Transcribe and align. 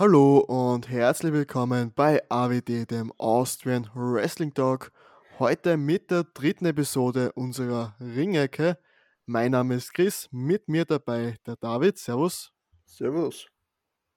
Hallo 0.00 0.38
und 0.46 0.88
herzlich 0.88 1.32
willkommen 1.32 1.92
bei 1.92 2.22
AWD, 2.28 2.88
dem 2.88 3.12
Austrian 3.18 3.90
Wrestling 3.96 4.54
Talk. 4.54 4.92
Heute 5.40 5.76
mit 5.76 6.12
der 6.12 6.22
dritten 6.22 6.66
Episode 6.66 7.32
unserer 7.32 7.96
Ringecke. 7.98 8.78
Mein 9.26 9.50
Name 9.50 9.74
ist 9.74 9.92
Chris, 9.92 10.28
mit 10.30 10.68
mir 10.68 10.84
dabei 10.84 11.34
der 11.44 11.56
David. 11.56 11.98
Servus. 11.98 12.52
Servus. 12.86 13.48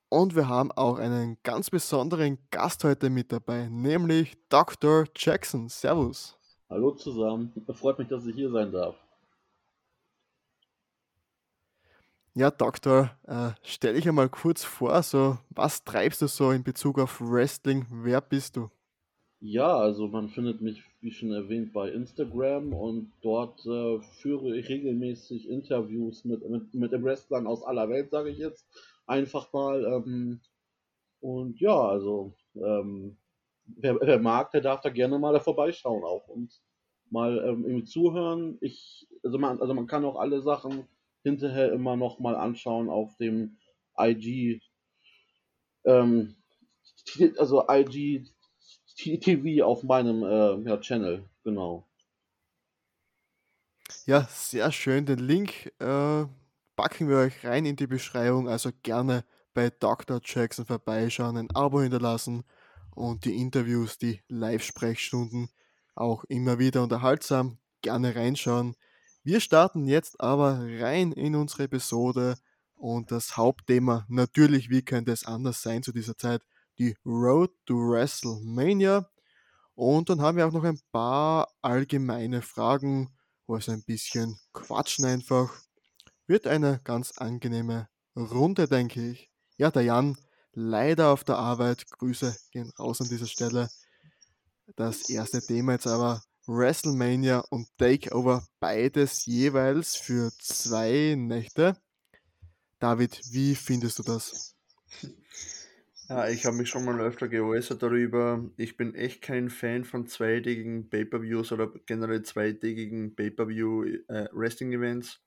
Und 0.10 0.36
wir 0.36 0.48
haben 0.48 0.72
auch 0.74 1.00
einen 1.00 1.40
ganz 1.42 1.72
besonderen 1.72 2.38
Gast 2.52 2.84
heute 2.84 3.10
mit 3.10 3.32
dabei, 3.32 3.68
nämlich 3.68 4.38
Dr. 4.50 5.06
Jackson. 5.16 5.68
Servus. 5.68 6.38
Hallo 6.70 6.92
zusammen. 6.92 7.52
Freut 7.74 7.98
mich, 7.98 8.08
dass 8.08 8.28
ich 8.28 8.36
hier 8.36 8.52
sein 8.52 8.72
darf. 8.72 8.96
Ja, 12.34 12.50
Doktor, 12.50 13.12
äh, 13.28 13.50
stell 13.62 13.96
dich 13.96 14.08
einmal 14.08 14.30
kurz 14.30 14.64
vor, 14.64 15.04
so 15.04 15.38
was 15.50 15.84
treibst 15.84 16.22
du 16.22 16.28
so 16.28 16.52
in 16.52 16.64
Bezug 16.64 16.98
auf 16.98 17.20
Wrestling? 17.20 17.86
Wer 17.92 18.22
bist 18.22 18.56
du? 18.56 18.70
Ja, 19.42 19.76
also 19.76 20.08
man 20.08 20.30
findet 20.30 20.62
mich, 20.62 20.82
wie 21.02 21.12
schon 21.12 21.34
erwähnt, 21.34 21.74
bei 21.74 21.90
Instagram 21.90 22.72
und 22.72 23.12
dort 23.22 23.66
äh, 23.66 24.00
führe 24.22 24.56
ich 24.56 24.70
regelmäßig 24.70 25.50
Interviews 25.50 26.24
mit, 26.24 26.48
mit, 26.50 26.74
mit 26.74 26.94
den 26.94 27.04
Wrestlern 27.04 27.48
aus 27.48 27.64
aller 27.64 27.90
Welt, 27.90 28.12
sage 28.12 28.30
ich 28.30 28.38
jetzt 28.38 28.66
einfach 29.08 29.52
mal. 29.52 29.84
Ähm, 29.84 30.40
und 31.20 31.60
ja, 31.60 31.76
also 31.76 32.34
ähm, 32.56 33.18
wer, 33.66 34.00
wer, 34.00 34.20
mag, 34.20 34.52
der 34.52 34.62
darf 34.62 34.80
da 34.80 34.90
gerne 34.90 35.20
mal 35.20 35.34
da 35.34 35.42
vorbeischauen 35.42 36.06
auch 36.06 36.30
und 36.30 36.62
mal 37.10 37.40
ähm, 37.46 37.86
zuhören. 37.86 38.58
Ich, 38.62 39.06
also 39.22 39.38
man, 39.38 39.60
also 39.60 39.74
man 39.74 39.88
kann 39.88 40.06
auch 40.06 40.16
alle 40.16 40.42
Sachen 40.42 40.88
hinterher 41.24 41.72
immer 41.72 41.96
noch 41.96 42.20
mal 42.20 42.36
anschauen 42.36 42.90
auf 42.90 43.16
dem 43.18 43.58
IG, 43.98 44.62
ähm, 45.86 46.36
also 47.38 47.66
IG 47.70 48.26
TV 48.96 49.66
auf 49.66 49.84
meinem 49.84 50.24
äh, 50.24 50.70
ja, 50.70 50.78
Channel, 50.78 51.26
genau. 51.44 51.88
Ja, 54.06 54.28
sehr 54.30 54.72
schön. 54.72 55.06
Den 55.06 55.20
Link 55.20 55.72
äh, 55.80 56.26
packen 56.76 57.10
wir 57.10 57.18
euch 57.18 57.44
rein 57.46 57.66
in 57.66 57.76
die 57.76 57.88
Beschreibung, 57.88 58.48
also 58.48 58.72
gerne 58.84 59.24
bei 59.54 59.70
Dr. 59.70 60.22
Jackson 60.24 60.66
vorbeischauen, 60.66 61.38
ein 61.38 61.52
Abo 61.54 61.82
hinterlassen 61.82 62.44
und 62.96 63.26
die 63.26 63.36
Interviews, 63.36 63.98
die 63.98 64.22
Live-Sprechstunden 64.28 65.50
auch 65.96 66.24
immer 66.26 66.58
wieder 66.60 66.84
unterhaltsam. 66.84 67.58
Gerne 67.82 68.16
reinschauen. 68.16 68.76
Wir 69.24 69.40
starten 69.40 69.86
jetzt 69.86 70.20
aber 70.20 70.66
rein 70.80 71.12
in 71.12 71.36
unsere 71.36 71.64
Episode 71.64 72.38
und 72.74 73.12
das 73.12 73.38
Hauptthema 73.38 74.04
natürlich, 74.10 74.72
wie 74.72 74.82
könnte 74.82 75.12
es 75.12 75.26
anders 75.26 75.62
sein 75.62 75.84
zu 75.84 75.92
dieser 75.92 76.18
Zeit, 76.18 76.42
die 76.80 76.98
Road 77.06 77.52
to 77.68 77.76
WrestleMania. 77.76 79.08
Und 79.76 80.10
dann 80.10 80.22
haben 80.22 80.38
wir 80.38 80.48
auch 80.48 80.52
noch 80.52 80.64
ein 80.64 80.80
paar 80.92 81.54
allgemeine 81.62 82.42
Fragen, 82.42 83.16
wo 83.46 83.58
es 83.58 83.70
ein 83.70 83.84
bisschen 83.84 84.40
quatschen 84.54 85.06
einfach. 85.06 85.54
Wird 86.26 86.48
eine 86.48 86.82
ganz 86.84 87.20
angenehme 87.20 87.90
Runde, 88.16 88.68
denke 88.68 89.12
ich. 89.12 89.30
Ja, 89.56 89.70
der 89.70 89.84
Jan, 89.84 90.18
leider 90.54 91.10
auf 91.10 91.24
der 91.24 91.38
Arbeit. 91.38 91.86
Grüße 91.92 92.36
gehen 92.50 92.72
raus 92.80 93.02
an 93.02 93.10
dieser 93.10 93.28
Stelle. 93.28 93.70
Das 94.76 95.10
erste 95.10 95.46
Thema 95.46 95.74
jetzt 95.74 95.86
aber 95.86 96.24
WrestleMania 96.48 97.40
und 97.50 97.68
Takeover, 97.78 98.46
beides 98.60 99.26
jeweils 99.26 99.96
für 99.96 100.32
zwei 100.40 101.16
Nächte. 101.18 101.78
David, 102.80 103.22
wie 103.32 103.56
findest 103.56 104.00
du 104.00 104.04
das? 104.04 104.56
Ja, 106.10 106.28
ich 106.28 106.46
habe 106.46 106.58
mich 106.58 106.68
schon 106.68 106.84
mal 106.84 107.00
öfter 107.00 107.30
geäußert 107.30 107.82
darüber. 107.84 108.44
Ich 108.58 108.76
bin 108.76 108.96
echt 108.96 109.22
kein 109.22 109.50
Fan 109.50 109.86
von 109.86 110.08
zweitägigen 110.08 110.90
Pay-Per-Views 110.90 111.54
oder 111.54 111.72
generell 111.86 112.24
zweitägigen 112.24 113.16
Pay-Per-View-Wrestling-Events. 113.16 115.16
Äh, 115.16 115.20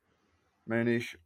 Meine 0.66 0.96
ich, 0.96 1.18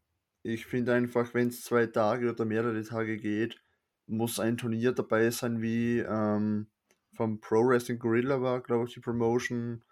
ich 0.43 0.67
finde 0.67 0.95
einfach, 0.95 1.35
wenn 1.35 1.49
es 1.49 1.65
zwei 1.65 1.87
Tage 1.87 2.31
oder 2.31 2.45
mehrere 2.45 2.83
Tage 2.85 3.17
geht, 3.17 3.61
muss 4.07 4.39
ein 4.39 4.59
Turnier 4.59 4.93
dabei 4.93 5.31
sein, 5.31 5.61
wie 5.61 5.99
ähm, 6.01 6.69
vom 7.15 7.41
Pro 7.41 7.67
Wrestling 7.67 7.99
Gorilla 7.99 8.41
war, 8.41 8.63
glaube 8.63 8.85
ich, 8.87 8.95
die 8.95 9.01
Promotion 9.01 9.83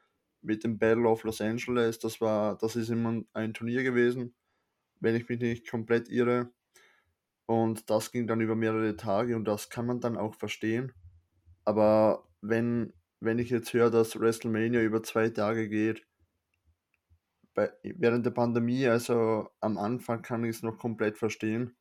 mit 0.46 0.64
dem 0.64 0.78
Battle 0.78 1.08
of 1.08 1.24
Los 1.24 1.40
Angeles. 1.40 1.98
Das 1.98 2.20
war, 2.20 2.56
das 2.56 2.76
ist 2.76 2.88
immer 2.88 3.22
ein 3.32 3.52
Turnier 3.52 3.82
gewesen, 3.82 4.34
wenn 5.00 5.16
ich 5.16 5.28
mich 5.28 5.40
nicht 5.40 5.68
komplett 5.68 6.08
irre. 6.08 6.50
Und 7.46 7.90
das 7.90 8.12
ging 8.12 8.26
dann 8.26 8.40
über 8.40 8.56
mehrere 8.56 8.96
Tage 8.96 9.36
und 9.36 9.44
das 9.44 9.70
kann 9.70 9.86
man 9.86 10.00
dann 10.00 10.16
auch 10.16 10.34
verstehen. 10.34 10.92
Aber 11.64 12.28
wenn, 12.40 12.92
wenn 13.20 13.38
ich 13.38 13.50
jetzt 13.50 13.72
höre, 13.72 13.90
dass 13.90 14.18
WrestleMania 14.18 14.80
über 14.80 15.02
zwei 15.02 15.28
Tage 15.28 15.68
geht, 15.68 16.06
bei, 17.54 17.70
während 17.82 18.26
der 18.26 18.32
Pandemie, 18.32 18.86
also 18.86 19.48
am 19.60 19.78
Anfang 19.78 20.22
kann 20.22 20.44
ich 20.44 20.56
es 20.56 20.62
noch 20.62 20.78
komplett 20.78 21.18
verstehen, 21.18 21.74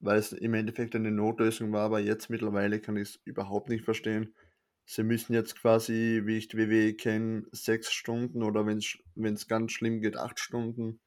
weil 0.00 0.18
es 0.18 0.32
im 0.32 0.54
Endeffekt 0.54 0.94
eine 0.94 1.10
Notlösung 1.10 1.72
war, 1.72 1.82
aber 1.82 2.00
jetzt 2.00 2.30
mittlerweile 2.30 2.80
kann 2.80 2.96
ich 2.96 3.08
es 3.10 3.20
überhaupt 3.24 3.68
nicht 3.68 3.84
verstehen 3.84 4.34
sie 4.84 5.02
müssen 5.02 5.34
jetzt 5.34 5.56
quasi, 5.56 6.22
wie 6.24 6.38
ich 6.38 6.48
die 6.48 6.58
WWE 6.58 6.94
kenne, 6.94 7.44
sechs 7.52 7.92
Stunden 7.92 8.42
oder 8.42 8.66
wenn 8.66 8.78
es 9.34 9.48
ganz 9.48 9.72
schlimm 9.72 10.00
geht, 10.00 10.16
acht 10.16 10.38
Stunden 10.38 11.00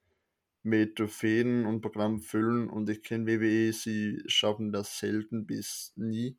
mit 0.64 1.00
Fäden 1.00 1.66
und 1.66 1.82
Programm 1.82 2.22
füllen 2.22 2.70
und 2.70 2.90
ich 2.90 3.04
kenne 3.04 3.28
WWE, 3.28 3.72
sie 3.72 4.24
schaffen 4.26 4.72
das 4.72 4.98
selten 4.98 5.46
bis 5.46 5.94
nie 5.96 6.38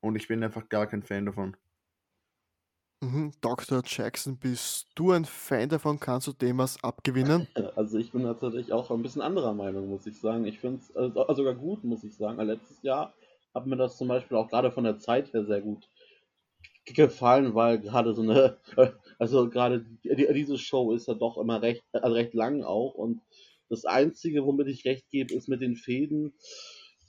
und 0.00 0.16
ich 0.16 0.28
bin 0.28 0.42
einfach 0.42 0.68
gar 0.68 0.86
kein 0.86 1.02
Fan 1.02 1.26
davon. 1.26 1.56
Mhm, 3.02 3.32
Dr. 3.40 3.82
Jackson, 3.84 4.36
bist 4.36 4.88
du 4.94 5.12
ein 5.12 5.24
Fan 5.24 5.70
davon? 5.70 5.98
Kannst 5.98 6.26
du 6.26 6.32
dem 6.32 6.58
was 6.58 6.82
abgewinnen? 6.84 7.46
Also 7.76 7.98
ich 7.98 8.12
bin 8.12 8.22
natürlich 8.22 8.72
auch 8.72 8.90
ein 8.90 9.02
bisschen 9.02 9.22
anderer 9.22 9.54
Meinung, 9.54 9.88
muss 9.88 10.06
ich 10.06 10.20
sagen. 10.20 10.44
Ich 10.44 10.58
finde 10.60 10.80
es 10.80 10.94
also 10.94 11.34
sogar 11.34 11.54
gut, 11.54 11.82
muss 11.82 12.04
ich 12.04 12.14
sagen. 12.14 12.38
Letztes 12.40 12.82
Jahr 12.82 13.14
hat 13.54 13.66
mir 13.66 13.76
das 13.76 13.96
zum 13.96 14.08
Beispiel 14.08 14.36
auch 14.36 14.48
gerade 14.48 14.70
von 14.70 14.84
der 14.84 14.98
Zeit 14.98 15.32
her 15.32 15.44
sehr 15.44 15.62
gut 15.62 15.88
gefallen, 16.86 17.54
weil 17.54 17.80
gerade 17.80 18.14
so 18.14 18.22
eine, 18.22 18.58
also 19.18 19.48
gerade 19.48 19.84
diese 20.04 20.58
Show 20.58 20.92
ist 20.92 21.08
ja 21.08 21.14
doch 21.14 21.38
immer 21.38 21.62
recht, 21.62 21.82
also 21.92 22.14
recht 22.14 22.34
lang 22.34 22.62
auch 22.62 22.94
und 22.94 23.20
das 23.68 23.84
Einzige, 23.84 24.44
womit 24.44 24.66
ich 24.66 24.84
recht 24.84 25.08
gebe, 25.10 25.32
ist 25.32 25.48
mit 25.48 25.62
den 25.62 25.76
Fäden. 25.76 26.34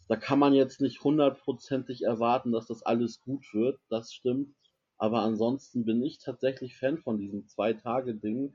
Da 0.07 0.15
kann 0.15 0.37
man 0.37 0.53
jetzt 0.53 0.79
nicht 0.79 1.03
hundertprozentig 1.03 2.03
erwarten, 2.03 2.51
dass 2.51 2.67
das 2.67 2.83
alles 2.83 3.19
gut 3.21 3.45
wird. 3.53 3.79
Das 3.89 4.13
stimmt. 4.13 4.53
Aber 4.97 5.21
ansonsten 5.21 5.85
bin 5.85 6.03
ich 6.03 6.19
tatsächlich 6.19 6.77
Fan 6.77 6.99
von 6.99 7.17
diesem 7.17 7.47
Zwei-Tage-Ding. 7.47 8.53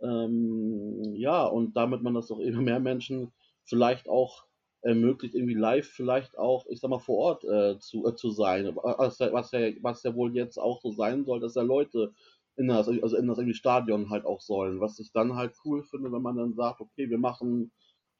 Ähm, 0.00 1.14
ja, 1.16 1.44
und 1.44 1.76
damit 1.76 2.02
man 2.02 2.14
das 2.14 2.30
auch 2.30 2.38
immer 2.38 2.62
mehr 2.62 2.78
Menschen 2.78 3.32
vielleicht 3.64 4.08
auch 4.08 4.44
ermöglicht, 4.82 5.34
irgendwie 5.34 5.54
live 5.54 5.86
vielleicht 5.88 6.38
auch, 6.38 6.66
ich 6.68 6.80
sag 6.80 6.90
mal, 6.90 6.98
vor 6.98 7.18
Ort 7.18 7.44
äh, 7.44 7.78
zu, 7.78 8.06
äh, 8.06 8.14
zu 8.14 8.30
sein. 8.30 8.74
Was, 8.76 9.20
was, 9.20 9.52
ja, 9.52 9.70
was 9.82 10.02
ja 10.02 10.14
wohl 10.14 10.34
jetzt 10.36 10.58
auch 10.58 10.80
so 10.80 10.92
sein 10.92 11.24
soll, 11.24 11.40
dass 11.40 11.54
ja 11.56 11.62
Leute 11.62 12.12
in 12.56 12.68
das, 12.68 12.88
also 12.88 13.16
in 13.16 13.26
das 13.28 13.38
irgendwie 13.38 13.54
Stadion 13.54 14.10
halt 14.10 14.24
auch 14.24 14.40
sollen. 14.40 14.80
Was 14.80 14.98
ich 14.98 15.12
dann 15.12 15.36
halt 15.36 15.54
cool 15.64 15.82
finde, 15.82 16.12
wenn 16.12 16.22
man 16.22 16.36
dann 16.36 16.54
sagt, 16.54 16.80
okay, 16.80 17.10
wir 17.10 17.18
machen 17.18 17.72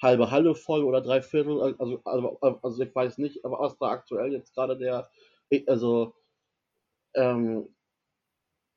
halbe 0.02 0.30
Halle 0.30 0.54
voll 0.54 0.84
oder 0.84 1.00
drei 1.00 1.22
Viertel, 1.22 1.74
also, 1.78 2.00
also, 2.04 2.38
also 2.62 2.82
ich 2.82 2.94
weiß 2.94 3.18
nicht, 3.18 3.44
aber 3.44 3.58
was 3.60 3.78
da 3.78 3.86
aktuell 3.88 4.32
jetzt 4.32 4.54
gerade 4.54 4.76
der, 4.78 5.10
also, 5.66 6.14
ähm, 7.14 7.68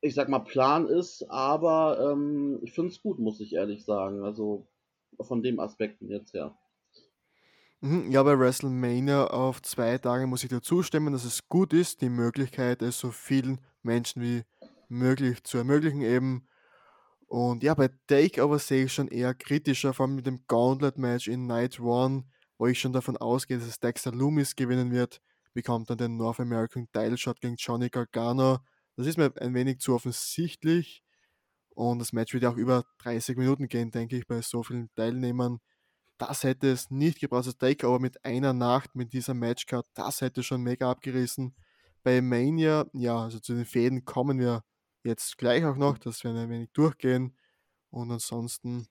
ich 0.01 0.15
sag 0.15 0.29
mal, 0.29 0.39
Plan 0.39 0.87
ist, 0.87 1.23
aber 1.29 2.11
ähm, 2.11 2.59
ich 2.63 2.71
finde 2.73 2.91
es 2.91 3.01
gut, 3.01 3.19
muss 3.19 3.39
ich 3.39 3.53
ehrlich 3.53 3.85
sagen. 3.85 4.23
Also 4.23 4.67
von 5.19 5.43
dem 5.43 5.59
Aspekten 5.59 6.09
jetzt 6.09 6.33
her. 6.33 6.57
Mhm, 7.83 8.11
ja, 8.11 8.21
bei 8.23 8.37
WrestleMania 8.37 9.25
auf 9.27 9.61
zwei 9.63 9.97
Tage 9.97 10.27
muss 10.27 10.43
ich 10.43 10.49
dir 10.49 10.61
zustimmen, 10.61 11.13
dass 11.13 11.23
es 11.23 11.47
gut 11.49 11.73
ist, 11.73 12.01
die 12.01 12.09
Möglichkeit, 12.09 12.81
es 12.83 12.99
so 12.99 13.09
vielen 13.11 13.59
Menschen 13.81 14.21
wie 14.21 14.43
möglich 14.87 15.43
zu 15.43 15.57
ermöglichen 15.57 16.01
eben. 16.01 16.47
Und 17.27 17.63
ja, 17.63 17.73
bei 17.73 17.89
Takeover 18.07 18.59
sehe 18.59 18.85
ich 18.85 18.93
schon 18.93 19.07
eher 19.07 19.33
kritischer, 19.33 19.93
vor 19.93 20.05
allem 20.07 20.15
mit 20.15 20.27
dem 20.27 20.45
Gauntlet-Match 20.47 21.27
in 21.27 21.47
Night 21.47 21.79
One, 21.79 22.25
wo 22.57 22.67
ich 22.67 22.79
schon 22.79 22.93
davon 22.93 23.17
ausgehe, 23.17 23.57
dass 23.59 23.67
es 23.67 23.79
Dexter 23.79 24.11
Loomis 24.11 24.55
gewinnen 24.55 24.91
wird, 24.91 25.21
bekommt 25.53 25.89
dann 25.89 25.97
den 25.97 26.17
North 26.17 26.39
American 26.39 26.87
Title 26.93 27.17
Shot 27.17 27.41
gegen 27.41 27.55
Johnny 27.57 27.89
Gargano. 27.89 28.59
Das 28.97 29.07
ist 29.07 29.17
mir 29.17 29.33
ein 29.41 29.53
wenig 29.55 29.79
zu 29.79 29.95
offensichtlich. 29.95 31.03
Und 31.75 31.99
das 31.99 32.13
Match 32.13 32.33
wird 32.33 32.43
ja 32.43 32.49
auch 32.51 32.57
über 32.57 32.85
30 32.99 33.37
Minuten 33.37 33.67
gehen, 33.67 33.91
denke 33.91 34.17
ich, 34.17 34.27
bei 34.27 34.41
so 34.41 34.63
vielen 34.63 34.89
Teilnehmern 34.95 35.59
das 36.21 36.43
hätte 36.43 36.69
es 36.69 36.91
nicht 36.91 37.19
gebraucht. 37.19 37.47
Das 37.47 37.57
Takeover 37.57 37.99
mit 37.99 38.23
einer 38.25 38.53
Nacht, 38.53 38.95
mit 38.95 39.13
dieser 39.13 39.33
Matchcard, 39.33 39.85
das 39.93 40.21
hätte 40.21 40.43
schon 40.43 40.61
mega 40.61 40.89
abgerissen. 40.91 41.55
Bei 42.03 42.21
Mania, 42.21 42.85
ja, 42.93 43.17
also 43.23 43.39
zu 43.39 43.53
den 43.53 43.65
Fäden 43.65 44.05
kommen 44.05 44.39
wir 44.39 44.63
jetzt 45.03 45.37
gleich 45.37 45.65
auch 45.65 45.77
noch, 45.77 45.97
dass 45.97 46.23
wir 46.23 46.31
ein 46.31 46.49
wenig 46.49 46.71
durchgehen. 46.73 47.37
Und 47.89 48.11
ansonsten 48.11 48.87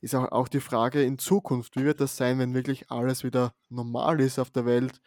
ist 0.00 0.14
auch, 0.14 0.30
auch 0.32 0.48
die 0.48 0.60
Frage 0.60 1.02
in 1.02 1.18
Zukunft, 1.18 1.76
wie 1.76 1.84
wird 1.84 2.00
das 2.00 2.16
sein, 2.16 2.38
wenn 2.38 2.54
wirklich 2.54 2.90
alles 2.90 3.24
wieder 3.24 3.54
normal 3.68 4.20
ist 4.20 4.38
auf 4.38 4.50
der 4.50 4.66
Welt? 4.66 5.00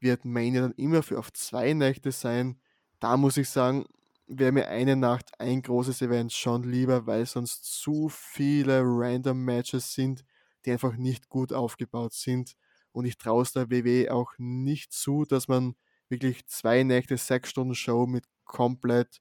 wird 0.00 0.24
Mania 0.24 0.62
dann 0.62 0.72
immer 0.72 1.02
für 1.02 1.18
auf 1.18 1.32
zwei 1.32 1.72
Nächte 1.72 2.12
sein. 2.12 2.60
Da 3.00 3.16
muss 3.16 3.36
ich 3.36 3.48
sagen, 3.48 3.86
wäre 4.26 4.52
mir 4.52 4.68
eine 4.68 4.96
Nacht 4.96 5.38
ein 5.38 5.62
großes 5.62 6.02
Event 6.02 6.32
schon 6.32 6.64
lieber, 6.64 7.06
weil 7.06 7.26
sonst 7.26 7.64
zu 7.64 8.08
viele 8.08 8.82
random 8.84 9.44
Matches 9.44 9.92
sind, 9.92 10.24
die 10.66 10.72
einfach 10.72 10.96
nicht 10.96 11.28
gut 11.28 11.52
aufgebaut 11.52 12.12
sind. 12.14 12.54
Und 12.92 13.06
ich 13.06 13.18
traue 13.18 13.42
es 13.42 13.52
der 13.52 13.70
WW 13.70 14.10
auch 14.10 14.32
nicht 14.38 14.92
zu, 14.92 15.24
dass 15.24 15.48
man 15.48 15.76
wirklich 16.08 16.46
zwei 16.46 16.82
Nächte, 16.82 17.16
sechs 17.16 17.50
Stunden 17.50 17.74
Show 17.74 18.06
mit 18.06 18.26
komplett 18.44 19.20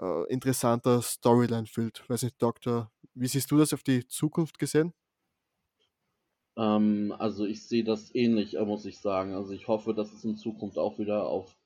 äh, 0.00 0.26
interessanter 0.32 1.02
Storyline 1.02 1.66
füllt. 1.66 2.04
Weiß 2.08 2.22
nicht, 2.22 2.40
Doktor, 2.42 2.92
wie 3.14 3.28
siehst 3.28 3.50
du 3.50 3.58
das 3.58 3.72
auf 3.74 3.82
die 3.82 4.06
Zukunft 4.06 4.58
gesehen? 4.58 4.94
Ähm, 6.56 7.14
also 7.18 7.44
ich 7.46 7.62
sehe 7.66 7.84
das 7.84 8.14
ähnlich, 8.14 8.56
äh, 8.56 8.64
muss 8.64 8.84
ich 8.86 8.98
sagen. 8.98 9.34
Also 9.34 9.52
ich 9.52 9.68
hoffe, 9.68 9.94
dass 9.94 10.12
es 10.12 10.24
in 10.24 10.36
Zukunft 10.36 10.78
auch 10.78 10.98
wieder 10.98 11.26
auf 11.28 11.56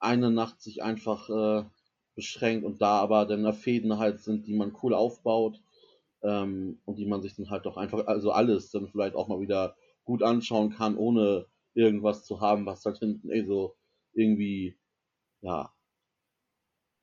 eine 0.00 0.30
Nacht 0.30 0.62
sich 0.62 0.82
einfach 0.82 1.30
äh, 1.30 1.64
beschränkt 2.14 2.64
und 2.66 2.82
da 2.82 3.00
aber 3.00 3.26
dann 3.26 3.52
Fäden 3.54 3.98
halt 3.98 4.20
sind, 4.20 4.46
die 4.46 4.54
man 4.54 4.76
cool 4.82 4.94
aufbaut 4.94 5.62
ähm, 6.22 6.80
und 6.84 6.98
die 6.98 7.06
man 7.06 7.22
sich 7.22 7.36
dann 7.36 7.50
halt 7.50 7.66
auch 7.66 7.76
einfach, 7.76 8.06
also 8.06 8.32
alles 8.32 8.70
dann 8.70 8.88
vielleicht 8.88 9.16
auch 9.16 9.28
mal 9.28 9.40
wieder 9.40 9.76
gut 10.04 10.22
anschauen 10.22 10.70
kann, 10.70 10.96
ohne 10.96 11.46
irgendwas 11.74 12.24
zu 12.24 12.40
haben, 12.40 12.66
was 12.66 12.84
halt 12.84 12.98
hinten 12.98 13.30
eh 13.30 13.44
so 13.44 13.76
irgendwie, 14.14 14.76
ja, 15.42 15.72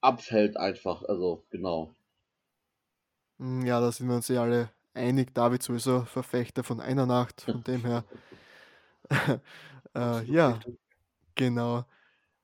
abfällt 0.02 0.58
einfach, 0.58 1.04
also 1.04 1.46
genau. 1.50 1.94
Hm, 3.40 3.66
ja, 3.66 3.80
da 3.80 3.92
sind 3.92 4.08
wir 4.08 4.16
uns 4.16 4.28
ja 4.28 4.42
alle 4.44 4.72
einig. 4.94 5.34
David 5.34 5.64
sowieso 5.64 6.02
Verfechter 6.06 6.64
von 6.64 6.80
einer 6.82 7.06
Nacht, 7.06 7.42
von 7.42 7.64
dem 7.64 7.86
her. 7.86 8.04
äh, 9.96 10.24
ja, 10.26 10.60
genau. 11.36 11.86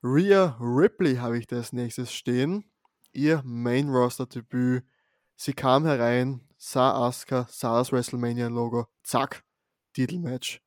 Rhea 0.02 0.56
Ripley 0.60 1.16
habe 1.16 1.38
ich 1.38 1.46
da 1.46 1.56
als 1.56 1.72
nächstes 1.72 2.12
stehen. 2.12 2.70
Ihr 3.12 3.42
Main 3.44 3.90
Roster 3.90 4.26
Debüt. 4.26 4.84
Sie 5.36 5.54
kam 5.54 5.86
herein, 5.86 6.45
sah 6.56 7.06
Asuka, 7.06 7.46
sah 7.50 7.78
das 7.78 7.92
WrestleMania 7.92 8.48
Logo, 8.48 8.86
zack, 9.02 9.44
Titelmatch. 9.94 10.60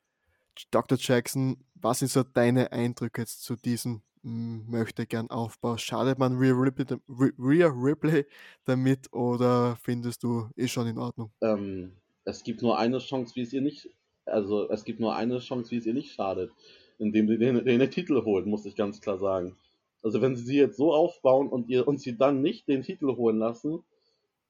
Dr. 0.71 0.97
Jackson, 1.00 1.57
was 1.75 2.00
sind 2.00 2.12
so 2.12 2.24
deine 2.24 2.71
Eindrücke 2.71 3.21
jetzt 3.21 3.44
zu 3.44 3.56
diesem 3.56 4.01
hm, 4.24 4.65
möchte 4.69 5.06
gern 5.06 5.30
Aufbau? 5.30 5.77
Schadet 5.77 6.19
man 6.19 6.38
Rhea 6.38 6.53
Ripley, 6.53 6.86
Rhea 7.07 7.68
Ripley 7.68 8.25
damit 8.65 9.12
oder 9.13 9.77
findest 9.81 10.24
du, 10.24 10.50
ist 10.56 10.71
schon 10.71 10.88
in 10.88 10.97
Ordnung? 10.97 11.31
Ähm, 11.41 11.94
es 12.25 12.44
gibt 12.44 12.62
nur 12.62 12.77
eine 12.77 13.00
Chance, 13.00 13.36
wie 13.36 13.41
es 13.41 13.53
ihr 13.53 13.62
nicht, 13.62 13.89
also 14.25 14.69
es 14.69 14.83
gibt 14.83 15.00
nur 15.00 15.15
eine 15.15 15.39
Chance, 15.39 15.71
wie 15.71 15.77
es 15.77 15.86
ihr 15.86 15.94
nicht 15.94 16.13
schadet 16.13 16.51
indem 17.00 17.27
sie 17.27 17.38
den, 17.38 17.63
den, 17.63 17.80
den 17.80 17.91
Titel 17.91 18.24
holt, 18.24 18.45
muss 18.45 18.65
ich 18.65 18.75
ganz 18.75 19.01
klar 19.01 19.18
sagen. 19.18 19.56
Also 20.03 20.21
wenn 20.21 20.36
sie 20.36 20.44
sie 20.44 20.57
jetzt 20.57 20.77
so 20.77 20.94
aufbauen 20.94 21.50
und, 21.50 21.69
ihr, 21.69 21.88
und 21.88 22.00
sie 22.00 22.18
dann 22.18 22.41
nicht 22.41 22.68
den 22.68 22.83
Titel 22.83 23.07
holen 23.15 23.39
lassen, 23.39 23.83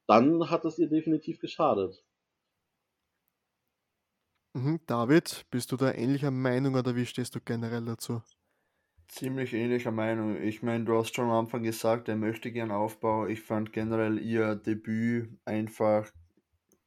dann 0.09 0.49
hat 0.49 0.65
es 0.65 0.79
ihr 0.79 0.89
definitiv 0.89 1.39
geschadet. 1.39 2.03
Mhm, 4.55 4.79
David, 4.87 5.45
bist 5.51 5.71
du 5.71 5.77
da 5.77 5.93
ähnlicher 5.93 6.31
Meinung 6.31 6.73
oder 6.75 6.95
wie 6.95 7.05
stehst 7.05 7.35
du 7.35 7.39
generell 7.39 7.85
dazu? 7.85 8.23
Ziemlich 9.07 9.53
ähnlicher 9.53 9.91
Meinung. 9.91 10.41
Ich 10.41 10.63
meine, 10.63 10.85
du 10.85 10.97
hast 10.97 11.15
schon 11.15 11.25
am 11.25 11.45
Anfang 11.45 11.63
gesagt, 11.63 12.09
er 12.09 12.15
möchte 12.15 12.51
gern 12.51 12.71
Aufbau. 12.71 13.27
Ich 13.27 13.41
fand 13.41 13.71
generell 13.71 14.19
ihr 14.19 14.55
Debüt 14.55 15.29
einfach 15.45 16.11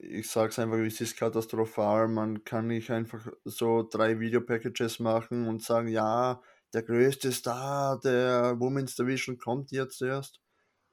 ich 0.03 0.29
sag's 0.29 0.59
einfach, 0.59 0.79
es 0.79 1.01
ist 1.01 1.17
katastrophal. 1.17 2.09
Man 2.09 2.43
kann 2.45 2.67
nicht 2.67 2.91
einfach 2.91 3.29
so 3.45 3.87
drei 3.89 4.19
Videopackages 4.19 4.99
machen 4.99 5.47
und 5.47 5.63
sagen, 5.63 5.89
ja, 5.89 6.43
der 6.75 6.83
größte 6.83 7.31
Star 7.31 8.01
der 8.01 8.59
Women's 8.59 8.97
Division 8.97 9.39
kommt 9.39 9.71
jetzt 9.71 10.03
erst. 10.03 10.41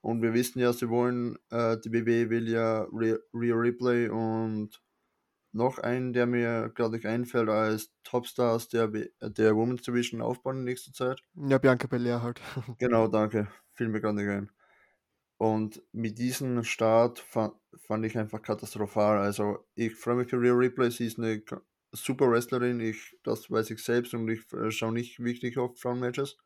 Und 0.02 0.22
wir 0.22 0.34
wissen 0.34 0.60
ja, 0.60 0.72
sie 0.72 0.90
wollen, 0.90 1.38
äh, 1.50 1.78
die 1.78 1.90
BW 1.90 2.30
will 2.30 2.48
ja 2.48 2.88
Rhea 2.92 3.18
Ripley 3.34 4.10
und 4.10 4.82
noch 5.52 5.80
einen, 5.80 6.14
der 6.14 6.26
mir 6.26 6.72
gerade 6.76 6.96
nicht 6.96 7.06
einfällt, 7.06 7.50
als 7.50 7.92
Topstars 8.04 8.70
der, 8.70 8.88
der 8.88 9.56
Women's 9.56 9.82
Division 9.82 10.22
aufbauen 10.22 10.60
in 10.60 10.64
nächster 10.64 10.94
Zeit. 10.94 11.22
Ja, 11.34 11.58
Bianca 11.58 11.88
Belair 11.88 12.22
halt. 12.22 12.40
genau, 12.78 13.08
danke. 13.08 13.48
Fiel 13.74 13.90
mir 13.90 14.00
gerade 14.00 14.16
nicht 14.16 14.30
ein. 14.30 14.52
Und 15.38 15.82
mit 15.94 16.20
diesem 16.20 16.64
Start 16.64 17.20
fand, 17.20 17.54
fand 17.88 18.06
ich 18.06 18.18
einfach 18.18 18.42
katastrophal. 18.42 19.18
Also 19.18 19.66
ich 19.76 19.96
freue 19.96 20.16
mich 20.16 20.30
für 20.30 20.40
Real 20.40 20.56
Ripley, 20.56 20.92
sie 20.92 21.08
ist 21.08 21.18
eine 21.18 21.42
super 21.92 22.30
Wrestlerin, 22.30 22.80
ich, 22.80 23.18
das 23.24 23.50
weiß 23.50 23.72
ich 23.72 23.84
selbst 23.84 24.14
und 24.14 24.30
ich 24.30 24.42
äh, 24.54 24.70
schaue 24.70 24.94
nicht 24.94 25.20
wirklich 25.20 25.58
oft 25.58 25.80
Frauenmatches. 25.80 26.38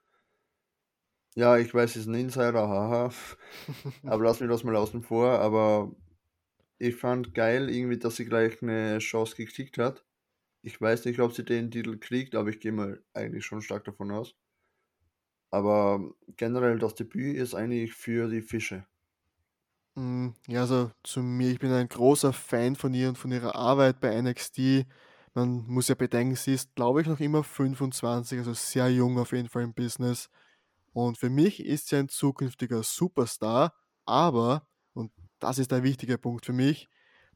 Ja, 1.35 1.57
ich 1.57 1.73
weiß, 1.73 1.93
sie 1.93 1.99
ist 1.99 2.07
ein 2.07 2.13
Insider, 2.15 2.67
haha. 2.67 3.11
aber 4.03 4.23
lass 4.23 4.39
mich 4.39 4.49
das 4.49 4.63
mal 4.63 4.75
außen 4.75 5.01
vor. 5.01 5.39
Aber 5.39 5.91
ich 6.79 6.95
fand 6.95 7.33
geil 7.35 7.69
irgendwie, 7.69 7.97
dass 7.99 8.17
sie 8.17 8.25
gleich 8.25 8.61
eine 8.61 8.99
Chance 8.99 9.35
gekriegt 9.35 9.77
hat. 9.77 10.05
Ich 10.63 10.79
weiß 10.81 11.05
nicht, 11.05 11.19
ob 11.19 11.33
sie 11.33 11.45
den 11.45 11.71
Titel 11.71 11.97
kriegt, 11.99 12.35
aber 12.35 12.49
ich 12.49 12.59
gehe 12.59 12.71
mal 12.71 13.03
eigentlich 13.13 13.45
schon 13.45 13.61
stark 13.61 13.85
davon 13.85 14.11
aus. 14.11 14.35
Aber 15.51 16.13
generell 16.35 16.79
das 16.79 16.95
Debüt 16.95 17.37
ist 17.37 17.53
eigentlich 17.55 17.93
für 17.93 18.27
die 18.29 18.41
Fische. 18.41 18.85
Mm, 19.95 20.29
ja, 20.47 20.61
also 20.61 20.91
zu 21.03 21.21
mir, 21.21 21.51
ich 21.51 21.59
bin 21.59 21.71
ein 21.71 21.87
großer 21.87 22.33
Fan 22.33 22.75
von 22.75 22.93
ihr 22.93 23.09
und 23.09 23.17
von 23.17 23.31
ihrer 23.31 23.55
Arbeit 23.55 23.99
bei 23.99 24.09
NXT. 24.15 24.85
Man 25.35 25.65
muss 25.67 25.87
ja 25.87 25.95
bedenken, 25.95 26.35
sie 26.35 26.53
ist, 26.53 26.73
glaube 26.75 27.01
ich, 27.01 27.07
noch 27.07 27.19
immer 27.19 27.43
25, 27.43 28.39
also 28.39 28.53
sehr 28.53 28.89
jung 28.89 29.17
auf 29.19 29.31
jeden 29.31 29.49
Fall 29.49 29.63
im 29.63 29.73
Business. 29.73 30.29
Und 30.93 31.17
für 31.17 31.29
mich 31.29 31.65
ist 31.65 31.89
sie 31.89 31.97
ein 31.97 32.09
zukünftiger 32.09 32.83
Superstar, 32.83 33.73
aber, 34.05 34.67
und 34.93 35.11
das 35.39 35.57
ist 35.59 35.71
der 35.71 35.83
wichtige 35.83 36.17
Punkt 36.17 36.45
für 36.45 36.53
mich, 36.53 36.87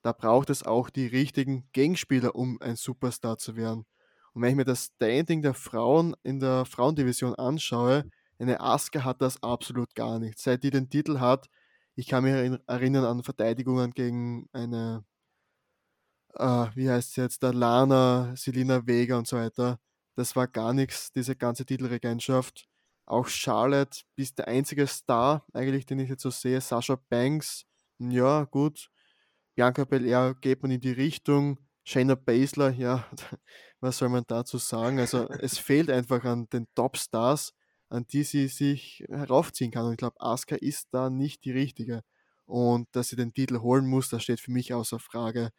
da 0.02 0.12
braucht 0.14 0.50
es 0.50 0.64
auch 0.64 0.90
die 0.90 1.08
richtigen 1.08 1.68
Gegenspieler, 1.74 2.36
um 2.36 2.62
ein 2.62 2.76
Superstar 2.76 3.38
zu 3.38 3.56
werden. 3.56 3.86
Und 4.34 4.42
wenn 4.42 4.52
ich 4.52 4.56
mir 4.56 4.66
das 4.66 4.92
Standing 4.96 5.42
der 5.42 5.54
Frauen 5.56 6.16
in 6.24 6.40
der 6.40 6.66
Frauendivision 6.66 7.36
anschaue, 7.36 8.06
eine 8.40 8.60
Asuka 8.62 9.04
hat 9.04 9.22
das 9.22 9.42
absolut 9.42 9.96
gar 9.96 10.20
nicht. 10.20 10.38
Seit 10.40 10.64
die 10.64 10.70
den 10.70 10.90
Titel 10.90 11.20
hat, 11.20 11.48
ich 11.96 12.08
kann 12.08 12.24
mich 12.24 12.60
erinnern 12.68 13.06
an 13.06 13.24
Verteidigungen 13.24 13.92
gegen 13.92 14.48
eine, 14.54 15.04
äh, 16.36 16.68
wie 16.76 16.90
heißt 16.90 17.14
sie 17.14 17.22
jetzt, 17.22 17.44
der 17.44 17.54
Lana, 17.54 18.36
Selina 18.36 18.86
Vega 18.88 19.18
und 19.18 19.28
so 19.28 19.38
weiter. 19.38 19.80
Das 20.16 20.36
war 20.36 20.48
gar 20.48 20.74
nichts, 20.74 21.12
diese 21.12 21.36
ganze 21.36 21.66
Titelregentschaft. 21.66 22.68
Auch 23.08 23.28
Charlotte 23.28 24.02
ist 24.18 24.38
der 24.38 24.50
einzige 24.50 24.86
Star, 24.86 25.46
eigentlich, 25.54 25.86
den 25.86 26.00
ich 26.00 26.10
jetzt 26.10 26.24
so 26.24 26.30
sehe. 26.30 26.60
Sasha 26.60 27.00
Banks, 27.10 27.66
ja, 28.00 28.44
gut. 28.44 28.90
Bianca 29.56 29.86
Belair 29.86 30.36
geht 30.36 30.62
man 30.62 30.72
in 30.72 30.82
die 30.82 30.92
Richtung. 30.92 31.58
Shayna 31.86 32.16
Baszler, 32.16 32.72
ja, 32.72 33.08
was 33.80 33.98
soll 33.98 34.10
man 34.10 34.26
dazu 34.28 34.58
sagen? 34.58 35.00
Also 35.00 35.30
es 35.40 35.58
fehlt 35.58 35.90
einfach 35.90 36.26
an 36.26 36.50
den 36.50 36.68
Top-Stars, 36.76 37.54
an 37.88 38.06
die 38.12 38.24
sie 38.24 38.50
sich 38.50 39.06
heraufziehen 39.10 39.72
kann. 39.72 39.86
Und 39.86 39.94
ich 39.94 39.98
glaube, 39.98 40.20
Asuka 40.20 40.58
ist 40.58 40.90
da 40.92 41.10
nicht 41.10 41.46
die 41.46 41.52
richtige. 41.52 42.04
Und 42.46 42.90
dass 42.92 43.08
sie 43.08 43.16
den 43.16 43.34
Titel 43.34 43.60
holen 43.62 43.88
muss, 43.88 44.10
das 44.10 44.24
steht 44.24 44.42
für 44.42 44.52
mich 44.52 44.74
außer 44.74 45.00
Frage, 45.00 45.52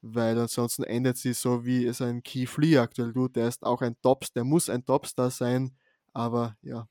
weil 0.00 0.38
ansonsten 0.38 0.82
endet 0.84 1.18
sie 1.18 1.34
so, 1.34 1.66
wie 1.66 1.84
es 1.84 2.00
ein 2.00 2.22
Keith 2.22 2.56
Lee 2.56 2.78
aktuell 2.78 3.12
tut. 3.12 3.36
Der 3.36 3.48
ist 3.48 3.64
auch 3.64 3.82
ein 3.82 3.96
Tops, 4.00 4.32
der 4.32 4.44
muss 4.44 4.70
ein 4.70 4.86
Topstar 4.86 5.30
sein, 5.30 5.76
aber 6.16 6.56
ja, 6.62 6.88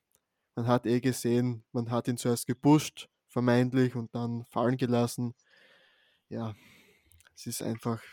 man 0.53 0.67
hat 0.67 0.85
eh 0.85 1.01
gesehen, 1.01 1.63
man 1.71 1.89
hat 1.89 2.07
ihn 2.07 2.15
zuerst 2.15 2.45
gepusht, 2.45 3.09
vermeintlich, 3.27 3.95
und 3.95 4.13
dann 4.13 4.45
fallen 4.45 4.77
gelassen. 4.77 5.33
Ja, 6.29 6.53
es 7.35 7.47
ist 7.47 7.63
einfach 7.63 8.03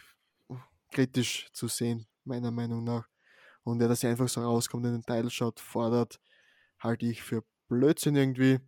kritisch 0.91 1.51
zu 1.53 1.69
sehen, 1.69 2.07
meiner 2.25 2.51
Meinung 2.51 2.83
nach. 2.83 3.07
Und 3.63 3.83
ja, 3.83 3.89
dass 3.89 4.03
er 4.03 4.11
einfach 4.11 4.29
so 4.29 4.41
rauskommt 4.41 4.87
und 4.87 4.93
den 4.93 5.05
Title 5.05 5.29
Shot 5.29 5.61
fordert, 5.61 6.19
halte 6.79 7.05
ich 7.05 7.23
für 7.23 7.45
Blödsinn 7.69 8.17
irgendwie. 8.17 8.61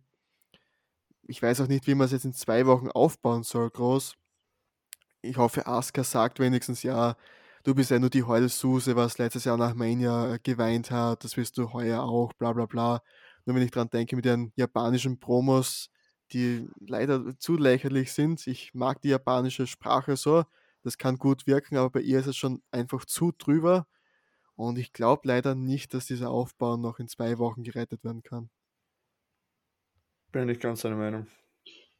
Ich 1.23 1.41
weiß 1.41 1.61
auch 1.61 1.67
nicht, 1.67 1.87
wie 1.87 1.95
man 1.95 2.05
es 2.05 2.11
jetzt 2.11 2.25
in 2.25 2.33
zwei 2.33 2.67
Wochen 2.67 2.91
aufbauen 2.91 3.41
soll, 3.41 3.71
groß. 3.71 4.15
Ich 5.23 5.37
hoffe, 5.37 5.65
Asuka 5.65 6.03
sagt 6.03 6.39
wenigstens, 6.39 6.83
ja, 6.83 7.17
du 7.65 7.75
bist 7.75 7.91
ja 7.91 7.99
nur 7.99 8.09
die 8.09 8.23
Heulsuse, 8.23 8.95
was 8.95 9.17
letztes 9.17 9.45
Jahr 9.45 9.57
nach 9.57 9.75
Mania 9.75 10.37
geweint 10.43 10.91
hat, 10.91 11.23
das 11.23 11.37
wirst 11.37 11.57
du 11.57 11.73
heuer 11.73 12.03
auch, 12.03 12.33
bla 12.33 12.53
bla 12.53 12.65
bla. 12.65 13.01
Nur 13.45 13.55
wenn 13.55 13.63
ich 13.63 13.71
dran 13.71 13.89
denke 13.89 14.15
mit 14.15 14.25
den 14.25 14.53
japanischen 14.55 15.19
Promos, 15.19 15.89
die 16.31 16.67
leider 16.79 17.37
zu 17.39 17.57
lächerlich 17.57 18.13
sind. 18.13 18.47
Ich 18.47 18.73
mag 18.73 19.01
die 19.01 19.09
japanische 19.09 19.67
Sprache 19.67 20.15
so, 20.17 20.45
das 20.83 20.97
kann 20.97 21.17
gut 21.17 21.47
wirken, 21.47 21.77
aber 21.77 21.89
bei 21.91 22.01
ihr 22.01 22.19
ist 22.19 22.27
es 22.27 22.37
schon 22.37 22.61
einfach 22.71 23.05
zu 23.05 23.31
drüber. 23.37 23.87
Und 24.55 24.77
ich 24.77 24.93
glaube 24.93 25.27
leider 25.27 25.55
nicht, 25.55 25.93
dass 25.93 26.07
dieser 26.07 26.29
Aufbau 26.31 26.77
noch 26.77 26.99
in 26.99 27.07
zwei 27.07 27.39
Wochen 27.39 27.63
gerettet 27.63 28.03
werden 28.03 28.23
kann. 28.23 28.49
Bin 30.31 30.49
ich 30.49 30.59
ganz 30.59 30.81
deiner 30.81 30.97
Meinung. 30.97 31.27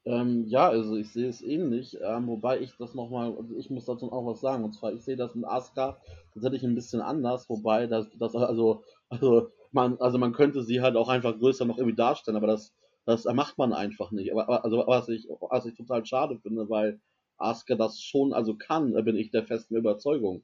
Ähm, 0.05 0.45
ja, 0.47 0.69
also 0.69 0.95
ich 0.95 1.12
sehe 1.12 1.27
es 1.29 1.41
ähnlich, 1.41 1.97
ähm, 2.01 2.27
wobei 2.27 2.59
ich 2.59 2.75
das 2.77 2.93
nochmal, 2.93 3.35
also 3.35 3.55
ich 3.57 3.69
muss 3.71 3.85
dazu 3.85 4.12
auch 4.12 4.25
was 4.25 4.39
sagen, 4.41 4.63
und 4.63 4.74
zwar 4.74 4.93
ich 4.93 5.01
sehe 5.03 5.15
das 5.15 5.33
mit 5.35 5.45
Asuka 5.45 6.00
tatsächlich 6.33 6.63
ein 6.63 6.75
bisschen 6.75 7.01
anders, 7.01 7.50
wobei 7.50 7.88
das, 7.88 8.07
das 8.19 8.35
also 8.35 8.83
Also 9.09 9.50
man, 9.71 9.97
also 10.00 10.17
man 10.19 10.33
könnte 10.33 10.63
sie 10.63 10.81
halt 10.81 10.95
auch 10.95 11.09
einfach 11.09 11.38
größer 11.38 11.65
noch 11.65 11.77
irgendwie 11.77 11.95
darstellen, 11.95 12.38
aber 12.38 12.47
das, 12.47 12.74
das 13.05 13.25
macht 13.25 13.57
man 13.57 13.74
einfach 13.74 14.12
nicht. 14.12 14.31
Aber, 14.31 14.63
also 14.63 14.77
was 14.88 15.09
ich, 15.09 15.27
was 15.50 15.65
ich 15.65 15.75
total 15.75 16.05
schade 16.05 16.38
finde, 16.39 16.69
weil 16.69 17.01
Asuka 17.38 17.75
das 17.75 18.00
schon 18.01 18.33
also 18.33 18.55
kann, 18.55 18.93
bin 19.05 19.15
ich 19.17 19.31
der 19.31 19.43
festen 19.45 19.75
Überzeugung. 19.75 20.43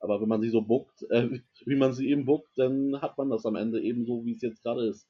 Aber 0.00 0.20
wenn 0.22 0.28
man 0.28 0.42
sie 0.42 0.50
so 0.50 0.62
buckt, 0.62 1.04
äh, 1.10 1.30
wie 1.66 1.76
man 1.76 1.92
sie 1.94 2.08
eben 2.10 2.26
buckt, 2.26 2.50
dann 2.58 3.00
hat 3.02 3.18
man 3.18 3.30
das 3.30 3.46
am 3.46 3.56
Ende 3.56 3.82
eben 3.82 4.06
so, 4.06 4.24
wie 4.26 4.32
es 4.34 4.42
jetzt 4.42 4.62
gerade 4.64 4.86
ist. 4.88 5.08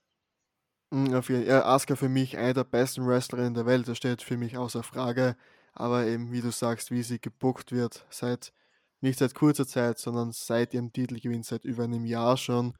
Mm, 0.93 1.15
auf 1.15 1.29
jeden, 1.29 1.47
ja, 1.47 1.65
Asuka 1.65 1.97
für 1.97 2.09
mich 2.09 2.37
eine 2.37 2.55
der 2.55 2.65
besten 2.65 3.07
Wrestlerinnen 3.07 3.55
der 3.55 3.67
Welt, 3.67 3.87
das 3.89 3.97
steht 3.99 4.23
für 4.23 4.37
mich 4.37 4.57
außer 4.57 4.83
Frage. 4.83 5.37
Aber 5.73 6.05
eben, 6.07 6.33
wie 6.33 6.41
du 6.41 6.51
sagst, 6.51 6.91
wie 6.91 7.03
sie 7.03 7.21
gebuckt 7.21 7.71
wird, 7.73 8.07
seit 8.11 8.53
nicht 9.01 9.19
seit 9.19 9.35
kurzer 9.35 9.67
Zeit, 9.67 9.99
sondern 9.99 10.33
seit 10.33 10.75
ihrem 10.75 10.93
Titelgewinn, 10.93 11.43
seit 11.43 11.65
über 11.65 11.85
einem 11.85 12.05
Jahr 12.05 12.37
schon. 12.37 12.75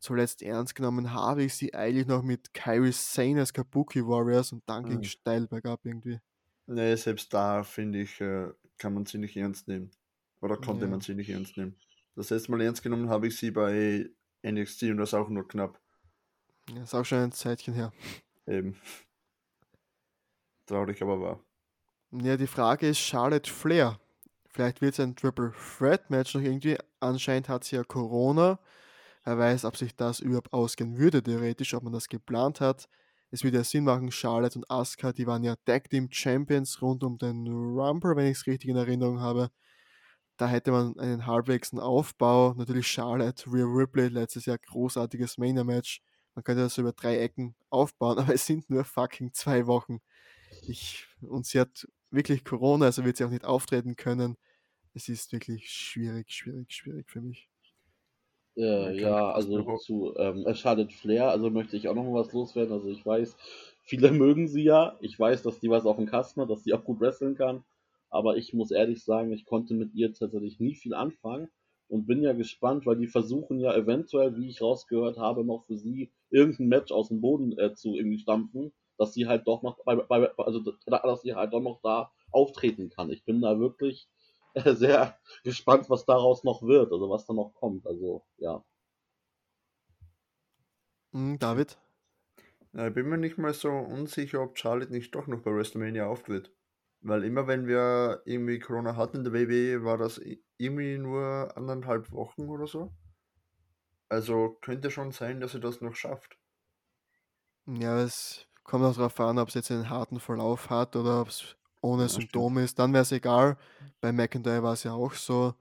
Zuletzt 0.00 0.42
ernst 0.42 0.74
genommen 0.76 1.12
habe 1.14 1.44
ich 1.44 1.54
sie 1.54 1.74
eigentlich 1.74 2.06
noch 2.06 2.22
mit 2.22 2.54
Kyrie 2.54 2.92
Sane 2.92 3.40
als 3.40 3.52
Kabuki 3.54 4.06
Warriors 4.06 4.52
und 4.52 4.62
dann 4.68 4.84
ging 4.84 5.02
Mhm. 5.02 5.04
steil 5.04 5.48
bergab 5.48 5.80
irgendwie. 5.84 6.20
Nee, 6.66 6.96
selbst 6.96 7.32
da 7.32 7.62
finde 7.64 8.00
ich, 8.02 8.20
äh, 8.20 8.52
kann 8.78 8.94
man 8.94 9.06
sie 9.06 9.18
nicht 9.18 9.36
ernst 9.36 9.68
nehmen. 9.68 9.90
Oder 10.40 10.56
konnte 10.56 10.86
Ja. 10.86 10.88
man 10.88 11.00
sie 11.00 11.14
nicht 11.14 11.30
ernst 11.30 11.56
nehmen. 11.56 11.76
Das 12.14 12.30
letzte 12.30 12.50
Mal 12.50 12.60
ernst 12.60 12.82
genommen 12.82 13.08
habe 13.08 13.26
ich 13.28 13.36
sie 13.38 13.50
bei 13.50 14.10
NXT 14.42 14.90
und 14.90 14.98
das 14.98 15.14
auch 15.14 15.28
nur 15.28 15.48
knapp. 15.48 15.80
Ja, 16.74 16.82
ist 16.82 16.94
auch 16.94 17.04
schon 17.04 17.18
ein 17.18 17.32
Zeitchen 17.32 17.74
her. 17.74 17.92
Eben. 18.46 18.76
Traurig, 20.66 21.00
aber 21.02 21.20
wahr. 21.20 21.40
Ja, 22.10 22.36
die 22.36 22.46
Frage 22.46 22.88
ist 22.88 22.98
Charlotte 22.98 23.50
Flair. 23.50 23.98
Vielleicht 24.50 24.80
wird 24.80 24.94
es 24.94 25.00
ein 25.00 25.14
Triple 25.14 25.52
Threat 25.52 26.10
Match 26.10 26.34
noch 26.34 26.42
irgendwie. 26.42 26.76
Anscheinend 27.00 27.48
hat 27.48 27.64
sie 27.64 27.76
ja 27.76 27.84
Corona. 27.84 28.58
Wer 29.24 29.38
weiß, 29.38 29.64
ob 29.66 29.76
sich 29.76 29.94
das 29.94 30.20
überhaupt 30.20 30.52
ausgehen 30.52 30.96
würde, 30.96 31.22
theoretisch, 31.22 31.74
ob 31.74 31.82
man 31.82 31.92
das 31.92 32.08
geplant 32.08 32.60
hat. 32.60 32.88
Es 33.30 33.44
würde 33.44 33.58
ja 33.58 33.64
Sinn 33.64 33.84
machen, 33.84 34.10
Charlotte 34.10 34.58
und 34.58 34.70
Asuka, 34.70 35.12
die 35.12 35.26
waren 35.26 35.44
ja 35.44 35.54
Tag 35.66 35.90
Team 35.90 36.08
Champions 36.10 36.80
rund 36.80 37.04
um 37.04 37.18
den 37.18 37.46
Rumble, 37.46 38.16
wenn 38.16 38.26
ich 38.26 38.38
es 38.38 38.46
richtig 38.46 38.70
in 38.70 38.76
Erinnerung 38.76 39.20
habe. 39.20 39.50
Da 40.38 40.48
hätte 40.48 40.70
man 40.70 40.98
einen 40.98 41.26
halbwegsen 41.26 41.78
Aufbau. 41.78 42.54
Natürlich 42.54 42.86
Charlotte, 42.86 43.44
Rhea 43.52 43.66
Ripley, 43.66 44.08
letztes 44.08 44.46
Jahr 44.46 44.56
großartiges 44.58 45.36
Mania-Match. 45.36 46.00
Man 46.38 46.44
könnte 46.44 46.62
das 46.62 46.78
über 46.78 46.92
drei 46.92 47.18
Ecken 47.18 47.56
aufbauen, 47.68 48.16
aber 48.20 48.32
es 48.32 48.46
sind 48.46 48.70
nur 48.70 48.84
fucking 48.84 49.32
zwei 49.32 49.66
Wochen. 49.66 49.98
Ich, 50.68 51.04
und 51.20 51.46
sie 51.46 51.58
hat 51.58 51.88
wirklich 52.12 52.44
Corona, 52.44 52.86
also 52.86 53.04
wird 53.04 53.16
sie 53.16 53.24
auch 53.24 53.30
nicht 53.30 53.44
auftreten 53.44 53.96
können. 53.96 54.36
Es 54.94 55.08
ist 55.08 55.32
wirklich 55.32 55.68
schwierig, 55.68 56.30
schwierig, 56.30 56.72
schwierig 56.72 57.10
für 57.10 57.22
mich. 57.22 57.48
Äh, 58.56 59.00
ja, 59.00 59.32
also 59.32 59.78
zu 59.78 60.14
ähm, 60.16 60.46
äh, 60.46 60.54
Charlotte 60.54 60.94
Flair, 60.94 61.30
also 61.30 61.50
möchte 61.50 61.76
ich 61.76 61.88
auch 61.88 61.96
noch 61.96 62.04
mal 62.04 62.20
was 62.20 62.32
loswerden. 62.32 62.72
Also 62.72 62.88
ich 62.88 63.04
weiß, 63.04 63.36
viele 63.82 64.12
mögen 64.12 64.46
sie 64.46 64.62
ja. 64.62 64.96
Ich 65.00 65.18
weiß, 65.18 65.42
dass 65.42 65.58
die 65.58 65.70
was 65.70 65.86
auf 65.86 65.96
dem 65.96 66.06
Kasten 66.06 66.40
hat, 66.40 66.50
dass 66.50 66.62
sie 66.62 66.72
auch 66.72 66.84
gut 66.84 67.00
wresteln 67.00 67.34
kann. 67.34 67.64
Aber 68.10 68.36
ich 68.36 68.54
muss 68.54 68.70
ehrlich 68.70 69.02
sagen, 69.02 69.32
ich 69.32 69.44
konnte 69.44 69.74
mit 69.74 69.92
ihr 69.92 70.14
tatsächlich 70.14 70.60
nie 70.60 70.76
viel 70.76 70.94
anfangen 70.94 71.48
und 71.88 72.06
bin 72.06 72.22
ja 72.22 72.32
gespannt, 72.32 72.86
weil 72.86 72.96
die 72.96 73.06
versuchen 73.06 73.60
ja 73.60 73.74
eventuell, 73.74 74.36
wie 74.36 74.48
ich 74.48 74.60
rausgehört 74.60 75.18
habe, 75.18 75.44
noch 75.44 75.64
für 75.66 75.78
sie 75.78 76.12
irgendein 76.30 76.68
Match 76.68 76.92
aus 76.92 77.08
dem 77.08 77.20
Boden 77.20 77.58
äh, 77.58 77.74
zu 77.74 77.94
irgendwie 77.94 78.18
stampfen, 78.18 78.72
dass 78.98 79.14
sie 79.14 79.26
halt 79.26 79.46
doch 79.46 79.62
noch, 79.62 79.78
bei, 79.84 79.96
bei, 79.96 80.30
also 80.36 80.60
dass 80.60 81.22
sie 81.22 81.34
halt 81.34 81.52
doch 81.52 81.62
noch 81.62 81.80
da 81.82 82.12
auftreten 82.30 82.90
kann. 82.90 83.10
Ich 83.10 83.24
bin 83.24 83.40
da 83.40 83.58
wirklich 83.58 84.08
äh, 84.54 84.74
sehr 84.74 85.18
gespannt, 85.44 85.88
was 85.88 86.04
daraus 86.04 86.44
noch 86.44 86.62
wird, 86.62 86.92
also 86.92 87.08
was 87.08 87.26
da 87.26 87.32
noch 87.32 87.54
kommt. 87.54 87.86
Also 87.86 88.24
ja. 88.36 88.64
Hm, 91.12 91.38
David? 91.38 91.78
Ja, 92.74 92.88
ich 92.88 92.94
bin 92.94 93.08
mir 93.08 93.18
nicht 93.18 93.38
mal 93.38 93.54
so 93.54 93.70
unsicher, 93.70 94.42
ob 94.42 94.58
Charlotte 94.58 94.92
nicht 94.92 95.14
doch 95.14 95.26
noch 95.26 95.40
bei 95.40 95.54
WrestleMania 95.54 96.06
auftritt. 96.06 96.52
Weil 97.00 97.24
immer 97.24 97.46
wenn 97.46 97.66
wir 97.66 98.22
irgendwie 98.24 98.58
Corona 98.60 98.96
hatten 98.96 99.18
in 99.18 99.24
der 99.24 99.32
WWE, 99.32 99.84
war 99.84 99.98
das 99.98 100.20
irgendwie 100.58 100.98
nur 100.98 101.56
anderthalb 101.56 102.12
Wochen 102.12 102.48
oder 102.48 102.66
so. 102.66 102.92
Also 104.10 104.58
könnte 104.60 104.90
schon 104.90 105.12
sein, 105.12 105.40
dass 105.40 105.52
sie 105.52 105.60
das 105.60 105.80
noch 105.80 105.94
schafft. 105.94 106.38
Ja, 107.66 107.98
es 108.00 108.46
kommt 108.64 108.84
auch 108.84 108.94
darauf 108.94 109.18
an, 109.20 109.38
ob 109.38 109.48
es 109.48 109.54
jetzt 109.54 109.70
einen 109.70 109.90
harten 109.90 110.20
Verlauf 110.20 110.70
hat 110.70 110.96
oder 110.96 111.20
ob 111.22 111.28
es 111.28 111.56
ohne 111.80 112.08
Ja. 112.08 112.08
Symptome 112.08 112.62
ist. 112.64 112.78
Dann 112.78 112.92
wäre 112.92 113.02
es 113.02 113.12
egal. 113.12 113.58
Bei 114.00 114.12
McIntyre 114.12 114.62
war 114.62 114.72
es 114.72 114.84
ja 114.84 114.92
auch 114.92 115.12
so. 115.14 115.54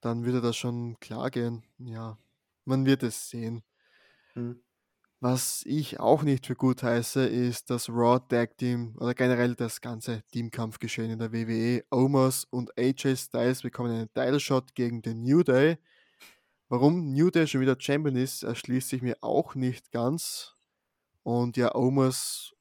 Dann 0.00 0.24
würde 0.24 0.40
das 0.40 0.56
schon 0.56 0.98
klar 1.00 1.30
gehen. 1.30 1.64
Ja, 1.78 2.18
man 2.64 2.86
wird 2.86 3.02
es 3.02 3.30
sehen. 3.30 3.62
Hm. 4.34 4.65
Was 5.28 5.64
ich 5.66 5.98
auch 5.98 6.22
nicht 6.22 6.46
für 6.46 6.54
gut 6.54 6.84
heiße, 6.84 7.26
ist 7.26 7.68
das 7.68 7.88
Raw 7.88 8.20
Tag 8.28 8.56
Team 8.58 8.94
oder 8.96 9.12
generell 9.12 9.56
das 9.56 9.80
ganze 9.80 10.22
Teamkampfgeschehen 10.30 11.10
in 11.10 11.18
der 11.18 11.32
WWE. 11.32 11.84
Omos 11.90 12.44
und 12.44 12.70
AJ 12.78 13.16
Styles 13.16 13.62
bekommen 13.62 13.90
einen 13.90 14.14
Title 14.14 14.38
Shot 14.38 14.72
gegen 14.76 15.02
den 15.02 15.24
New 15.24 15.42
Day. 15.42 15.78
Warum 16.68 17.12
New 17.12 17.28
Day 17.30 17.48
schon 17.48 17.60
wieder 17.60 17.74
Champion 17.76 18.14
ist, 18.14 18.44
erschließt 18.44 18.88
sich 18.88 19.02
mir 19.02 19.16
auch 19.20 19.56
nicht 19.56 19.90
ganz. 19.90 20.54
Und 21.24 21.56
ja, 21.56 21.74
Omos 21.74 22.54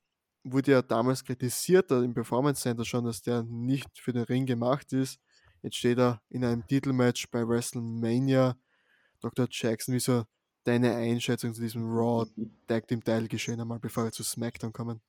wurde 0.43 0.71
ja 0.71 0.81
damals 0.81 1.23
kritisiert 1.23 1.91
da 1.91 2.01
im 2.01 2.15
Performance 2.15 2.63
Center 2.63 2.83
schon, 2.83 3.05
dass 3.05 3.21
der 3.21 3.43
nicht 3.43 3.99
für 3.99 4.11
den 4.11 4.23
Ring 4.23 4.47
gemacht 4.47 4.91
ist. 4.91 5.19
Jetzt 5.61 5.75
steht 5.75 5.99
er 5.99 6.19
in 6.29 6.43
einem 6.43 6.65
Titelmatch 6.65 7.29
bei 7.29 7.47
WrestleMania. 7.47 8.57
Dr. 9.21 9.45
Jackson, 9.51 9.93
wieso 9.93 10.25
deine 10.65 10.95
Einschätzung 10.95 11.53
zu 11.53 11.61
diesem 11.61 11.83
Raw 11.89 12.27
Tag 12.67 12.87
Team 12.87 13.03
Teil 13.03 13.27
geschehen 13.27 13.61
einmal, 13.61 13.79
bevor 13.79 14.03
wir 14.03 14.11
zu 14.11 14.23
SmackDown 14.23 14.73
kommen? 14.73 14.99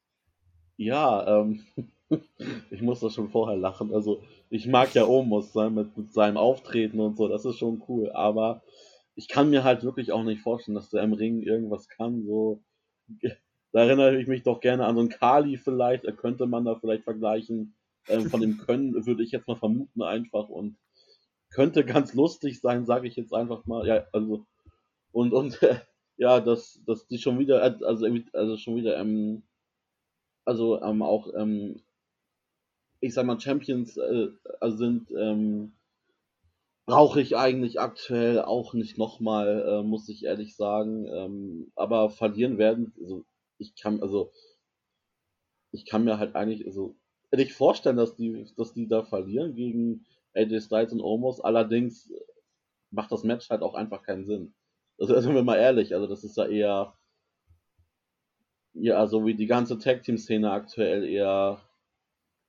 Ja, 0.77 1.41
ähm, 1.41 1.65
ich 2.71 2.83
muss 2.83 3.01
da 3.01 3.11
schon 3.11 3.31
vorher 3.31 3.57
lachen. 3.57 3.93
Also, 3.93 4.23
ich 4.51 4.67
mag 4.67 4.95
ja 4.95 5.07
Omos 5.07 5.53
sein 5.53 5.75
mit, 5.75 5.97
mit 5.97 6.13
seinem 6.13 6.37
Auftreten 6.37 7.01
und 7.01 7.17
so, 7.17 7.29
das 7.29 7.45
ist 7.45 7.59
schon 7.59 7.83
cool. 7.89 8.13
Aber 8.13 8.63
ich 9.15 9.29
kann 9.29 9.51
mir 9.51 9.65
halt 9.65 9.83
wirklich 9.83 10.13
auch 10.13 10.23
nicht 10.23 10.43
vorstellen, 10.43 10.77
dass 10.77 10.91
der 10.91 11.03
im 11.03 11.15
Ring 11.15 11.43
irgendwas 11.43 11.89
kann. 11.89 12.25
So, 12.25 12.61
da 13.73 13.81
erinnere 13.81 14.21
ich 14.21 14.29
mich 14.29 14.43
doch 14.43 14.61
gerne 14.61 14.87
an 14.87 14.95
so 14.95 15.01
einen 15.01 15.09
Kali 15.09 15.57
vielleicht. 15.57 16.05
Könnte 16.19 16.47
man 16.47 16.65
da 16.65 16.77
vielleicht 16.77 17.05
vergleichen. 17.05 17.75
Ähm, 18.09 18.31
von 18.31 18.41
dem 18.41 18.59
Können 18.59 19.07
würde 19.07 19.25
ich 19.25 19.33
jetzt 19.33 19.49
mal 19.49 19.57
vermuten 19.57 20.03
einfach 20.03 20.49
und 20.49 20.77
könnte 21.51 21.85
ganz 21.85 22.15
lustig 22.15 22.61
sein, 22.61 22.85
sage 22.85 23.09
ich 23.09 23.17
jetzt 23.17 23.33
einfach 23.33 23.65
mal. 23.67 23.87
Ja, 23.87 24.05
also 24.13 24.47
und 25.17 25.33
und 25.33 25.59
ja, 26.19 26.41
dass 26.41 26.81
dass 26.87 27.07
die 27.09 27.19
schon 27.19 27.39
wieder 27.39 27.63
also 27.63 28.05
irgendwie- 28.07 28.33
also 28.35 28.57
schon 28.57 28.77
wieder 28.77 28.99
ähm, 28.99 29.43
also 30.47 30.81
ähm, 30.83 31.03
auch, 31.03 31.29
ähm, 31.35 31.83
ich 33.01 33.15
sag 33.15 33.25
mal, 33.27 33.41
Champions 33.41 33.97
äh, 33.97 34.29
also 34.61 34.77
sind, 34.77 35.11
ähm, 35.17 35.73
brauche 36.87 37.21
ich 37.21 37.37
eigentlich 37.37 37.81
aktuell 37.81 38.41
auch 38.43 38.73
nicht 38.75 38.97
nochmal, 38.99 39.65
äh, 39.69 39.83
muss 39.83 40.09
ich 40.09 40.25
ehrlich 40.25 40.57
sagen. 40.57 41.07
Ähm, 41.07 41.73
aber 41.77 42.11
verlieren 42.11 42.59
werden, 42.59 42.93
also 43.01 43.25
ich 43.59 43.75
kann, 43.77 44.01
also 44.03 44.33
ich 45.73 45.87
kann 45.87 46.05
mir 46.05 46.19
halt 46.19 46.35
eigentlich, 46.35 46.67
also 46.67 46.97
nicht 47.33 47.53
vorstellen, 47.53 47.97
dass 47.97 48.17
die, 48.17 48.47
dass 48.57 48.73
die 48.73 48.89
da 48.89 49.03
verlieren 49.05 49.55
gegen 49.55 50.07
AJ 50.35 50.61
Styles 50.63 50.93
und 50.93 51.01
Omos. 51.01 51.41
Allerdings 51.41 52.11
macht 52.91 53.13
das 53.13 53.25
Match 53.25 53.51
halt 53.51 53.63
auch 53.63 53.75
einfach 53.75 54.03
keinen 54.03 54.25
Sinn. 54.27 54.55
Also 54.99 55.21
sind 55.21 55.35
wir 55.35 55.43
mal 55.43 55.59
ehrlich, 55.59 55.95
also 55.95 56.07
das 56.07 56.25
ist 56.25 56.37
ja 56.37 56.47
eher 56.47 56.97
ja, 58.79 59.07
so 59.07 59.25
wie 59.25 59.35
die 59.35 59.47
ganze 59.47 59.79
Tag 59.79 60.03
Team 60.03 60.19
Szene 60.19 60.51
aktuell 60.51 61.05
eher 61.05 61.61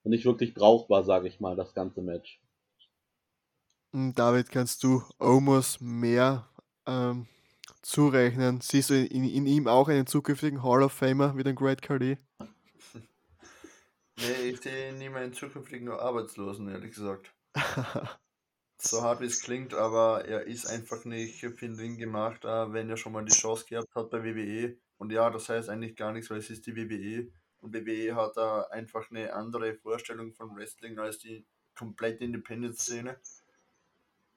nicht 0.04 0.26
wirklich 0.26 0.54
brauchbar, 0.54 1.04
sage 1.04 1.28
ich 1.28 1.40
mal, 1.40 1.56
das 1.56 1.74
ganze 1.74 2.02
Match. 2.02 2.42
Hm, 3.94 4.14
David, 4.14 4.52
kannst 4.52 4.84
du 4.84 5.04
Omos 5.20 5.80
mehr 5.80 6.48
ähm, 6.86 7.28
zurechnen? 7.82 8.60
Siehst 8.62 8.90
du 8.90 9.06
in, 9.06 9.24
in 9.24 9.46
ihm 9.46 9.68
auch 9.68 9.88
einen 9.88 10.08
zukünftigen 10.08 10.64
Hall 10.64 10.84
of 10.84 10.94
Famer 10.94 11.38
wie 11.38 11.44
den 11.44 11.56
Great 11.56 11.82
Khali? 11.82 12.18
Nee, 14.20 14.50
ich 14.50 14.62
sehe 14.62 14.94
niemanden 14.94 15.34
zukünftig 15.34 15.84
nur 15.84 16.02
Arbeitslosen, 16.02 16.68
ehrlich 16.70 16.96
gesagt. 16.96 17.34
So 18.80 19.02
hart 19.02 19.22
wie 19.22 19.26
es 19.26 19.42
klingt, 19.42 19.74
aber 19.74 20.26
er 20.26 20.46
ist 20.46 20.68
einfach 20.68 21.04
nicht 21.04 21.40
für 21.40 21.50
den 21.52 21.76
Ring 21.76 21.98
gemacht, 21.98 22.44
wenn 22.44 22.90
er 22.90 22.98
schon 22.98 23.12
mal 23.12 23.26
die 23.26 23.34
Chance 23.34 23.66
gehabt 23.68 23.94
hat 23.96 24.12
bei 24.12 24.24
WWE. 24.24 24.78
Und 24.98 25.12
ja, 25.12 25.30
das 25.30 25.50
heißt 25.50 25.70
eigentlich 25.70 25.96
gar 25.96 26.14
nichts, 26.14 26.30
weil 26.30 26.38
es 26.38 26.50
ist 26.50 26.68
die 26.68 26.76
WWE. 26.76 27.32
Und 27.60 27.74
WWE 27.74 28.16
hat 28.16 28.38
da 28.38 28.62
einfach 28.64 29.10
eine 29.10 29.34
andere 29.34 29.74
Vorstellung 29.76 30.34
von 30.34 30.56
Wrestling 30.56 31.00
als 31.00 31.18
die 31.18 31.46
komplette 31.76 32.24
Independent-Szene. 32.24 33.20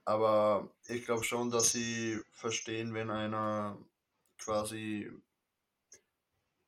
Aber 0.07 0.75
ich 0.89 1.05
glaube 1.05 1.25
schon, 1.25 1.51
dass 1.51 1.73
sie 1.73 2.19
verstehen, 2.33 2.95
wenn 2.95 3.11
einer 3.11 3.79
quasi 4.39 5.11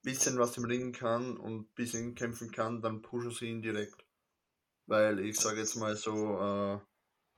bisschen 0.02 0.38
was 0.38 0.56
im 0.58 0.64
Ring 0.64 0.92
kann 0.92 1.36
und 1.38 1.74
bisschen 1.74 2.14
kämpfen 2.14 2.50
kann, 2.50 2.82
dann 2.82 3.02
pushen 3.02 3.30
sie 3.30 3.46
ihn 3.46 3.62
direkt. 3.62 4.04
Weil 4.86 5.20
ich 5.20 5.38
sage 5.38 5.60
jetzt 5.60 5.76
mal 5.76 5.96
so, 5.96 6.38
äh, 6.38 6.78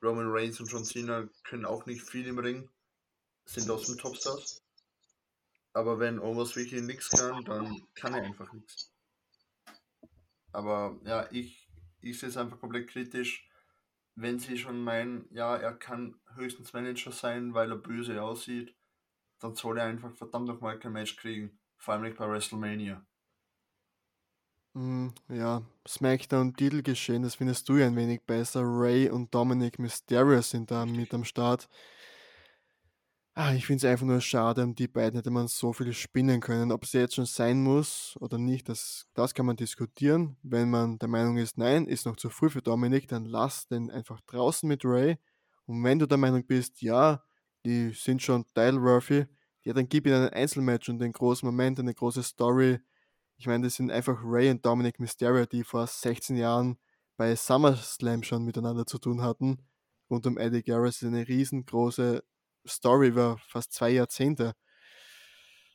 Roman 0.03 0.31
Reigns 0.31 0.61
und 0.61 0.71
John 0.71 0.85
Cena 0.85 1.29
können 1.45 1.65
auch 1.65 1.87
nicht 1.87 2.03
viel 2.03 2.27
im 2.27 2.39
Ring. 2.39 2.69
sind 3.47 3.67
trotzdem 3.67 3.99
Topstars. 3.99 4.63
Aber 5.73 5.99
wenn 5.99 6.21
Omos 6.21 6.57
wirklich 6.57 6.83
nichts 6.83 7.11
kann, 7.11 7.45
dann 7.45 7.83
kann 7.95 8.15
er 8.15 8.23
einfach 8.23 8.53
nichts. 8.53 8.93
Aber 10.53 11.01
ja, 11.05 11.29
ich, 11.33 11.69
ich 12.01 12.19
sehe 12.19 12.29
es 12.29 12.37
einfach 12.37 12.61
komplett 12.61 12.89
kritisch, 12.89 13.49
wenn 14.15 14.39
sie 14.39 14.57
schon 14.57 14.83
meinen, 14.83 15.27
ja, 15.33 15.57
er 15.57 15.75
kann 15.75 16.21
höchstens 16.35 16.73
Manager 16.73 17.11
sein, 17.11 17.55
weil 17.55 17.71
er 17.71 17.77
böse 17.77 18.23
aussieht, 18.23 18.77
dann 19.41 19.57
soll 19.57 19.79
er 19.79 19.87
einfach 19.87 20.15
verdammt 20.17 20.47
nochmal 20.47 20.79
kein 20.79 20.93
Match 20.93 21.17
kriegen. 21.17 21.59
Vor 21.77 21.95
allem 21.95 22.05
nicht 22.05 22.17
bei 22.17 22.29
WrestleMania. 22.29 23.05
Mm, 24.75 25.11
ja, 25.29 25.63
SmackDown-Titelgeschehen, 25.87 27.23
das 27.23 27.37
findest 27.37 27.69
du 27.69 27.77
ja 27.77 27.87
ein 27.87 27.97
wenig 27.97 28.23
besser. 28.27 28.63
Ray 28.65 29.09
und 29.09 29.33
Dominic 29.33 29.79
Mysterio 29.79 30.43
sind 30.43 30.71
da 30.71 30.85
mit 30.85 31.15
am 31.15 31.25
Start. 31.25 31.69
Ah, 33.37 33.53
ich 33.53 33.67
finde 33.67 33.85
es 33.85 33.91
einfach 33.91 34.07
nur 34.07 34.21
schade, 34.21 34.63
um 34.63 34.77
die 34.77 34.87
beiden 34.87 35.17
hätte 35.17 35.31
man 35.31 35.49
so 35.49 35.73
viel 35.73 35.93
spinnen 35.93 36.41
können. 36.41 36.71
Ob 36.71 36.85
es 36.85 36.93
jetzt 36.93 37.17
schon 37.17 37.27
sein 37.27 37.63
muss 37.63 38.17
oder 38.21 38.39
nicht, 38.39 38.69
das, 38.69 39.07
das 39.15 39.35
kann 39.35 39.47
man 39.47 39.57
diskutieren. 39.57 40.37
Wenn 40.43 40.71
man 40.71 40.99
der 41.01 41.09
Meinung 41.09 41.37
ist, 41.37 41.59
nein, 41.59 41.87
ist 41.87 42.07
noch 42.07 42.15
zu 42.15 42.31
früh 42.31 42.49
für 42.49 42.63
Dominik, 42.63 43.09
dann 43.09 43.25
lass 43.25 43.67
den 43.67 43.91
einfach 43.91 44.21
draußen 44.23 44.69
mit 44.69 44.85
Ray. 44.85 45.19
Und 45.67 45.83
wenn 45.83 45.99
du 45.99 46.07
der 46.07 46.19
Meinung 46.19 46.47
bist, 46.47 46.81
ja, 46.81 47.25
die 47.65 47.91
sind 47.91 48.23
schon 48.23 48.45
title-worthy, 48.55 49.27
ja, 49.65 49.73
dann 49.73 49.89
gib 49.89 50.07
ihnen 50.07 50.27
ein 50.27 50.33
Einzelmatch 50.33 50.89
und 50.89 51.01
den 51.01 51.13
großen 51.13 51.47
Moment, 51.47 51.81
eine 51.81 51.95
große 51.95 52.23
Story. 52.23 52.79
Ich 53.37 53.47
meine, 53.47 53.65
das 53.65 53.75
sind 53.75 53.91
einfach 53.91 54.21
Ray 54.23 54.51
und 54.51 54.65
Dominic 54.65 55.01
Mysterio, 55.01 55.47
die 55.47 55.65
vor 55.65 55.87
16 55.87 56.37
Jahren 56.37 56.79
bei 57.17 57.35
SummerSlam 57.35 58.23
schon 58.23 58.45
miteinander 58.45 58.87
zu 58.87 58.99
tun 58.99 59.23
hatten. 59.23 59.59
Rund 60.11 60.27
um 60.27 60.39
Eddie 60.39 60.63
Garrett 60.63 60.95
ist 60.95 61.05
eine 61.05 61.27
riesengroße 61.27 62.23
Story 62.67 63.09
über 63.09 63.39
fast 63.39 63.73
zwei 63.73 63.91
Jahrzehnte. 63.91 64.55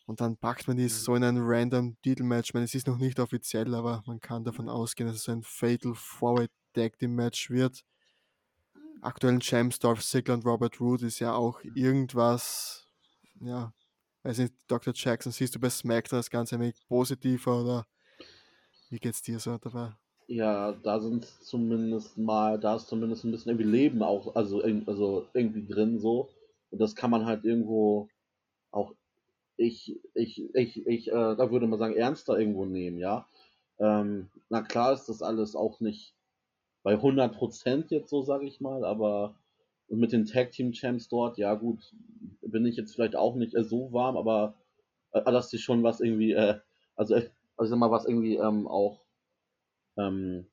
Und 0.06 0.22
dann 0.22 0.38
packt 0.38 0.68
man 0.68 0.78
die 0.78 0.84
mhm. 0.84 0.90
so 0.90 1.16
in 1.16 1.24
ein 1.24 1.38
random 1.38 1.96
Titelmatch. 2.02 2.50
Ich 2.50 2.54
meine, 2.54 2.66
es 2.66 2.74
ist 2.74 2.88
noch 2.88 2.98
nicht 2.98 3.20
offiziell, 3.20 3.76
aber 3.76 4.04
man 4.08 4.20
kann 4.20 4.44
davon 4.44 4.68
ausgehen, 4.68 5.08
dass 5.08 5.18
es 5.18 5.30
ein 5.30 5.44
Fatal 5.44 5.94
Forward 5.94 6.50
Tag 6.74 6.98
Team 6.98 7.16
Match 7.16 7.50
wird. 7.50 7.84
Aktuellen 9.02 9.40
Champs 9.40 9.80
Dolph 9.80 10.04
Ziggler 10.04 10.34
und 10.34 10.46
Robert 10.46 10.80
Root 10.80 11.04
ist 11.04 11.20
ja 11.20 11.34
auch 11.34 11.62
irgendwas, 11.64 12.88
ja, 13.40 13.72
weiß 14.24 14.40
nicht, 14.40 14.54
Dr. 14.68 14.94
Jackson, 14.96 15.32
siehst 15.32 15.56
du 15.56 15.60
bei 15.60 15.70
SmackDown 15.70 16.20
das 16.20 16.30
Ganze 16.30 16.56
ein 16.56 16.62
wenig 16.62 16.76
positiver 16.88 17.62
oder 17.62 17.88
wie 18.90 19.00
geht's 19.00 19.22
dir 19.22 19.40
so 19.40 19.58
dabei? 19.58 19.94
Ja, 20.28 20.74
da 20.74 21.00
sind 21.00 21.26
zumindest 21.26 22.18
mal, 22.18 22.60
da 22.60 22.76
ist 22.76 22.88
zumindest 22.88 23.24
ein 23.24 23.32
bisschen 23.32 23.52
irgendwie 23.52 23.70
Leben 23.70 24.04
auch, 24.04 24.36
also, 24.36 24.62
also 24.62 25.28
irgendwie 25.34 25.66
drin 25.66 26.00
so. 26.00 26.30
Und 26.70 26.80
das 26.80 26.96
kann 26.96 27.10
man 27.10 27.26
halt 27.26 27.46
irgendwo 27.46 28.10
auch, 28.72 28.94
ich, 29.58 30.00
ich, 30.14 30.44
ich, 30.54 30.86
ich, 30.86 31.08
äh, 31.08 31.36
da 31.36 31.52
würde 31.52 31.68
man 31.68 31.80
sagen, 31.80 31.96
ernster 31.96 32.38
irgendwo 32.38 32.66
nehmen, 32.66 33.00
ja. 33.00 33.28
Ähm, 33.80 34.30
na 34.50 34.62
klar 34.62 34.94
ist 34.94 35.06
das 35.06 35.22
alles 35.22 35.56
auch 35.56 35.80
nicht 35.80 36.14
bei 36.84 36.96
100% 36.96 37.86
jetzt 37.90 38.10
so, 38.10 38.22
sage 38.22 38.46
ich 38.46 38.62
mal, 38.62 38.86
aber 38.86 39.36
mit 39.90 40.12
den 40.12 40.26
Tag 40.26 40.52
Team 40.52 40.72
Champs 40.72 41.08
dort, 41.10 41.38
ja 41.38 41.56
gut, 41.56 41.94
bin 42.42 42.66
ich 42.66 42.76
jetzt 42.76 42.94
vielleicht 42.94 43.16
auch 43.16 43.36
nicht 43.36 43.56
äh, 43.56 43.64
so 43.64 43.92
warm, 43.92 44.18
aber 44.18 44.56
äh, 45.12 45.24
dass 45.24 45.50
sie 45.50 45.58
schon 45.60 45.84
was 45.84 46.00
irgendwie, 46.00 46.34
äh, 46.34 46.60
also, 46.96 47.16
äh, 47.16 47.30
also 47.58 47.66
ich 47.66 47.70
sag 47.70 47.78
mal, 47.80 47.92
was 47.92 48.06
irgendwie 48.06 48.36
ähm, 48.38 48.68
auch, 48.68 49.02
ähm, 49.98 50.48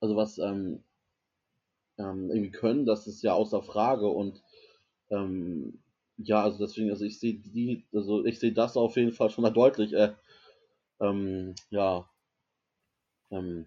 also 0.00 0.16
was 0.16 0.38
ähm, 0.38 0.82
ähm, 1.98 2.30
irgendwie 2.30 2.50
können, 2.50 2.86
das 2.86 3.06
ist 3.06 3.22
ja 3.22 3.34
außer 3.34 3.62
Frage 3.62 4.08
und 4.08 4.42
ähm, 5.10 5.80
ja, 6.16 6.42
also 6.42 6.58
deswegen, 6.58 6.90
also 6.90 7.04
ich 7.04 7.18
sehe 7.18 7.34
die, 7.34 7.84
also 7.92 8.24
ich 8.24 8.38
sehe 8.38 8.52
das 8.52 8.76
auf 8.76 8.96
jeden 8.96 9.12
Fall 9.12 9.30
schon 9.30 9.42
mal 9.42 9.50
deutlich, 9.50 9.92
äh, 9.92 10.12
ähm, 11.00 11.54
ja, 11.70 12.08
ähm, 13.30 13.66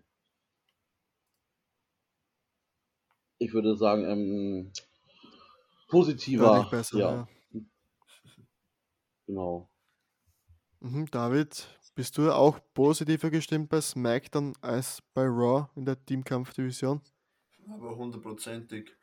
ich 3.39 3.53
würde 3.53 3.75
sagen, 3.75 4.05
ähm, 4.05 4.71
positiver. 5.89 6.67
Besser, 6.69 6.99
ja. 6.99 7.11
ja. 7.11 7.61
Genau. 9.25 9.69
Mhm, 10.79 11.09
David, 11.11 11.67
bist 11.95 12.17
du 12.17 12.31
auch 12.31 12.59
positiver 12.73 13.29
gestimmt 13.29 13.69
bei 13.69 13.81
SmackDown 13.81 14.53
als 14.61 15.01
bei 15.13 15.25
Raw 15.25 15.67
in 15.75 15.85
der 15.85 16.03
Teamkampfdivision? 16.05 17.01
Aber 17.69 17.95
hundertprozentig 17.97 18.95